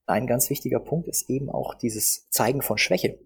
ein 0.05 0.27
ganz 0.27 0.49
wichtiger 0.49 0.79
Punkt 0.79 1.09
ist 1.09 1.29
eben 1.29 1.49
auch 1.49 1.73
dieses 1.73 2.29
Zeigen 2.29 2.61
von 2.61 2.77
Schwäche. 2.77 3.19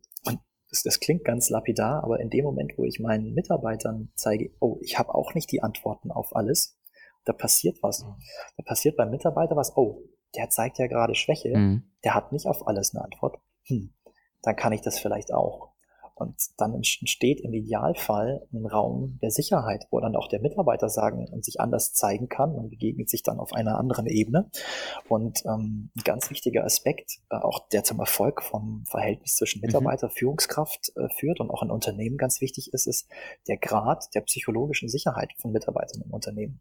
Das, 0.72 0.82
das 0.82 1.00
klingt 1.00 1.26
ganz 1.26 1.52
lapidar, 1.52 2.04
aber 2.04 2.20
in 2.20 2.32
dem 2.32 2.46
Moment, 2.46 2.80
wo 2.80 2.84
ich 2.84 3.00
meinen 3.00 3.36
Mitarbeitern 3.36 4.12
zeige, 4.16 4.50
oh, 4.60 4.80
ich 4.82 4.98
habe 4.98 5.14
auch 5.14 5.36
nicht 5.36 5.52
die 5.52 5.62
Antworten 5.62 6.10
auf 6.10 6.36
alles, 6.36 6.79
da 7.26 7.34
passiert 7.34 7.82
was. 7.82 8.04
Mhm. 8.04 8.16
Da 8.58 8.64
passiert 8.64 8.98
beim 8.98 9.10
Mitarbeiter 9.10 9.56
was, 9.56 9.76
oh, 9.76 10.04
der 10.36 10.50
zeigt 10.50 10.78
ja 10.78 10.88
gerade 10.88 11.16
Schwäche, 11.16 11.56
mhm. 11.56 11.84
der 12.04 12.16
hat 12.16 12.32
nicht 12.32 12.48
auf 12.48 12.68
alles 12.68 12.94
eine 12.94 13.04
Antwort. 13.04 13.40
Hm, 13.66 13.94
dann 14.42 14.56
kann 14.56 14.74
ich 14.74 14.82
das 14.82 15.00
vielleicht 15.00 15.34
auch. 15.34 15.70
Und 16.20 16.36
dann 16.58 16.74
entsteht 16.74 17.40
im 17.40 17.54
Idealfall 17.54 18.46
ein 18.52 18.66
Raum 18.66 19.20
der 19.22 19.32
Sicherheit, 19.32 19.88
wo 19.90 20.02
dann 20.02 20.18
auch 20.18 20.28
der 20.28 20.42
Mitarbeiter 20.42 20.90
sagen 20.90 21.26
und 21.32 21.46
sich 21.46 21.62
anders 21.62 21.94
zeigen 21.94 22.28
kann. 22.28 22.56
Man 22.58 22.70
begegnet 22.70 23.10
sich 23.10 23.24
dann 23.24 23.40
auf 23.40 23.54
einer 23.54 23.78
anderen 23.78 24.06
Ebene. 24.06 24.52
Und 25.08 25.46
ähm, 25.46 25.92
ein 25.96 26.04
ganz 26.04 26.30
wichtiger 26.30 26.66
Aspekt, 26.66 27.22
äh, 27.30 27.38
auch 27.38 27.70
der 27.70 27.86
zum 27.86 28.00
Erfolg 28.00 28.44
vom 28.44 28.84
Verhältnis 28.90 29.38
zwischen 29.38 29.62
mhm. 29.62 29.68
Mitarbeiter, 29.68 30.08
mhm. 30.08 30.12
Führungskraft 30.12 30.92
äh, 30.98 31.08
führt 31.18 31.40
und 31.40 31.52
auch 31.52 31.64
in 31.64 31.72
Unternehmen 31.72 32.18
ganz 32.18 32.42
wichtig 32.42 32.74
ist, 32.74 32.86
ist 32.86 33.08
der 33.48 33.58
Grad 33.58 34.14
der 34.14 34.22
psychologischen 34.22 34.90
Sicherheit 34.90 35.32
von 35.38 35.54
Mitarbeitern 35.54 36.02
im 36.04 36.12
Unternehmen. 36.12 36.60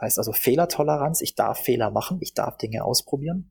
Das 0.00 0.06
heißt 0.06 0.18
also 0.18 0.32
Fehlertoleranz, 0.32 1.20
ich 1.20 1.34
darf 1.34 1.58
Fehler 1.58 1.90
machen, 1.90 2.18
ich 2.22 2.32
darf 2.32 2.56
Dinge 2.56 2.84
ausprobieren. 2.84 3.50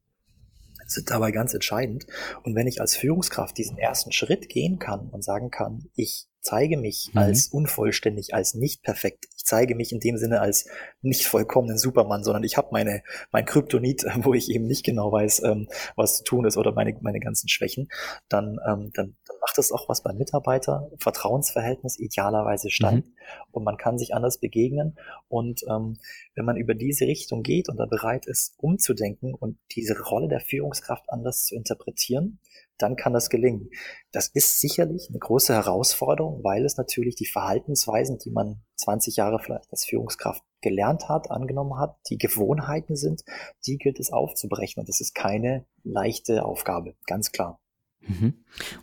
Sind 0.87 1.11
dabei 1.11 1.31
ganz 1.31 1.53
entscheidend. 1.53 2.07
Und 2.41 2.55
wenn 2.55 2.65
ich 2.65 2.81
als 2.81 2.95
Führungskraft 2.95 3.55
diesen 3.55 3.77
ersten 3.77 4.11
Schritt 4.11 4.49
gehen 4.49 4.79
kann 4.79 5.09
und 5.09 5.23
sagen 5.23 5.51
kann, 5.51 5.89
ich 5.93 6.27
zeige 6.41 6.77
mich 6.77 7.09
mhm. 7.13 7.19
als 7.19 7.47
unvollständig, 7.47 8.33
als 8.33 8.53
nicht 8.53 8.81
perfekt. 8.83 9.25
Ich 9.35 9.45
zeige 9.45 9.75
mich 9.75 9.91
in 9.91 9.99
dem 9.99 10.17
Sinne 10.17 10.41
als 10.41 10.67
nicht 11.01 11.25
vollkommenen 11.25 11.77
Supermann, 11.77 12.23
sondern 12.23 12.43
ich 12.43 12.57
habe 12.57 12.69
meine 12.71 13.03
mein 13.31 13.45
Kryptonit, 13.45 14.05
wo 14.17 14.33
ich 14.33 14.49
eben 14.49 14.65
nicht 14.65 14.85
genau 14.85 15.11
weiß, 15.11 15.43
ähm, 15.43 15.67
was 15.95 16.17
zu 16.17 16.23
tun 16.23 16.45
ist 16.45 16.57
oder 16.57 16.71
meine 16.71 16.97
meine 17.01 17.19
ganzen 17.19 17.49
Schwächen. 17.49 17.89
Dann 18.29 18.59
ähm, 18.67 18.91
dann, 18.93 19.15
dann 19.25 19.37
macht 19.41 19.57
es 19.57 19.71
auch 19.71 19.89
was 19.89 20.03
beim 20.03 20.17
Mitarbeiter. 20.17 20.89
Vertrauensverhältnis 20.99 21.99
idealerweise 21.99 22.69
steigt 22.69 23.07
mhm. 23.07 23.13
und 23.51 23.63
man 23.63 23.77
kann 23.77 23.97
sich 23.97 24.13
anders 24.13 24.39
begegnen. 24.39 24.97
Und 25.27 25.61
ähm, 25.69 25.97
wenn 26.35 26.45
man 26.45 26.57
über 26.57 26.73
diese 26.73 27.05
Richtung 27.05 27.43
geht 27.43 27.69
und 27.69 27.77
da 27.77 27.85
bereit 27.85 28.25
ist, 28.27 28.53
umzudenken 28.57 29.33
und 29.33 29.57
diese 29.71 29.99
Rolle 29.99 30.27
der 30.27 30.39
Führungskraft 30.39 31.09
anders 31.09 31.45
zu 31.45 31.55
interpretieren, 31.55 32.39
dann 32.79 32.95
kann 32.95 33.13
das 33.13 33.29
gelingen. 33.29 33.69
Das 34.11 34.27
ist 34.27 34.59
sicherlich 34.59 35.07
eine 35.09 35.19
große 35.19 35.53
Herausforderung, 35.53 36.43
weil 36.43 36.65
es 36.65 36.77
natürlich 36.77 37.15
die 37.15 37.27
Verhaltensweisen, 37.27 38.17
die 38.17 38.31
man 38.31 38.61
20 38.77 39.17
Jahre 39.17 39.39
vielleicht 39.39 39.71
als 39.71 39.85
Führungskraft 39.85 40.43
gelernt 40.61 41.07
hat, 41.09 41.29
angenommen 41.31 41.77
hat, 41.77 41.97
die 42.09 42.17
Gewohnheiten 42.17 42.95
sind, 42.95 43.23
die 43.65 43.77
gilt 43.77 43.99
es 43.99 44.11
aufzubrechen. 44.11 44.81
Und 44.81 44.89
das 44.89 45.01
ist 45.01 45.13
keine 45.13 45.65
leichte 45.83 46.43
Aufgabe, 46.43 46.95
ganz 47.05 47.31
klar. 47.31 47.59
Mhm. 48.01 48.33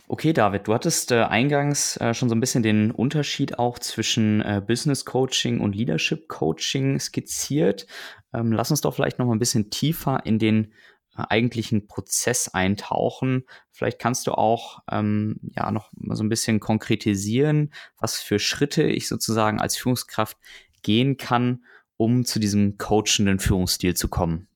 Okay, 0.07 0.31
David, 0.31 0.67
du 0.67 0.73
hattest 0.73 1.11
äh, 1.11 1.23
eingangs 1.23 1.97
äh, 1.97 2.13
schon 2.13 2.29
so 2.29 2.35
ein 2.35 2.39
bisschen 2.39 2.63
den 2.63 2.91
Unterschied 2.91 3.57
auch 3.57 3.79
zwischen 3.79 4.41
äh, 4.41 4.61
Business 4.65 5.05
Coaching 5.05 5.59
und 5.59 5.75
Leadership 5.75 6.27
Coaching 6.27 6.99
skizziert. 6.99 7.87
Ähm, 8.33 8.51
lass 8.51 8.71
uns 8.71 8.81
doch 8.81 8.93
vielleicht 8.93 9.19
noch 9.19 9.25
mal 9.25 9.33
ein 9.33 9.39
bisschen 9.39 9.69
tiefer 9.69 10.21
in 10.25 10.39
den 10.39 10.73
eigentlichen 11.17 11.87
Prozess 11.87 12.47
eintauchen. 12.49 13.45
Vielleicht 13.71 13.99
kannst 13.99 14.27
du 14.27 14.33
auch 14.33 14.79
ähm, 14.91 15.39
ja 15.55 15.71
noch 15.71 15.89
mal 15.93 16.15
so 16.15 16.23
ein 16.23 16.29
bisschen 16.29 16.59
konkretisieren, 16.59 17.73
was 17.97 18.19
für 18.19 18.39
Schritte 18.39 18.83
ich 18.83 19.07
sozusagen 19.07 19.59
als 19.59 19.77
Führungskraft 19.77 20.37
gehen 20.81 21.17
kann, 21.17 21.63
um 21.97 22.25
zu 22.25 22.39
diesem 22.39 22.77
coachenden 22.77 23.39
Führungsstil 23.39 23.95
zu 23.95 24.07
kommen. 24.07 24.47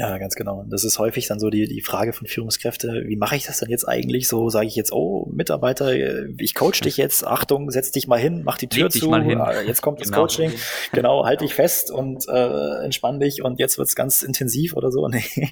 Ja, 0.00 0.16
ganz 0.18 0.36
genau. 0.36 0.64
Das 0.68 0.84
ist 0.84 1.00
häufig 1.00 1.26
dann 1.26 1.40
so 1.40 1.50
die, 1.50 1.66
die 1.66 1.80
Frage 1.80 2.12
von 2.12 2.28
Führungskräfte, 2.28 3.02
wie 3.08 3.16
mache 3.16 3.34
ich 3.34 3.46
das 3.46 3.58
denn 3.58 3.68
jetzt 3.68 3.82
eigentlich? 3.82 4.28
So 4.28 4.48
sage 4.48 4.68
ich 4.68 4.76
jetzt, 4.76 4.92
oh, 4.92 5.28
Mitarbeiter, 5.34 5.92
ich 6.38 6.54
coach 6.54 6.80
dich 6.82 6.96
jetzt, 6.96 7.26
Achtung, 7.26 7.68
setz 7.72 7.90
dich 7.90 8.06
mal 8.06 8.20
hin, 8.20 8.42
mach 8.44 8.58
die 8.58 8.68
Tür 8.68 8.90
zu, 8.90 9.12
ah, 9.12 9.60
jetzt 9.62 9.82
kommt 9.82 9.98
genau. 9.98 10.10
das 10.10 10.16
Coaching, 10.16 10.52
genau, 10.92 11.24
halt 11.24 11.40
dich 11.40 11.52
fest 11.52 11.90
und 11.90 12.28
äh, 12.28 12.84
entspann 12.84 13.18
dich 13.18 13.42
und 13.42 13.58
jetzt 13.58 13.76
wird's 13.76 13.96
ganz 13.96 14.22
intensiv 14.22 14.76
oder 14.76 14.92
so. 14.92 15.08
Nee, 15.18 15.50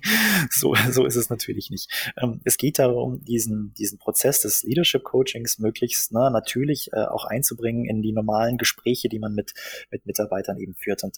so, 0.50 0.74
so 0.92 1.06
ist 1.06 1.16
es 1.16 1.30
natürlich 1.30 1.70
nicht. 1.70 1.90
Ähm, 2.20 2.40
es 2.44 2.56
geht 2.56 2.78
darum, 2.78 3.24
diesen, 3.24 3.72
diesen 3.74 3.98
Prozess 3.98 4.42
des 4.42 4.62
Leadership 4.62 5.02
Coachings 5.02 5.58
möglichst 5.58 6.12
na, 6.12 6.30
natürlich 6.30 6.90
äh, 6.92 7.04
auch 7.06 7.24
einzubringen 7.24 7.84
in 7.86 8.02
die 8.02 8.12
normalen 8.12 8.58
Gespräche, 8.58 9.08
die 9.08 9.18
man 9.18 9.34
mit, 9.34 9.54
mit 9.90 10.06
Mitarbeitern 10.06 10.58
eben 10.58 10.74
führt. 10.74 11.02
Und 11.04 11.16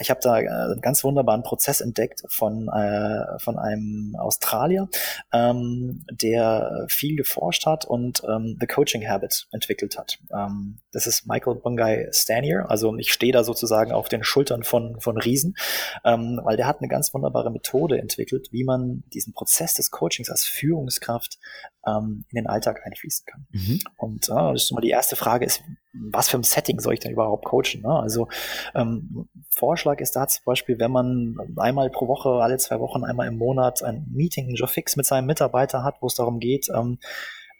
ich 0.00 0.10
habe 0.10 0.20
da 0.22 0.38
äh, 0.38 0.48
einen 0.48 0.80
ganz 0.80 1.04
wunderbaren 1.04 1.42
Prozess 1.42 1.80
entdeckt 1.80 2.22
von, 2.28 2.68
äh, 2.68 3.38
von 3.38 3.58
einem 3.58 4.14
Australier, 4.18 4.88
ähm, 5.32 6.04
der 6.10 6.86
viel 6.88 7.16
geforscht 7.16 7.66
hat 7.66 7.84
und 7.84 8.22
ähm, 8.28 8.56
The 8.60 8.66
Coaching 8.66 9.06
Habit 9.08 9.48
entwickelt 9.52 9.98
hat. 9.98 10.18
Ähm, 10.32 10.78
das 10.92 11.06
ist 11.06 11.26
Michael 11.26 11.56
Bungay 11.56 12.08
Stanier, 12.12 12.66
also 12.68 12.96
ich 12.96 13.12
stehe 13.12 13.32
da 13.32 13.44
sozusagen 13.44 13.92
auf 13.92 14.08
den 14.08 14.22
Schultern 14.22 14.64
von, 14.64 15.00
von 15.00 15.16
Riesen, 15.16 15.56
ähm, 16.04 16.40
weil 16.44 16.56
der 16.56 16.66
hat 16.66 16.80
eine 16.80 16.88
ganz 16.88 17.14
wunderbare 17.14 17.50
Methode 17.50 17.98
entwickelt, 17.98 18.48
wie 18.52 18.64
man 18.64 19.02
diesen 19.12 19.32
Prozess 19.32 19.74
des 19.74 19.90
Coachings 19.90 20.30
als 20.30 20.44
Führungskraft 20.44 21.38
ähm, 21.86 22.24
in 22.30 22.36
den 22.36 22.46
Alltag 22.46 22.82
einfließen 22.84 23.26
kann. 23.26 23.46
Mhm. 23.52 23.80
Und 23.96 24.28
äh, 24.28 24.52
das 24.52 24.64
ist 24.64 24.72
mal 24.72 24.80
die 24.80 24.90
erste 24.90 25.16
Frage 25.16 25.44
ist, 25.44 25.62
was 25.92 26.28
für 26.28 26.36
ein 26.36 26.42
Setting 26.42 26.80
soll 26.80 26.94
ich 26.94 27.00
denn 27.00 27.12
überhaupt 27.12 27.44
coachen? 27.44 27.82
Ne? 27.82 27.88
Also 27.88 28.28
ähm, 28.74 29.28
Vorschlag 29.54 30.00
ist 30.00 30.16
da 30.16 30.26
zum 30.26 30.44
Beispiel, 30.44 30.78
wenn 30.78 30.90
man 30.90 31.36
einmal 31.56 31.90
pro 31.90 32.08
Woche, 32.08 32.28
alle 32.42 32.58
zwei 32.58 32.80
Wochen, 32.80 33.04
einmal 33.04 33.28
im 33.28 33.38
Monat 33.38 33.82
ein 33.82 34.06
Meeting, 34.12 34.48
ein 34.48 34.54
Job 34.54 34.70
fix 34.70 34.96
mit 34.96 35.06
seinem 35.06 35.26
Mitarbeiter 35.26 35.82
hat, 35.82 35.96
wo 36.00 36.06
es 36.06 36.14
darum 36.14 36.40
geht, 36.40 36.68
ähm, 36.74 36.98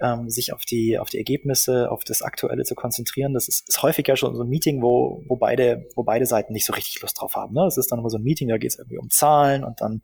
ähm, 0.00 0.28
sich 0.28 0.52
auf 0.52 0.64
die, 0.64 0.98
auf 0.98 1.08
die 1.08 1.18
Ergebnisse, 1.18 1.90
auf 1.90 2.04
das 2.04 2.22
Aktuelle 2.22 2.64
zu 2.64 2.74
konzentrieren. 2.74 3.34
Das 3.34 3.48
ist, 3.48 3.68
ist 3.68 3.82
häufig 3.82 4.06
ja 4.06 4.16
schon 4.16 4.34
so 4.34 4.42
ein 4.42 4.48
Meeting, 4.48 4.82
wo, 4.82 5.22
wo, 5.26 5.36
beide, 5.36 5.88
wo 5.94 6.02
beide 6.02 6.26
Seiten 6.26 6.52
nicht 6.52 6.66
so 6.66 6.72
richtig 6.72 7.00
Lust 7.00 7.20
drauf 7.20 7.34
haben. 7.36 7.54
Ne? 7.54 7.64
Es 7.66 7.76
ist 7.76 7.90
dann 7.90 7.98
immer 7.98 8.10
so 8.10 8.18
ein 8.18 8.22
Meeting, 8.22 8.48
da 8.48 8.58
geht 8.58 8.70
es 8.70 8.78
irgendwie 8.78 8.98
um 8.98 9.10
Zahlen 9.10 9.64
und 9.64 9.80
dann 9.80 10.02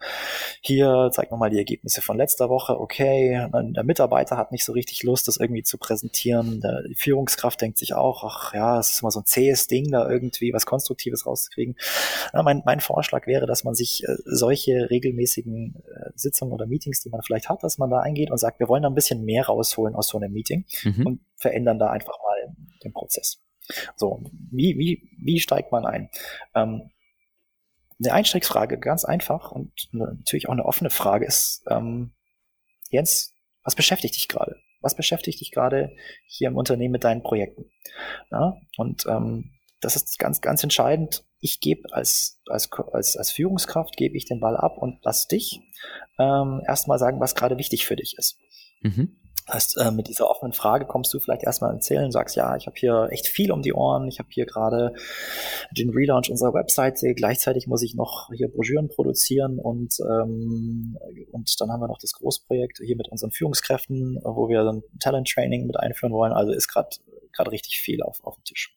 hier 0.60 1.10
zeigt 1.12 1.30
man 1.30 1.40
mal 1.40 1.50
die 1.50 1.58
Ergebnisse 1.58 2.02
von 2.02 2.16
letzter 2.16 2.48
Woche. 2.48 2.80
Okay, 2.80 3.48
der 3.52 3.84
Mitarbeiter 3.84 4.36
hat 4.36 4.52
nicht 4.52 4.64
so 4.64 4.72
richtig 4.72 5.02
Lust, 5.02 5.28
das 5.28 5.36
irgendwie 5.36 5.62
zu 5.62 5.78
präsentieren. 5.78 6.60
Der, 6.60 6.82
die 6.82 6.94
Führungskraft 6.94 7.60
denkt 7.60 7.78
sich 7.78 7.94
auch, 7.94 8.24
ach 8.24 8.54
ja, 8.54 8.78
es 8.78 8.90
ist 8.90 9.02
immer 9.02 9.10
so 9.10 9.20
ein 9.20 9.26
zähes 9.26 9.66
Ding, 9.66 9.90
da 9.90 10.08
irgendwie 10.08 10.52
was 10.52 10.66
Konstruktives 10.66 11.26
rauszukriegen. 11.26 11.76
Ja, 12.32 12.42
mein, 12.42 12.62
mein 12.64 12.80
Vorschlag 12.80 13.26
wäre, 13.26 13.46
dass 13.46 13.64
man 13.64 13.74
sich 13.74 14.04
äh, 14.04 14.16
solche 14.24 14.88
regelmäßigen 14.90 15.82
äh, 15.86 16.10
Sitzungen 16.14 16.52
oder 16.52 16.66
Meetings, 16.66 17.02
die 17.02 17.10
man 17.10 17.22
vielleicht 17.22 17.48
hat, 17.48 17.62
dass 17.62 17.78
man 17.78 17.90
da 17.90 17.98
eingeht 17.98 18.30
und 18.30 18.38
sagt, 18.38 18.58
wir 18.58 18.68
wollen 18.68 18.82
da 18.82 18.88
ein 18.88 18.94
bisschen 18.94 19.24
mehr 19.24 19.46
rausholen 19.46 19.81
rausholen 19.82 19.94
aus 19.94 20.08
so 20.08 20.18
einem 20.18 20.32
Meeting 20.32 20.64
mhm. 20.84 21.06
und 21.06 21.20
verändern 21.36 21.78
da 21.78 21.90
einfach 21.90 22.14
mal 22.22 22.54
den 22.84 22.92
Prozess. 22.92 23.42
So, 23.96 24.22
wie, 24.50 24.76
wie, 24.78 25.10
wie 25.18 25.40
steigt 25.40 25.72
man 25.72 25.86
ein? 25.86 26.10
Ähm, 26.54 26.90
eine 28.02 28.14
Einstiegsfrage, 28.14 28.78
ganz 28.78 29.04
einfach 29.04 29.52
und 29.52 29.72
natürlich 29.92 30.48
auch 30.48 30.52
eine 30.52 30.64
offene 30.64 30.90
Frage 30.90 31.24
ist, 31.24 31.62
ähm, 31.70 32.12
Jens, 32.90 33.32
was 33.62 33.76
beschäftigt 33.76 34.16
dich 34.16 34.28
gerade? 34.28 34.56
Was 34.80 34.96
beschäftigt 34.96 35.40
dich 35.40 35.52
gerade 35.52 35.94
hier 36.26 36.48
im 36.48 36.56
Unternehmen 36.56 36.92
mit 36.92 37.04
deinen 37.04 37.22
Projekten? 37.22 37.70
Ja, 38.32 38.56
und 38.76 39.06
ähm, 39.06 39.52
das 39.80 39.94
ist 39.94 40.18
ganz, 40.18 40.40
ganz 40.40 40.64
entscheidend. 40.64 41.24
Ich 41.38 41.60
gebe 41.60 41.92
als, 41.92 42.40
als, 42.46 42.68
als, 42.92 43.16
als 43.16 43.30
Führungskraft, 43.30 43.96
gebe 43.96 44.16
ich 44.16 44.24
den 44.24 44.40
Ball 44.40 44.56
ab 44.56 44.78
und 44.78 44.98
lass 45.02 45.28
dich 45.28 45.60
ähm, 46.18 46.60
erstmal 46.66 46.98
sagen, 46.98 47.20
was 47.20 47.36
gerade 47.36 47.58
wichtig 47.58 47.86
für 47.86 47.96
dich 47.96 48.16
ist. 48.18 48.36
Mhm. 48.82 49.21
Heißt, 49.50 49.76
äh, 49.78 49.90
mit 49.90 50.08
dieser 50.08 50.30
offenen 50.30 50.52
Frage 50.52 50.86
kommst 50.86 51.12
du 51.12 51.18
vielleicht 51.18 51.42
erstmal 51.42 51.74
erzählen 51.74 52.12
sagst, 52.12 52.36
ja, 52.36 52.54
ich 52.56 52.66
habe 52.66 52.76
hier 52.78 53.08
echt 53.10 53.26
viel 53.26 53.50
um 53.50 53.62
die 53.62 53.72
Ohren, 53.72 54.06
ich 54.06 54.18
habe 54.18 54.28
hier 54.30 54.46
gerade 54.46 54.94
den 55.72 55.90
Relaunch 55.90 56.30
unserer 56.30 56.54
Webseite, 56.54 57.12
gleichzeitig 57.14 57.66
muss 57.66 57.82
ich 57.82 57.94
noch 57.94 58.30
hier 58.32 58.48
Broschüren 58.48 58.88
produzieren 58.88 59.58
und, 59.58 59.98
ähm, 60.00 60.96
und 61.32 61.60
dann 61.60 61.72
haben 61.72 61.80
wir 61.80 61.88
noch 61.88 61.98
das 61.98 62.12
Großprojekt 62.12 62.78
hier 62.84 62.96
mit 62.96 63.08
unseren 63.08 63.32
Führungskräften, 63.32 64.20
wo 64.22 64.48
wir 64.48 64.62
dann 64.62 64.82
Talent 65.00 65.28
Training 65.28 65.66
mit 65.66 65.78
einführen 65.78 66.12
wollen. 66.12 66.32
Also 66.32 66.52
ist 66.52 66.68
gerade 66.68 66.90
gerade 67.32 67.50
richtig 67.50 67.80
viel 67.80 68.02
auf, 68.02 68.22
auf 68.24 68.36
dem 68.36 68.44
Tisch. 68.44 68.76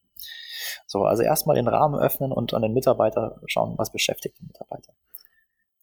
So, 0.88 1.04
also 1.04 1.24
erstmal 1.24 1.56
den 1.56 1.68
Rahmen 1.68 2.00
öffnen 2.00 2.32
und 2.32 2.54
an 2.54 2.62
den 2.62 2.74
Mitarbeiter 2.74 3.40
schauen, 3.48 3.78
was 3.78 3.92
beschäftigt 3.92 4.40
den 4.40 4.48
Mitarbeiter. 4.48 4.94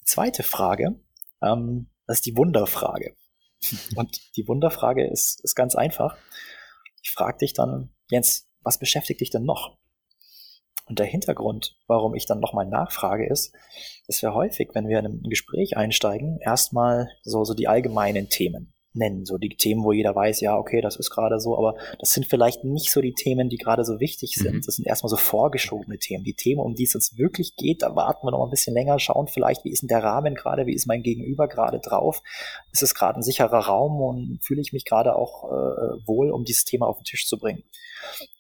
Zweite 0.05 0.43
Frage, 0.43 0.99
ähm, 1.41 1.89
das 2.07 2.19
ist 2.19 2.27
die 2.27 2.37
Wunderfrage. 2.37 3.15
Und 3.97 4.37
die 4.37 4.47
Wunderfrage 4.47 5.07
ist, 5.07 5.41
ist 5.43 5.55
ganz 5.55 5.75
einfach. 5.75 6.17
Ich 7.03 7.11
frage 7.11 7.39
dich 7.39 7.53
dann, 7.53 7.91
Jens, 8.11 8.49
was 8.63 8.79
beschäftigt 8.79 9.21
dich 9.21 9.31
denn 9.31 9.45
noch? 9.45 9.77
Und 10.87 10.99
der 10.99 11.07
Hintergrund, 11.07 11.77
warum 11.87 12.15
ich 12.15 12.27
dann 12.27 12.41
nochmal 12.41 12.67
nachfrage, 12.67 13.27
ist, 13.27 13.53
dass 14.07 14.21
wir 14.23 14.35
häufig, 14.35 14.71
wenn 14.75 14.89
wir 14.89 14.99
in 14.99 15.07
ein 15.07 15.23
Gespräch 15.23 15.77
einsteigen, 15.77 16.39
erstmal 16.41 17.09
so, 17.23 17.45
so 17.45 17.55
die 17.55 17.69
allgemeinen 17.69 18.29
Themen 18.29 18.75
nennen. 18.95 19.25
So 19.25 19.39
die 19.39 19.49
Themen, 19.51 19.85
wo 19.85 19.93
jeder 19.93 20.15
weiß, 20.15 20.41
ja, 20.41 20.57
okay, 20.57 20.81
das 20.81 20.97
ist 20.97 21.11
gerade 21.11 21.41
so, 21.41 21.57
aber 21.57 21.77
das 21.99 22.11
sind 22.11 22.27
vielleicht 22.27 22.65
nicht 22.65 22.91
so 22.91 23.01
die 23.01 23.15
Themen, 23.15 23.49
die 23.49 23.57
gerade 23.57 23.85
so 23.85 24.01
wichtig 24.01 24.35
sind. 24.35 24.57
Mhm. 24.57 24.63
Das 24.65 24.77
sind 24.77 24.87
erstmal 24.87 25.11
so 25.11 25.17
vorgeschobene 25.17 25.99
Themen. 25.99 26.25
Die 26.25 26.35
Themen, 26.35 26.61
um 26.61 26.75
die 26.75 26.85
es 26.85 26.95
uns 26.95 27.17
wirklich 27.17 27.57
geht, 27.57 27.83
da 27.83 27.97
warten 27.97 28.27
wir 28.27 28.33
noch 28.33 28.45
ein 28.45 28.51
bisschen 28.51 28.75
länger, 28.75 28.99
schauen 28.99 29.29
vielleicht, 29.29 29.65
wie 29.65 29.71
ist 29.71 29.83
denn 29.83 29.89
der 29.89 30.03
Rahmen 30.03 30.35
gerade, 30.35 30.67
wie 30.67 30.75
ist 30.75 30.87
mein 30.87 31.03
Gegenüber 31.03 31.49
gerade 31.49 31.81
drauf? 31.81 32.23
Ist 32.73 32.83
es 32.83 32.95
gerade 32.95 33.19
ein 33.19 33.23
sicherer 33.23 33.67
Raum 33.67 34.01
und 34.01 34.41
fühle 34.43 34.61
ich 34.61 34.73
mich 34.73 34.85
gerade 34.85 35.17
auch 35.17 35.45
äh, 35.45 36.07
wohl, 36.07 36.31
um 36.31 36.45
dieses 36.45 36.65
Thema 36.65 36.87
auf 36.87 36.99
den 36.99 37.05
Tisch 37.05 37.27
zu 37.27 37.39
bringen? 37.39 37.63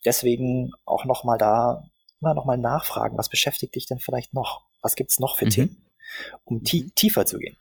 Deswegen 0.04 0.72
auch 0.84 1.04
nochmal 1.04 1.38
da 1.38 1.84
immer 2.20 2.34
nochmal 2.34 2.58
nachfragen, 2.58 3.18
was 3.18 3.28
beschäftigt 3.28 3.74
dich 3.74 3.86
denn 3.86 3.98
vielleicht 3.98 4.32
noch? 4.32 4.62
Was 4.80 4.94
gibt's 4.94 5.18
noch 5.18 5.36
für 5.36 5.46
mhm. 5.46 5.50
Themen? 5.50 5.86
Um 6.44 6.62
tie 6.62 6.84
mhm. 6.84 6.94
tiefer 6.94 7.26
zu 7.26 7.38
gehen. 7.38 7.56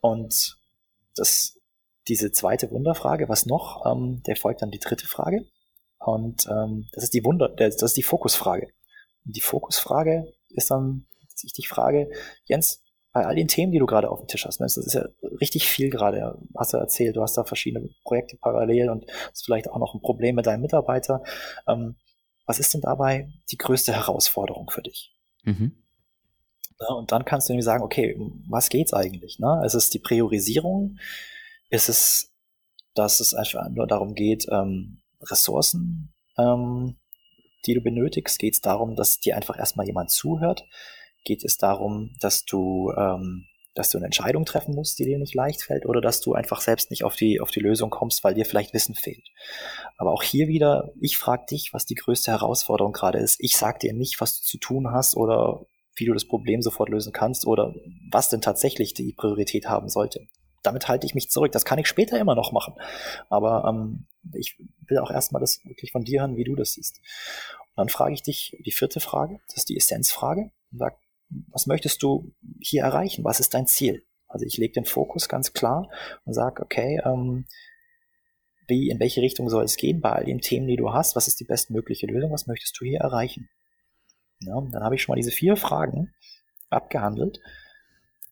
Und 0.00 0.56
das 1.16 1.57
diese 2.08 2.32
zweite 2.32 2.70
Wunderfrage, 2.70 3.28
was 3.28 3.46
noch? 3.46 3.84
Ähm, 3.86 4.22
der 4.26 4.36
folgt 4.36 4.62
dann 4.62 4.70
die 4.70 4.78
dritte 4.78 5.06
Frage. 5.06 5.46
Und 5.98 6.46
ähm, 6.46 6.88
das 6.92 7.04
ist 7.04 7.14
die 7.14 7.24
Wunder, 7.24 7.48
das 7.48 7.82
ist 7.82 7.96
die 7.96 8.02
Fokusfrage. 8.02 8.68
Und 9.24 9.36
die 9.36 9.40
Fokusfrage 9.40 10.32
ist 10.50 10.70
dann, 10.70 11.06
dass 11.30 11.44
ich 11.44 11.52
dich 11.52 11.68
frage, 11.68 12.10
Jens, 12.44 12.82
bei 13.12 13.26
all 13.26 13.34
den 13.34 13.48
Themen, 13.48 13.72
die 13.72 13.78
du 13.78 13.86
gerade 13.86 14.10
auf 14.10 14.20
dem 14.20 14.28
Tisch 14.28 14.46
hast, 14.46 14.60
das 14.60 14.76
ist 14.76 14.94
ja 14.94 15.06
richtig 15.40 15.68
viel 15.68 15.90
gerade, 15.90 16.38
hast 16.56 16.72
du 16.72 16.76
erzählt, 16.76 17.16
du 17.16 17.22
hast 17.22 17.36
da 17.36 17.44
verschiedene 17.44 17.88
Projekte 18.04 18.36
parallel 18.36 18.90
und 18.90 19.06
hast 19.30 19.44
vielleicht 19.44 19.68
auch 19.68 19.78
noch 19.78 19.94
ein 19.94 20.00
Problem 20.00 20.36
mit 20.36 20.46
deinem 20.46 20.62
Mitarbeiter. 20.62 21.22
Ähm, 21.66 21.96
was 22.46 22.58
ist 22.58 22.72
denn 22.74 22.80
dabei 22.80 23.28
die 23.50 23.58
größte 23.58 23.92
Herausforderung 23.92 24.70
für 24.70 24.82
dich? 24.82 25.14
Mhm. 25.44 25.72
Ja, 26.80 26.94
und 26.94 27.10
dann 27.10 27.24
kannst 27.24 27.48
du 27.48 27.52
nämlich 27.52 27.64
sagen, 27.64 27.82
okay, 27.82 28.16
was 28.48 28.68
geht's 28.68 28.94
eigentlich? 28.94 29.38
Ne? 29.38 29.62
Es 29.64 29.74
ist 29.74 29.92
die 29.94 29.98
Priorisierung, 29.98 30.98
ist 31.70 31.88
es, 31.88 32.32
dass 32.94 33.20
es 33.20 33.34
einfach 33.34 33.68
nur 33.68 33.86
darum 33.86 34.14
geht, 34.14 34.46
ähm, 34.50 35.02
Ressourcen, 35.20 36.14
ähm, 36.36 36.96
die 37.66 37.74
du 37.74 37.80
benötigst? 37.80 38.38
Geht 38.38 38.54
es 38.54 38.60
darum, 38.60 38.96
dass 38.96 39.20
dir 39.20 39.36
einfach 39.36 39.58
erstmal 39.58 39.86
jemand 39.86 40.10
zuhört? 40.10 40.64
Geht 41.24 41.44
es 41.44 41.56
darum, 41.56 42.14
dass 42.20 42.44
du, 42.44 42.92
ähm, 42.96 43.44
dass 43.74 43.90
du 43.90 43.98
eine 43.98 44.06
Entscheidung 44.06 44.44
treffen 44.44 44.74
musst, 44.74 44.98
die 44.98 45.04
dir 45.04 45.18
nicht 45.18 45.34
leicht 45.34 45.62
fällt, 45.62 45.86
oder 45.86 46.00
dass 46.00 46.20
du 46.20 46.34
einfach 46.34 46.60
selbst 46.60 46.90
nicht 46.90 47.04
auf 47.04 47.16
die, 47.16 47.40
auf 47.40 47.50
die 47.50 47.60
Lösung 47.60 47.90
kommst, 47.90 48.24
weil 48.24 48.34
dir 48.34 48.46
vielleicht 48.46 48.72
Wissen 48.74 48.94
fehlt? 48.94 49.28
Aber 49.98 50.12
auch 50.12 50.22
hier 50.22 50.48
wieder, 50.48 50.92
ich 51.00 51.18
frage 51.18 51.46
dich, 51.50 51.72
was 51.72 51.84
die 51.84 51.94
größte 51.94 52.30
Herausforderung 52.30 52.92
gerade 52.92 53.18
ist. 53.18 53.36
Ich 53.40 53.56
sag 53.56 53.80
dir 53.80 53.92
nicht, 53.92 54.20
was 54.20 54.40
du 54.40 54.46
zu 54.46 54.58
tun 54.58 54.90
hast 54.90 55.16
oder 55.16 55.66
wie 55.96 56.06
du 56.06 56.14
das 56.14 56.26
Problem 56.26 56.62
sofort 56.62 56.88
lösen 56.88 57.12
kannst 57.12 57.46
oder 57.46 57.74
was 58.10 58.30
denn 58.30 58.40
tatsächlich 58.40 58.94
die 58.94 59.12
Priorität 59.12 59.68
haben 59.68 59.88
sollte 59.88 60.28
damit 60.68 60.88
halte 60.88 61.06
ich 61.06 61.14
mich 61.14 61.30
zurück. 61.30 61.52
Das 61.52 61.64
kann 61.64 61.78
ich 61.78 61.86
später 61.86 62.18
immer 62.18 62.34
noch 62.34 62.52
machen. 62.52 62.74
Aber 63.28 63.64
ähm, 63.68 64.06
ich 64.34 64.58
will 64.86 64.98
auch 64.98 65.10
erstmal 65.10 65.40
das 65.40 65.64
wirklich 65.64 65.92
von 65.92 66.04
dir 66.04 66.20
hören, 66.20 66.36
wie 66.36 66.44
du 66.44 66.54
das 66.54 66.72
siehst. 66.72 66.98
Und 66.98 67.76
dann 67.76 67.88
frage 67.88 68.14
ich 68.14 68.22
dich 68.22 68.56
die 68.64 68.72
vierte 68.72 69.00
Frage, 69.00 69.40
das 69.46 69.58
ist 69.58 69.68
die 69.68 69.76
Essenzfrage. 69.76 70.50
Und 70.72 70.78
sag, 70.78 70.98
was 71.50 71.66
möchtest 71.66 72.02
du 72.02 72.32
hier 72.60 72.82
erreichen? 72.82 73.24
Was 73.24 73.40
ist 73.40 73.54
dein 73.54 73.66
Ziel? 73.66 74.04
Also 74.28 74.44
ich 74.44 74.58
lege 74.58 74.74
den 74.74 74.84
Fokus 74.84 75.28
ganz 75.28 75.52
klar 75.52 75.90
und 76.24 76.34
sage, 76.34 76.62
okay, 76.62 77.00
ähm, 77.04 77.46
wie, 78.66 78.90
in 78.90 79.00
welche 79.00 79.22
Richtung 79.22 79.48
soll 79.48 79.64
es 79.64 79.76
gehen 79.76 80.00
bei 80.00 80.12
all 80.12 80.24
den 80.24 80.40
Themen, 80.40 80.66
die 80.66 80.76
du 80.76 80.92
hast? 80.92 81.16
Was 81.16 81.26
ist 81.26 81.40
die 81.40 81.44
bestmögliche 81.44 82.06
Lösung? 82.06 82.30
Was 82.30 82.46
möchtest 82.46 82.78
du 82.78 82.84
hier 82.84 83.00
erreichen? 83.00 83.48
Ja, 84.40 84.60
dann 84.60 84.84
habe 84.84 84.94
ich 84.94 85.02
schon 85.02 85.14
mal 85.14 85.16
diese 85.16 85.30
vier 85.30 85.56
Fragen 85.56 86.12
abgehandelt. 86.68 87.40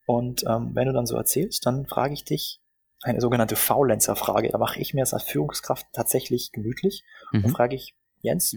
Und 0.07 0.45
ähm, 0.49 0.71
wenn 0.75 0.87
du 0.87 0.95
dann 0.95 1.07
so 1.07 1.17
erzählst, 1.17 1.67
dann 1.67 1.87
frage 1.87 2.15
ich 2.15 2.25
dich 2.25 2.61
eine 3.03 3.21
sogenannte 3.21 3.57
Faulenzer-Frage. 3.57 4.49
Da 4.49 4.59
mache 4.59 4.81
ich 4.81 4.95
mir 4.95 5.03
das 5.03 5.13
als 5.13 5.25
Führungskraft 5.25 5.87
tatsächlich 5.93 6.53
gemütlich 6.53 7.05
mhm. 7.33 7.45
und 7.45 7.51
frage 7.51 7.75
ich, 7.75 7.95
Jens, 8.21 8.57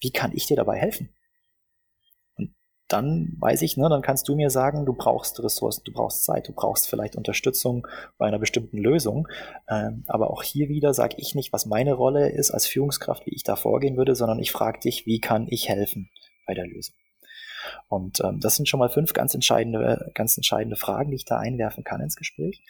wie 0.00 0.10
kann 0.12 0.32
ich 0.34 0.46
dir 0.46 0.56
dabei 0.56 0.78
helfen? 0.78 1.10
Und 2.36 2.54
dann 2.88 3.36
weiß 3.40 3.62
ich, 3.62 3.76
ne, 3.76 3.88
dann 3.88 4.02
kannst 4.02 4.28
du 4.28 4.36
mir 4.36 4.50
sagen, 4.50 4.86
du 4.86 4.92
brauchst 4.92 5.42
Ressourcen, 5.42 5.82
du 5.84 5.92
brauchst 5.92 6.24
Zeit, 6.24 6.48
du 6.48 6.52
brauchst 6.52 6.88
vielleicht 6.88 7.16
Unterstützung 7.16 7.86
bei 8.18 8.26
einer 8.26 8.38
bestimmten 8.38 8.78
Lösung. 8.78 9.28
Ähm, 9.68 10.04
aber 10.06 10.30
auch 10.30 10.42
hier 10.42 10.68
wieder 10.68 10.94
sage 10.94 11.16
ich 11.18 11.34
nicht, 11.34 11.52
was 11.52 11.66
meine 11.66 11.94
Rolle 11.94 12.30
ist 12.30 12.50
als 12.50 12.66
Führungskraft, 12.66 13.26
wie 13.26 13.34
ich 13.34 13.42
da 13.42 13.56
vorgehen 13.56 13.96
würde, 13.96 14.14
sondern 14.14 14.38
ich 14.38 14.52
frage 14.52 14.80
dich, 14.80 15.06
wie 15.06 15.20
kann 15.20 15.46
ich 15.48 15.68
helfen 15.68 16.10
bei 16.46 16.54
der 16.54 16.66
Lösung? 16.66 16.94
Und 17.88 18.20
ähm, 18.20 18.40
das 18.40 18.56
sind 18.56 18.68
schon 18.68 18.80
mal 18.80 18.88
fünf 18.88 19.12
ganz 19.12 19.34
entscheidende, 19.34 20.10
ganz 20.14 20.36
entscheidende 20.36 20.76
Fragen, 20.76 21.10
die 21.10 21.16
ich 21.16 21.24
da 21.24 21.38
einwerfen 21.38 21.84
kann 21.84 22.00
ins 22.00 22.16
Gespräch. 22.16 22.62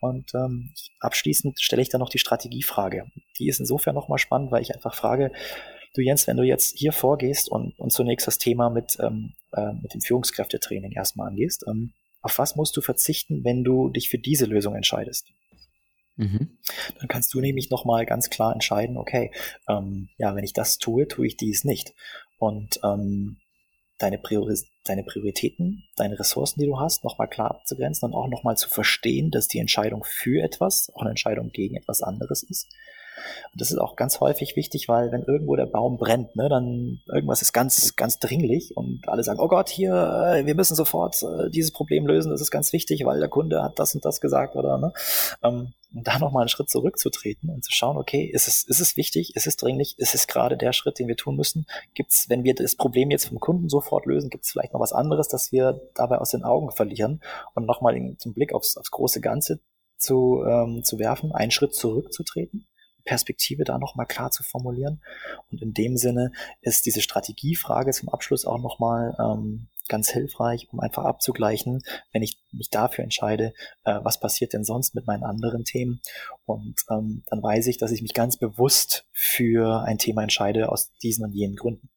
Und 0.00 0.34
ähm, 0.34 0.72
abschließend 1.00 1.60
stelle 1.60 1.82
ich 1.82 1.88
dann 1.88 2.00
noch 2.00 2.10
die 2.10 2.18
Strategiefrage. 2.18 3.06
Die 3.38 3.48
ist 3.48 3.60
insofern 3.60 3.94
nochmal 3.94 4.18
spannend, 4.18 4.50
weil 4.50 4.62
ich 4.62 4.74
einfach 4.74 4.94
frage, 4.94 5.32
du 5.94 6.02
Jens, 6.02 6.26
wenn 6.26 6.36
du 6.36 6.42
jetzt 6.42 6.76
hier 6.76 6.92
vorgehst 6.92 7.48
und, 7.48 7.78
und 7.78 7.92
zunächst 7.92 8.26
das 8.26 8.38
Thema 8.38 8.68
mit, 8.70 8.98
ähm, 9.00 9.34
äh, 9.52 9.72
mit 9.80 9.94
dem 9.94 10.00
Führungskräftetraining 10.00 10.92
erstmal 10.92 11.28
angehst, 11.28 11.64
ähm, 11.68 11.92
auf 12.20 12.38
was 12.38 12.56
musst 12.56 12.76
du 12.76 12.80
verzichten, 12.80 13.44
wenn 13.44 13.64
du 13.64 13.90
dich 13.90 14.08
für 14.08 14.18
diese 14.18 14.46
Lösung 14.46 14.74
entscheidest? 14.74 15.26
Mhm. 16.16 16.58
Dann 16.98 17.08
kannst 17.08 17.34
du 17.34 17.40
nämlich 17.40 17.70
nochmal 17.70 18.06
ganz 18.06 18.30
klar 18.30 18.52
entscheiden, 18.52 18.96
okay, 18.96 19.30
ähm, 19.68 20.08
ja, 20.16 20.34
wenn 20.34 20.44
ich 20.44 20.52
das 20.52 20.78
tue, 20.78 21.08
tue 21.08 21.26
ich 21.26 21.36
dies 21.36 21.64
nicht. 21.64 21.94
Und 22.38 22.80
ähm, 22.82 23.38
deine, 23.98 24.18
Prioris 24.18 24.66
deine 24.84 25.04
Prioritäten, 25.04 25.84
deine 25.96 26.18
Ressourcen, 26.18 26.60
die 26.60 26.66
du 26.66 26.78
hast, 26.78 27.04
nochmal 27.04 27.28
klar 27.28 27.50
abzugrenzen 27.50 28.08
und 28.08 28.14
auch 28.14 28.28
nochmal 28.28 28.56
zu 28.56 28.68
verstehen, 28.68 29.30
dass 29.30 29.48
die 29.48 29.58
Entscheidung 29.58 30.04
für 30.04 30.42
etwas 30.42 30.90
auch 30.94 31.02
eine 31.02 31.10
Entscheidung 31.10 31.50
gegen 31.50 31.76
etwas 31.76 32.02
anderes 32.02 32.42
ist. 32.42 32.72
Und 33.52 33.60
das 33.60 33.70
ist 33.70 33.78
auch 33.78 33.96
ganz 33.96 34.20
häufig 34.20 34.56
wichtig, 34.56 34.88
weil 34.88 35.12
wenn 35.12 35.22
irgendwo 35.22 35.56
der 35.56 35.66
Baum 35.66 35.96
brennt, 35.96 36.36
ne, 36.36 36.48
dann 36.48 37.00
irgendwas 37.12 37.42
ist 37.42 37.52
ganz, 37.52 37.96
ganz 37.96 38.18
dringlich 38.18 38.76
und 38.76 39.08
alle 39.08 39.22
sagen, 39.22 39.40
oh 39.40 39.48
Gott, 39.48 39.68
hier, 39.68 39.92
äh, 39.92 40.46
wir 40.46 40.54
müssen 40.54 40.74
sofort 40.74 41.22
äh, 41.22 41.50
dieses 41.50 41.72
Problem 41.72 42.06
lösen, 42.06 42.30
das 42.30 42.40
ist 42.40 42.50
ganz 42.50 42.72
wichtig, 42.72 43.04
weil 43.04 43.20
der 43.20 43.28
Kunde 43.28 43.62
hat 43.62 43.78
das 43.78 43.94
und 43.94 44.04
das 44.04 44.20
gesagt 44.20 44.56
oder 44.56 44.78
ne. 44.78 44.92
Ähm, 45.42 45.72
und 45.94 46.08
da 46.08 46.18
nochmal 46.18 46.42
einen 46.42 46.48
Schritt 46.48 46.68
zurückzutreten 46.68 47.50
und 47.50 47.64
zu 47.64 47.70
schauen, 47.70 47.96
okay, 47.96 48.24
ist 48.24 48.48
es, 48.48 48.64
ist 48.64 48.80
es 48.80 48.96
wichtig, 48.96 49.36
ist 49.36 49.46
es 49.46 49.56
dringlich, 49.56 49.96
ist 49.98 50.14
es 50.14 50.26
gerade 50.26 50.56
der 50.56 50.72
Schritt, 50.72 50.98
den 50.98 51.06
wir 51.06 51.16
tun 51.16 51.36
müssen? 51.36 51.66
Gibt 51.94 52.10
es, 52.10 52.28
wenn 52.28 52.42
wir 52.42 52.54
das 52.54 52.74
Problem 52.74 53.10
jetzt 53.10 53.26
vom 53.26 53.38
Kunden 53.38 53.68
sofort 53.68 54.06
lösen, 54.06 54.28
gibt 54.28 54.44
es 54.44 54.50
vielleicht 54.50 54.72
noch 54.72 54.80
was 54.80 54.92
anderes, 54.92 55.28
das 55.28 55.52
wir 55.52 55.80
dabei 55.94 56.18
aus 56.18 56.30
den 56.30 56.42
Augen 56.42 56.72
verlieren 56.72 57.22
und 57.54 57.66
nochmal 57.66 57.94
den 57.94 58.16
Blick 58.34 58.52
aufs, 58.52 58.76
aufs 58.76 58.90
große 58.90 59.20
Ganze 59.20 59.60
zu, 59.96 60.42
ähm, 60.44 60.82
zu 60.82 60.98
werfen, 60.98 61.32
einen 61.32 61.52
Schritt 61.52 61.76
zurückzutreten? 61.76 62.66
Perspektive 63.04 63.64
da 63.64 63.78
nochmal 63.78 64.06
klar 64.06 64.30
zu 64.30 64.42
formulieren. 64.42 65.02
Und 65.50 65.62
in 65.62 65.72
dem 65.72 65.96
Sinne 65.96 66.32
ist 66.60 66.86
diese 66.86 67.02
Strategiefrage 67.02 67.92
zum 67.92 68.08
Abschluss 68.08 68.44
auch 68.44 68.60
nochmal 68.60 69.16
ähm, 69.18 69.68
ganz 69.88 70.08
hilfreich, 70.08 70.68
um 70.72 70.80
einfach 70.80 71.04
abzugleichen, 71.04 71.82
wenn 72.12 72.22
ich 72.22 72.38
mich 72.52 72.70
dafür 72.70 73.04
entscheide, 73.04 73.52
äh, 73.84 73.98
was 74.02 74.18
passiert 74.18 74.52
denn 74.52 74.64
sonst 74.64 74.94
mit 74.94 75.06
meinen 75.06 75.24
anderen 75.24 75.64
Themen. 75.64 76.00
Und 76.46 76.76
ähm, 76.90 77.22
dann 77.26 77.42
weiß 77.42 77.66
ich, 77.66 77.78
dass 77.78 77.92
ich 77.92 78.02
mich 78.02 78.14
ganz 78.14 78.36
bewusst 78.36 79.06
für 79.12 79.82
ein 79.82 79.98
Thema 79.98 80.22
entscheide 80.22 80.70
aus 80.70 80.90
diesen 81.02 81.24
und 81.24 81.32
jenen 81.32 81.56
Gründen. 81.56 81.90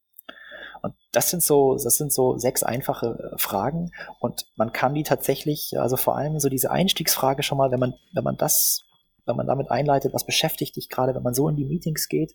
Und 0.82 0.94
das 1.12 1.30
sind 1.30 1.44
so, 1.44 1.76
das 1.76 1.98
sind 1.98 2.14
so 2.14 2.38
sechs 2.38 2.64
einfache 2.64 3.32
äh, 3.34 3.38
Fragen 3.40 3.92
und 4.20 4.46
man 4.56 4.74
kann 4.74 4.94
die 4.94 5.04
tatsächlich, 5.04 5.80
also 5.80 5.98
vor 5.98 6.18
allem 6.18 6.40
so 6.40 6.50
diese 6.50 6.72
Einstiegsfrage 6.72 7.44
schon 7.44 7.58
mal, 7.58 7.72
wenn 7.72 7.80
man, 7.80 7.96
wenn 8.14 8.24
man 8.24 8.38
das 8.38 8.84
wenn 9.28 9.36
man 9.36 9.48
damit 9.48 9.72
einleitet, 9.72 10.14
was 10.14 10.26
beschäftigt 10.26 10.76
dich 10.76 10.90
gerade, 10.90 11.16
wenn 11.16 11.24
man 11.24 11.34
so 11.34 11.50
in 11.50 11.56
die 11.56 11.66
Meetings 11.66 12.08
geht, 12.08 12.34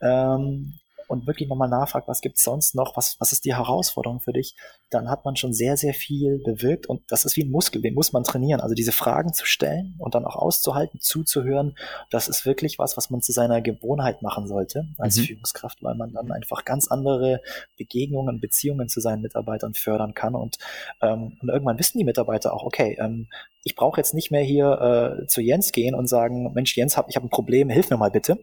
ähm, 0.00 0.74
und 1.12 1.26
wirklich 1.26 1.48
nochmal 1.48 1.68
nachfragt, 1.68 2.08
was 2.08 2.22
gibt's 2.22 2.42
sonst 2.42 2.74
noch, 2.74 2.96
was, 2.96 3.20
was 3.20 3.32
ist 3.32 3.44
die 3.44 3.54
Herausforderung 3.54 4.20
für 4.20 4.32
dich, 4.32 4.56
dann 4.90 5.10
hat 5.10 5.24
man 5.24 5.36
schon 5.36 5.52
sehr, 5.52 5.76
sehr 5.76 5.92
viel 5.92 6.38
bewirkt 6.38 6.86
und 6.86 7.02
das 7.08 7.24
ist 7.24 7.36
wie 7.36 7.44
ein 7.44 7.50
Muskel, 7.50 7.82
den 7.82 7.94
muss 7.94 8.12
man 8.12 8.24
trainieren. 8.24 8.60
Also 8.60 8.74
diese 8.74 8.92
Fragen 8.92 9.34
zu 9.34 9.44
stellen 9.46 9.94
und 9.98 10.14
dann 10.14 10.24
auch 10.24 10.36
auszuhalten, 10.36 11.00
zuzuhören, 11.00 11.76
das 12.10 12.28
ist 12.28 12.46
wirklich 12.46 12.78
was, 12.78 12.96
was 12.96 13.10
man 13.10 13.20
zu 13.20 13.32
seiner 13.32 13.60
Gewohnheit 13.60 14.22
machen 14.22 14.48
sollte 14.48 14.88
als 14.98 15.18
mhm. 15.18 15.24
Führungskraft, 15.24 15.82
weil 15.82 15.94
man 15.94 16.12
dann 16.12 16.32
einfach 16.32 16.64
ganz 16.64 16.88
andere 16.88 17.42
Begegnungen, 17.76 18.40
Beziehungen 18.40 18.88
zu 18.88 19.00
seinen 19.00 19.22
Mitarbeitern 19.22 19.74
fördern 19.74 20.14
kann 20.14 20.34
und, 20.34 20.58
ähm, 21.02 21.36
und 21.40 21.48
irgendwann 21.50 21.78
wissen 21.78 21.98
die 21.98 22.04
Mitarbeiter 22.04 22.54
auch, 22.54 22.64
okay, 22.64 22.96
ähm, 22.98 23.28
ich 23.64 23.76
brauche 23.76 24.00
jetzt 24.00 24.14
nicht 24.14 24.30
mehr 24.30 24.42
hier 24.42 25.20
äh, 25.20 25.26
zu 25.26 25.40
Jens 25.40 25.72
gehen 25.72 25.94
und 25.94 26.08
sagen, 26.08 26.52
Mensch, 26.54 26.76
Jens, 26.76 26.96
hab, 26.96 27.08
ich 27.08 27.16
habe 27.16 27.26
ein 27.26 27.30
Problem, 27.30 27.70
hilf 27.70 27.90
mir 27.90 27.96
mal 27.96 28.10
bitte, 28.10 28.38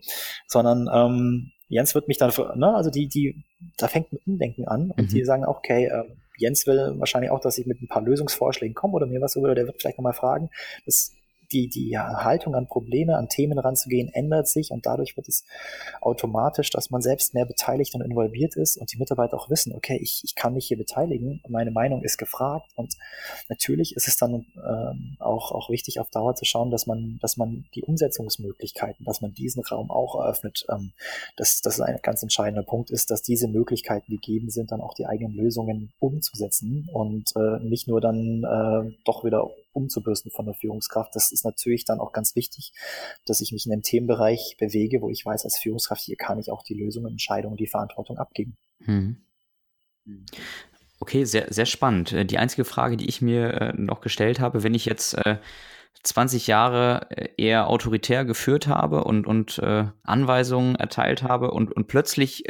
sondern 0.48 0.88
ähm, 0.94 1.52
Jens 1.70 1.96
wird 1.96 2.08
mich 2.08 2.18
dann, 2.18 2.32
ne, 2.56 2.76
also 2.76 2.90
die, 2.90 3.08
die, 3.08 3.44
da 3.78 3.88
fängt 3.88 4.12
ein 4.12 4.20
Umdenken 4.26 4.68
an 4.68 4.92
und 4.92 5.04
mhm. 5.04 5.08
die 5.08 5.24
sagen 5.24 5.46
okay, 5.46 5.86
äh, 5.86 6.04
Jens 6.38 6.66
will 6.68 6.96
wahrscheinlich 6.98 7.32
auch, 7.32 7.42
dass 7.42 7.58
ich 7.58 7.66
mit 7.66 7.82
ein 7.82 7.88
paar 7.88 8.02
Lösungsvorschlägen 8.02 8.74
komme 8.74 8.94
oder 8.94 9.06
mir 9.06 9.22
was 9.22 9.38
oder 9.38 9.56
der 9.56 9.68
wird 9.68 9.80
vielleicht 9.80 9.98
nochmal 9.98 10.14
fragen. 10.14 10.50
Das 10.86 11.12
die, 11.52 11.68
die 11.68 11.98
Haltung 11.98 12.56
an 12.56 12.68
Probleme, 12.68 13.18
an 13.18 13.30
Themen 13.30 13.58
ranzugehen, 13.58 14.10
ändert 14.10 14.48
sich 14.48 14.72
und 14.72 14.86
dadurch 14.86 15.18
wird 15.18 15.28
es 15.28 15.46
automatisch, 16.02 16.70
dass 16.70 16.90
man 16.90 17.02
selbst 17.02 17.34
mehr 17.34 17.46
beteiligt 17.46 17.96
und 17.96 18.02
involviert 18.02 18.56
ist 18.56 18.78
und 18.78 18.92
die 18.92 18.98
Mitarbeiter 18.98 19.38
auch 19.38 19.50
wissen, 19.50 19.74
okay, 19.74 19.98
ich, 20.02 20.22
ich 20.24 20.36
kann 20.36 20.54
mich 20.54 20.68
hier 20.68 20.78
beteiligen, 20.78 21.42
meine 21.48 21.72
Meinung 21.72 22.04
ist 22.04 22.18
gefragt 22.18 22.70
und 22.76 22.96
natürlich 23.48 23.96
ist 23.96 24.08
es 24.08 24.18
dann 24.18 24.46
ähm, 24.56 25.18
auch, 25.20 25.52
auch 25.52 25.70
wichtig, 25.70 26.00
auf 26.00 26.10
Dauer 26.10 26.36
zu 26.36 26.46
schauen, 26.46 26.72
dass 26.72 26.88
man, 26.88 27.20
dass 27.22 27.38
man 27.38 27.66
die 27.76 27.84
Umsetzungsmöglichkeiten, 27.84 29.06
dass 29.06 29.22
man 29.22 29.34
diesen 29.34 29.64
Raum 29.64 29.92
auch 29.92 30.16
eröffnet. 30.16 30.66
Ähm, 30.70 30.92
dass 31.36 31.62
das 31.62 31.80
ein 31.80 32.00
ganz 32.02 32.24
entscheidender 32.24 32.64
Punkt 32.64 32.90
ist, 32.90 33.12
dass 33.12 33.22
diese 33.22 33.48
Möglichkeiten 33.48 34.12
gegeben 34.12 34.50
sind, 34.50 34.72
dann 34.72 34.82
auch 34.82 34.94
die 34.94 35.06
eigenen 35.06 35.34
Lösungen 35.34 35.92
umzusetzen 36.00 36.90
und 36.92 37.34
äh, 37.36 37.60
nicht 37.64 37.88
nur 37.88 38.02
dann 38.02 38.44
äh, 38.44 38.96
doch 39.06 39.24
wieder 39.24 39.50
umzubürsten 39.80 40.32
von 40.32 40.46
der 40.46 40.56
Führungskraft. 40.56 41.16
Das 41.16 41.32
ist 41.32 41.46
natürlich 41.46 41.86
dann 41.86 42.00
auch 42.00 42.12
ganz 42.12 42.36
wichtig, 42.36 42.74
dass 43.26 43.42
ich 43.42 43.52
mich 43.52 43.66
in 43.66 43.72
einem 43.72 43.82
Themenbereich 43.82 44.58
bewege, 44.60 45.02
wo 45.02 45.10
ich 45.10 45.26
weiß, 45.26 45.46
als 45.46 45.58
Führungskraft 45.58 46.02
hier 46.02 46.18
kann 46.18 46.40
ich 46.40 46.52
auch 46.52 46.64
die 46.64 46.76
Lösungen, 46.76 47.12
Entscheidungen, 47.12 47.58
die 47.58 47.68
Verantwortung 47.68 48.18
abgeben. 48.18 48.58
Hm. 48.86 49.18
Okay, 51.00 51.24
sehr, 51.24 51.52
sehr 51.52 51.66
spannend. 51.66 52.12
Äh, 52.12 52.26
die 52.26 52.38
einzige 52.38 52.66
Frage, 52.66 52.98
die 52.98 53.08
ich 53.08 53.22
mir 53.22 53.54
äh, 53.54 53.74
noch 53.74 54.02
gestellt 54.02 54.40
habe, 54.40 54.64
wenn 54.64 54.74
ich 54.74 54.86
jetzt 54.86 55.14
äh, 55.14 55.38
20 56.04 56.48
Jahre 56.48 57.08
äh, 57.10 57.30
eher 57.38 57.68
autoritär 57.68 58.26
geführt 58.26 58.68
habe 58.68 59.04
und, 59.04 59.26
und 59.26 59.62
Anweisungen 60.04 60.76
erteilt 60.76 61.24
habe 61.24 61.52
und, 61.52 61.72
und 61.72 61.88
plötzlich 61.88 62.44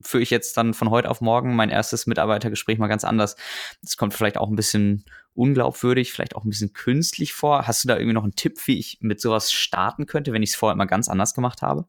führe 0.00 0.22
ich 0.22 0.30
jetzt 0.30 0.56
dann 0.56 0.74
von 0.74 0.90
heute 0.90 1.10
auf 1.10 1.20
morgen 1.20 1.56
mein 1.56 1.70
erstes 1.70 2.06
Mitarbeitergespräch 2.06 2.78
mal 2.78 2.86
ganz 2.86 3.04
anders. 3.04 3.36
Das 3.82 3.96
kommt 3.96 4.14
vielleicht 4.14 4.36
auch 4.38 4.48
ein 4.48 4.56
bisschen 4.56 5.04
unglaubwürdig, 5.34 6.12
vielleicht 6.12 6.36
auch 6.36 6.44
ein 6.44 6.50
bisschen 6.50 6.72
künstlich 6.72 7.32
vor. 7.32 7.66
Hast 7.66 7.84
du 7.84 7.88
da 7.88 7.96
irgendwie 7.96 8.14
noch 8.14 8.24
einen 8.24 8.36
Tipp, 8.36 8.58
wie 8.66 8.78
ich 8.78 8.98
mit 9.00 9.20
sowas 9.20 9.52
starten 9.52 10.06
könnte, 10.06 10.32
wenn 10.32 10.42
ich 10.42 10.50
es 10.50 10.56
vorher 10.56 10.74
immer 10.74 10.86
ganz 10.86 11.08
anders 11.08 11.34
gemacht 11.34 11.62
habe? 11.62 11.86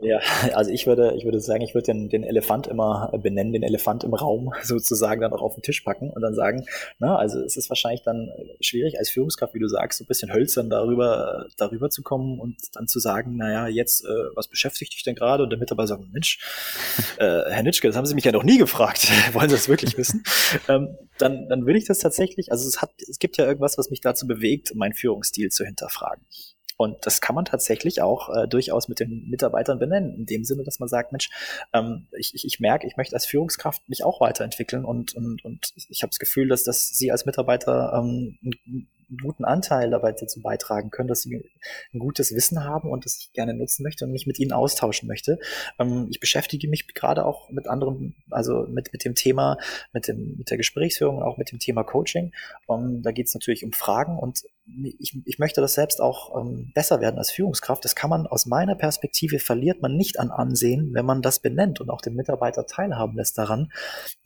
Ja, 0.00 0.20
also 0.54 0.70
ich 0.70 0.86
würde, 0.86 1.14
ich 1.16 1.24
würde 1.24 1.40
sagen, 1.40 1.62
ich 1.62 1.74
würde 1.74 1.86
den, 1.86 2.08
den 2.08 2.22
Elefant 2.22 2.66
immer 2.66 3.10
benennen, 3.20 3.52
den 3.52 3.62
Elefant 3.62 4.04
im 4.04 4.14
Raum 4.14 4.52
sozusagen 4.62 5.20
dann 5.20 5.32
auch 5.32 5.42
auf 5.42 5.54
den 5.54 5.62
Tisch 5.62 5.80
packen 5.80 6.10
und 6.10 6.22
dann 6.22 6.34
sagen, 6.34 6.66
na, 6.98 7.16
also 7.16 7.40
es 7.40 7.56
ist 7.56 7.68
wahrscheinlich 7.68 8.02
dann 8.02 8.30
schwierig 8.60 8.98
als 8.98 9.10
Führungskraft, 9.10 9.54
wie 9.54 9.58
du 9.58 9.68
sagst, 9.68 9.98
so 9.98 10.04
ein 10.04 10.06
bisschen 10.06 10.32
hölzern 10.32 10.70
darüber, 10.70 11.46
darüber 11.56 11.90
zu 11.90 12.02
kommen 12.02 12.38
und 12.38 12.56
dann 12.74 12.86
zu 12.86 13.00
sagen, 13.00 13.36
naja, 13.36 13.66
jetzt, 13.66 14.04
äh, 14.04 14.08
was 14.34 14.48
beschäftigt 14.48 14.94
dich 14.94 15.02
denn 15.02 15.16
gerade? 15.16 15.42
Und 15.42 15.50
der 15.50 15.58
Mitarbeiter 15.58 15.88
sagt, 15.88 16.12
Mensch, 16.12 16.38
äh, 17.18 17.42
Herr 17.50 17.62
Nitschke, 17.62 17.88
das 17.88 17.96
haben 17.96 18.06
Sie 18.06 18.14
mich 18.14 18.24
ja 18.24 18.32
noch 18.32 18.44
nie 18.44 18.58
gefragt. 18.58 19.08
Wollen 19.32 19.48
Sie 19.48 19.56
das 19.56 19.68
wirklich 19.68 19.98
wissen? 19.98 20.22
ähm, 20.68 20.96
dann, 21.18 21.48
dann 21.48 21.66
würde 21.66 21.78
ich 21.78 21.86
das 21.86 21.98
tatsächlich, 21.98 22.52
also 22.52 22.68
es 22.68 22.80
hat, 22.80 22.90
es 23.08 23.18
gibt 23.18 23.36
ja 23.36 23.46
irgendwas, 23.46 23.78
was 23.78 23.90
mich 23.90 24.00
dazu 24.00 24.26
bewegt, 24.26 24.74
meinen 24.76 24.92
Führungsstil 24.92 25.50
zu 25.50 25.64
hinterfragen. 25.64 26.24
Und 26.78 27.04
das 27.04 27.20
kann 27.20 27.34
man 27.34 27.44
tatsächlich 27.44 28.00
auch 28.00 28.30
äh, 28.34 28.46
durchaus 28.46 28.88
mit 28.88 29.00
den 29.00 29.28
Mitarbeitern 29.28 29.78
benennen, 29.78 30.14
in 30.14 30.26
dem 30.26 30.44
Sinne, 30.44 30.62
dass 30.62 30.78
man 30.78 30.88
sagt, 30.88 31.12
Mensch, 31.12 31.28
ähm, 31.72 32.06
ich, 32.16 32.34
ich, 32.34 32.44
ich 32.44 32.60
merke, 32.60 32.86
ich 32.86 32.96
möchte 32.96 33.14
als 33.14 33.26
Führungskraft 33.26 33.86
mich 33.88 34.04
auch 34.04 34.20
weiterentwickeln 34.20 34.84
und, 34.84 35.14
und, 35.14 35.44
und 35.44 35.72
ich 35.76 36.02
habe 36.02 36.10
das 36.10 36.20
Gefühl, 36.20 36.48
dass, 36.48 36.62
dass 36.62 36.88
Sie 36.88 37.10
als 37.10 37.26
Mitarbeiter 37.26 37.92
ähm, 37.94 38.38
einen 38.42 39.18
guten 39.22 39.44
Anteil 39.44 39.90
dabei 39.90 40.12
dazu 40.12 40.40
beitragen 40.40 40.90
können, 40.90 41.08
dass 41.08 41.22
sie 41.22 41.42
ein 41.92 41.98
gutes 41.98 42.34
Wissen 42.34 42.64
haben 42.64 42.90
und 42.90 43.04
das 43.04 43.18
ich 43.18 43.32
gerne 43.32 43.54
nutzen 43.54 43.82
möchte 43.82 44.04
und 44.04 44.12
mich 44.12 44.26
mit 44.26 44.38
ihnen 44.38 44.52
austauschen 44.52 45.08
möchte. 45.08 45.38
Ähm, 45.78 46.06
ich 46.10 46.20
beschäftige 46.20 46.68
mich 46.68 46.94
gerade 46.94 47.24
auch 47.24 47.50
mit 47.50 47.66
anderen, 47.66 48.14
also 48.30 48.66
mit, 48.68 48.92
mit 48.92 49.04
dem 49.04 49.14
Thema, 49.14 49.56
mit, 49.92 50.08
dem, 50.08 50.36
mit 50.36 50.50
der 50.50 50.58
Gesprächsführung, 50.58 51.22
auch 51.22 51.38
mit 51.38 51.50
dem 51.50 51.58
Thema 51.58 51.84
Coaching. 51.84 52.32
Um, 52.66 52.84
ähm, 52.84 53.02
da 53.02 53.12
geht 53.12 53.26
es 53.26 53.34
natürlich 53.34 53.64
um 53.64 53.72
Fragen 53.72 54.18
und 54.18 54.42
ich, 54.98 55.16
ich 55.24 55.38
möchte 55.38 55.60
das 55.60 55.74
selbst 55.74 56.00
auch 56.00 56.38
ähm, 56.40 56.70
besser 56.74 57.00
werden 57.00 57.18
als 57.18 57.30
Führungskraft. 57.30 57.84
Das 57.84 57.94
kann 57.94 58.10
man 58.10 58.26
aus 58.26 58.46
meiner 58.46 58.74
Perspektive 58.74 59.38
verliert 59.38 59.82
man 59.82 59.96
nicht 59.96 60.20
an 60.20 60.30
Ansehen, 60.30 60.92
wenn 60.94 61.06
man 61.06 61.22
das 61.22 61.40
benennt 61.40 61.80
und 61.80 61.90
auch 61.90 62.00
den 62.00 62.14
Mitarbeiter 62.14 62.66
teilhaben 62.66 63.16
lässt 63.16 63.38
daran, 63.38 63.72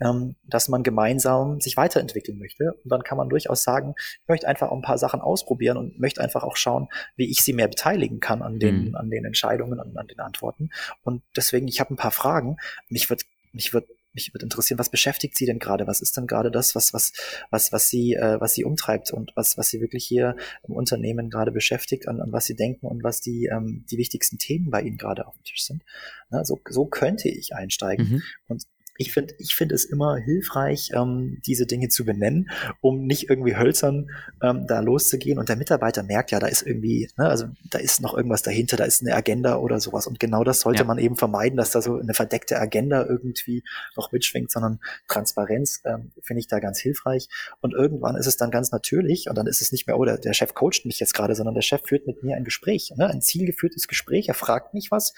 ähm, 0.00 0.36
dass 0.44 0.68
man 0.68 0.82
gemeinsam 0.82 1.60
sich 1.60 1.76
weiterentwickeln 1.76 2.38
möchte. 2.38 2.72
Und 2.84 2.90
dann 2.90 3.02
kann 3.02 3.18
man 3.18 3.28
durchaus 3.28 3.62
sagen, 3.62 3.94
ich 3.96 4.28
möchte 4.28 4.48
einfach 4.48 4.70
auch 4.70 4.76
ein 4.76 4.82
paar 4.82 4.98
Sachen 4.98 5.20
ausprobieren 5.20 5.76
und 5.76 5.98
möchte 5.98 6.20
einfach 6.20 6.42
auch 6.42 6.56
schauen, 6.56 6.88
wie 7.16 7.30
ich 7.30 7.42
sie 7.42 7.52
mehr 7.52 7.68
beteiligen 7.68 8.20
kann 8.20 8.42
an 8.42 8.58
den, 8.58 8.88
mhm. 8.88 8.94
an 8.96 9.10
den 9.10 9.24
Entscheidungen, 9.24 9.80
an, 9.80 9.96
an 9.96 10.06
den 10.06 10.20
Antworten. 10.20 10.70
Und 11.02 11.22
deswegen, 11.36 11.68
ich 11.68 11.80
habe 11.80 11.94
ein 11.94 11.98
paar 11.98 12.10
Fragen. 12.10 12.56
Mich 12.88 13.08
wird, 13.10 13.22
mich 13.52 13.72
wird 13.72 13.88
mich 14.14 14.32
würde 14.34 14.44
interessieren, 14.44 14.78
was 14.78 14.90
beschäftigt 14.90 15.36
Sie 15.36 15.46
denn 15.46 15.58
gerade? 15.58 15.86
Was 15.86 16.00
ist 16.00 16.16
denn 16.16 16.26
gerade 16.26 16.50
das, 16.50 16.74
was 16.74 16.92
was 16.92 17.12
was 17.50 17.72
was 17.72 17.88
Sie 17.88 18.14
äh, 18.14 18.40
was 18.40 18.54
Sie 18.54 18.64
umtreibt 18.64 19.12
und 19.12 19.32
was 19.34 19.56
was 19.56 19.68
Sie 19.68 19.80
wirklich 19.80 20.04
hier 20.04 20.36
im 20.66 20.74
Unternehmen 20.74 21.30
gerade 21.30 21.52
beschäftigt, 21.52 22.08
an, 22.08 22.20
an 22.20 22.32
was 22.32 22.46
Sie 22.46 22.56
denken 22.56 22.86
und 22.86 23.02
was 23.02 23.20
die 23.20 23.46
ähm, 23.46 23.84
die 23.90 23.98
wichtigsten 23.98 24.38
Themen 24.38 24.70
bei 24.70 24.82
Ihnen 24.82 24.96
gerade 24.96 25.26
auf 25.26 25.34
dem 25.36 25.44
Tisch 25.44 25.64
sind? 25.64 25.82
Na, 26.30 26.44
so 26.44 26.60
so 26.68 26.86
könnte 26.86 27.28
ich 27.28 27.54
einsteigen 27.54 28.08
mhm. 28.08 28.22
und 28.48 28.64
ich 28.98 29.12
finde 29.12 29.34
ich 29.38 29.54
finde 29.54 29.74
es 29.74 29.84
immer 29.84 30.16
hilfreich, 30.16 30.90
ähm, 30.94 31.40
diese 31.46 31.66
Dinge 31.66 31.88
zu 31.88 32.04
benennen, 32.04 32.50
um 32.80 33.06
nicht 33.06 33.30
irgendwie 33.30 33.56
hölzern 33.56 34.10
ähm, 34.42 34.66
da 34.66 34.80
loszugehen. 34.80 35.38
Und 35.38 35.48
der 35.48 35.56
Mitarbeiter 35.56 36.02
merkt 36.02 36.30
ja, 36.30 36.38
da 36.38 36.46
ist 36.46 36.62
irgendwie, 36.62 37.08
ne, 37.16 37.28
also 37.28 37.46
da 37.70 37.78
ist 37.78 38.00
noch 38.00 38.14
irgendwas 38.14 38.42
dahinter, 38.42 38.76
da 38.76 38.84
ist 38.84 39.00
eine 39.02 39.14
Agenda 39.14 39.56
oder 39.56 39.80
sowas. 39.80 40.06
Und 40.06 40.20
genau 40.20 40.44
das 40.44 40.60
sollte 40.60 40.82
ja. 40.82 40.84
man 40.86 40.98
eben 40.98 41.16
vermeiden, 41.16 41.56
dass 41.56 41.70
da 41.70 41.80
so 41.80 41.98
eine 41.98 42.12
verdeckte 42.12 42.60
Agenda 42.60 43.06
irgendwie 43.06 43.64
noch 43.96 44.12
mitschwingt, 44.12 44.50
sondern 44.50 44.78
Transparenz 45.08 45.80
ähm, 45.84 46.12
finde 46.22 46.40
ich 46.40 46.48
da 46.48 46.60
ganz 46.60 46.78
hilfreich. 46.78 47.28
Und 47.60 47.72
irgendwann 47.72 48.16
ist 48.16 48.26
es 48.26 48.36
dann 48.36 48.50
ganz 48.50 48.72
natürlich 48.72 49.28
und 49.28 49.36
dann 49.36 49.46
ist 49.46 49.62
es 49.62 49.72
nicht 49.72 49.86
mehr, 49.86 49.98
oh, 49.98 50.04
der, 50.04 50.18
der 50.18 50.34
Chef 50.34 50.52
coacht 50.52 50.84
mich 50.84 51.00
jetzt 51.00 51.14
gerade, 51.14 51.34
sondern 51.34 51.54
der 51.54 51.62
Chef 51.62 51.80
führt 51.82 52.06
mit 52.06 52.22
mir 52.22 52.36
ein 52.36 52.44
Gespräch, 52.44 52.92
ne, 52.96 53.08
ein 53.08 53.22
zielgeführtes 53.22 53.88
Gespräch. 53.88 54.28
Er 54.28 54.34
fragt 54.34 54.74
mich 54.74 54.90
was 54.90 55.14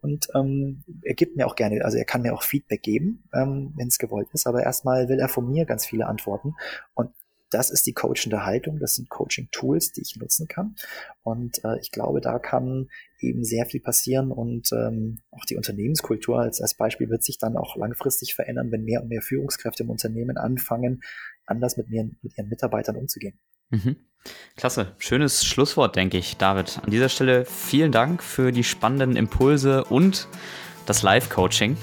und 0.00 0.28
ähm, 0.34 0.82
er 1.02 1.14
gibt 1.14 1.36
mir 1.36 1.46
auch 1.46 1.56
gerne, 1.56 1.84
also 1.84 1.98
er 1.98 2.04
kann 2.06 2.22
mir 2.22 2.32
auch 2.32 2.42
Feedback 2.42 2.82
geben 2.82 3.17
ähm, 3.32 3.72
wenn 3.76 3.88
es 3.88 3.98
gewollt 3.98 4.28
ist. 4.32 4.46
Aber 4.46 4.62
erstmal 4.62 5.08
will 5.08 5.18
er 5.18 5.28
von 5.28 5.50
mir 5.50 5.64
ganz 5.64 5.86
viele 5.86 6.06
Antworten. 6.06 6.54
Und 6.94 7.10
das 7.50 7.70
ist 7.70 7.86
die 7.86 7.92
coachende 7.92 8.44
Haltung, 8.44 8.78
das 8.78 8.94
sind 8.94 9.08
Coaching-Tools, 9.08 9.92
die 9.92 10.02
ich 10.02 10.16
nutzen 10.16 10.48
kann. 10.48 10.76
Und 11.22 11.64
äh, 11.64 11.78
ich 11.80 11.90
glaube, 11.90 12.20
da 12.20 12.38
kann 12.38 12.88
eben 13.20 13.44
sehr 13.44 13.66
viel 13.66 13.80
passieren 13.80 14.30
und 14.30 14.70
ähm, 14.72 15.20
auch 15.30 15.44
die 15.44 15.56
Unternehmenskultur 15.56 16.38
als, 16.38 16.60
als 16.60 16.74
Beispiel 16.74 17.08
wird 17.08 17.24
sich 17.24 17.38
dann 17.38 17.56
auch 17.56 17.76
langfristig 17.76 18.34
verändern, 18.34 18.70
wenn 18.70 18.84
mehr 18.84 19.02
und 19.02 19.08
mehr 19.08 19.22
Führungskräfte 19.22 19.82
im 19.82 19.90
Unternehmen 19.90 20.36
anfangen, 20.36 21.00
anders 21.46 21.76
mit, 21.76 21.88
mir, 21.88 22.10
mit 22.22 22.36
ihren 22.36 22.48
Mitarbeitern 22.48 22.96
umzugehen. 22.96 23.38
Mhm. 23.70 23.96
Klasse, 24.56 24.94
schönes 24.98 25.44
Schlusswort, 25.44 25.96
denke 25.96 26.18
ich, 26.18 26.36
David. 26.36 26.80
An 26.82 26.90
dieser 26.90 27.08
Stelle 27.08 27.44
vielen 27.44 27.92
Dank 27.92 28.22
für 28.22 28.52
die 28.52 28.64
spannenden 28.64 29.16
Impulse 29.16 29.84
und 29.84 30.28
das 30.86 31.02
Live-Coaching. 31.02 31.76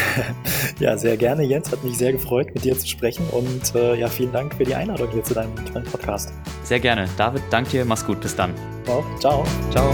ja, 0.80 0.96
sehr 0.96 1.16
gerne, 1.16 1.42
Jens. 1.42 1.70
Hat 1.70 1.82
mich 1.84 1.98
sehr 1.98 2.12
gefreut, 2.12 2.54
mit 2.54 2.64
dir 2.64 2.78
zu 2.78 2.86
sprechen. 2.86 3.26
Und 3.30 3.74
äh, 3.74 3.94
ja, 3.96 4.08
vielen 4.08 4.32
Dank 4.32 4.54
für 4.54 4.64
die 4.64 4.74
Einladung 4.74 5.10
hier 5.10 5.24
zu 5.24 5.34
deinem, 5.34 5.52
deinem 5.72 5.84
Podcast. 5.84 6.32
Sehr 6.64 6.80
gerne. 6.80 7.06
David, 7.16 7.42
danke 7.50 7.70
dir. 7.70 7.84
Mach's 7.84 8.04
gut. 8.04 8.20
Bis 8.20 8.34
dann. 8.36 8.54
Wow, 8.86 9.04
ciao. 9.20 9.44
Ciao. 9.70 9.92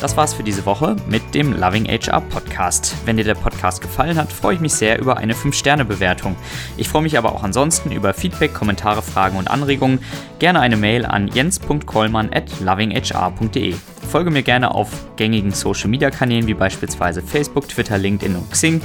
Das 0.00 0.16
war's 0.16 0.32
für 0.32 0.44
diese 0.44 0.64
Woche 0.64 0.94
mit 1.08 1.34
dem 1.34 1.58
Loving 1.58 1.86
HR 1.86 2.20
Podcast. 2.20 2.94
Wenn 3.04 3.16
dir 3.16 3.24
der 3.24 3.34
Podcast 3.34 3.80
gefallen 3.80 4.16
hat, 4.16 4.32
freue 4.32 4.54
ich 4.54 4.60
mich 4.60 4.72
sehr 4.72 5.00
über 5.00 5.16
eine 5.16 5.34
5-Sterne-Bewertung. 5.34 6.36
Ich 6.76 6.88
freue 6.88 7.02
mich 7.02 7.18
aber 7.18 7.32
auch 7.32 7.42
ansonsten 7.42 7.90
über 7.90 8.14
Feedback, 8.14 8.54
Kommentare, 8.54 9.02
Fragen 9.02 9.36
und 9.36 9.50
Anregungen. 9.50 9.98
Gerne 10.38 10.60
eine 10.60 10.76
Mail 10.76 11.04
an 11.04 11.26
jens.kollmann 11.26 12.30
at 12.32 12.60
lovinghr.de. 12.60 13.74
Folge 14.08 14.30
mir 14.30 14.42
gerne 14.42 14.72
auf 14.72 14.88
gängigen 15.16 15.50
Social 15.50 15.88
Media 15.88 16.10
Kanälen 16.10 16.46
wie 16.46 16.54
beispielsweise 16.54 17.20
Facebook, 17.20 17.68
Twitter, 17.68 17.98
LinkedIn 17.98 18.36
und 18.36 18.50
Xing. 18.50 18.80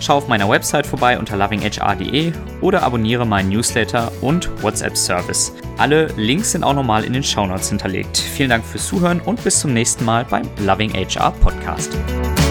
Schau 0.00 0.16
auf 0.16 0.28
meiner 0.28 0.48
Website 0.48 0.86
vorbei 0.86 1.18
unter 1.18 1.36
lovinghr.de 1.36 2.32
oder 2.60 2.82
abonniere 2.82 3.26
meinen 3.26 3.50
Newsletter 3.50 4.10
und 4.22 4.50
WhatsApp 4.62 4.96
Service. 4.96 5.52
Alle 5.76 6.06
Links 6.16 6.52
sind 6.52 6.64
auch 6.64 6.74
nochmal 6.74 7.04
in 7.04 7.12
den 7.12 7.22
Shownotes 7.22 7.68
hinterlegt. 7.68 8.16
Vielen 8.16 8.50
Dank 8.50 8.64
fürs 8.64 8.88
Zuhören 8.88 9.20
und 9.20 9.42
bis 9.44 9.60
zum 9.60 9.72
nächsten 9.72 10.04
Mal 10.04 10.24
beim 10.24 10.53
Loving 10.58 10.90
HR 10.90 11.32
Podcast. 11.40 12.43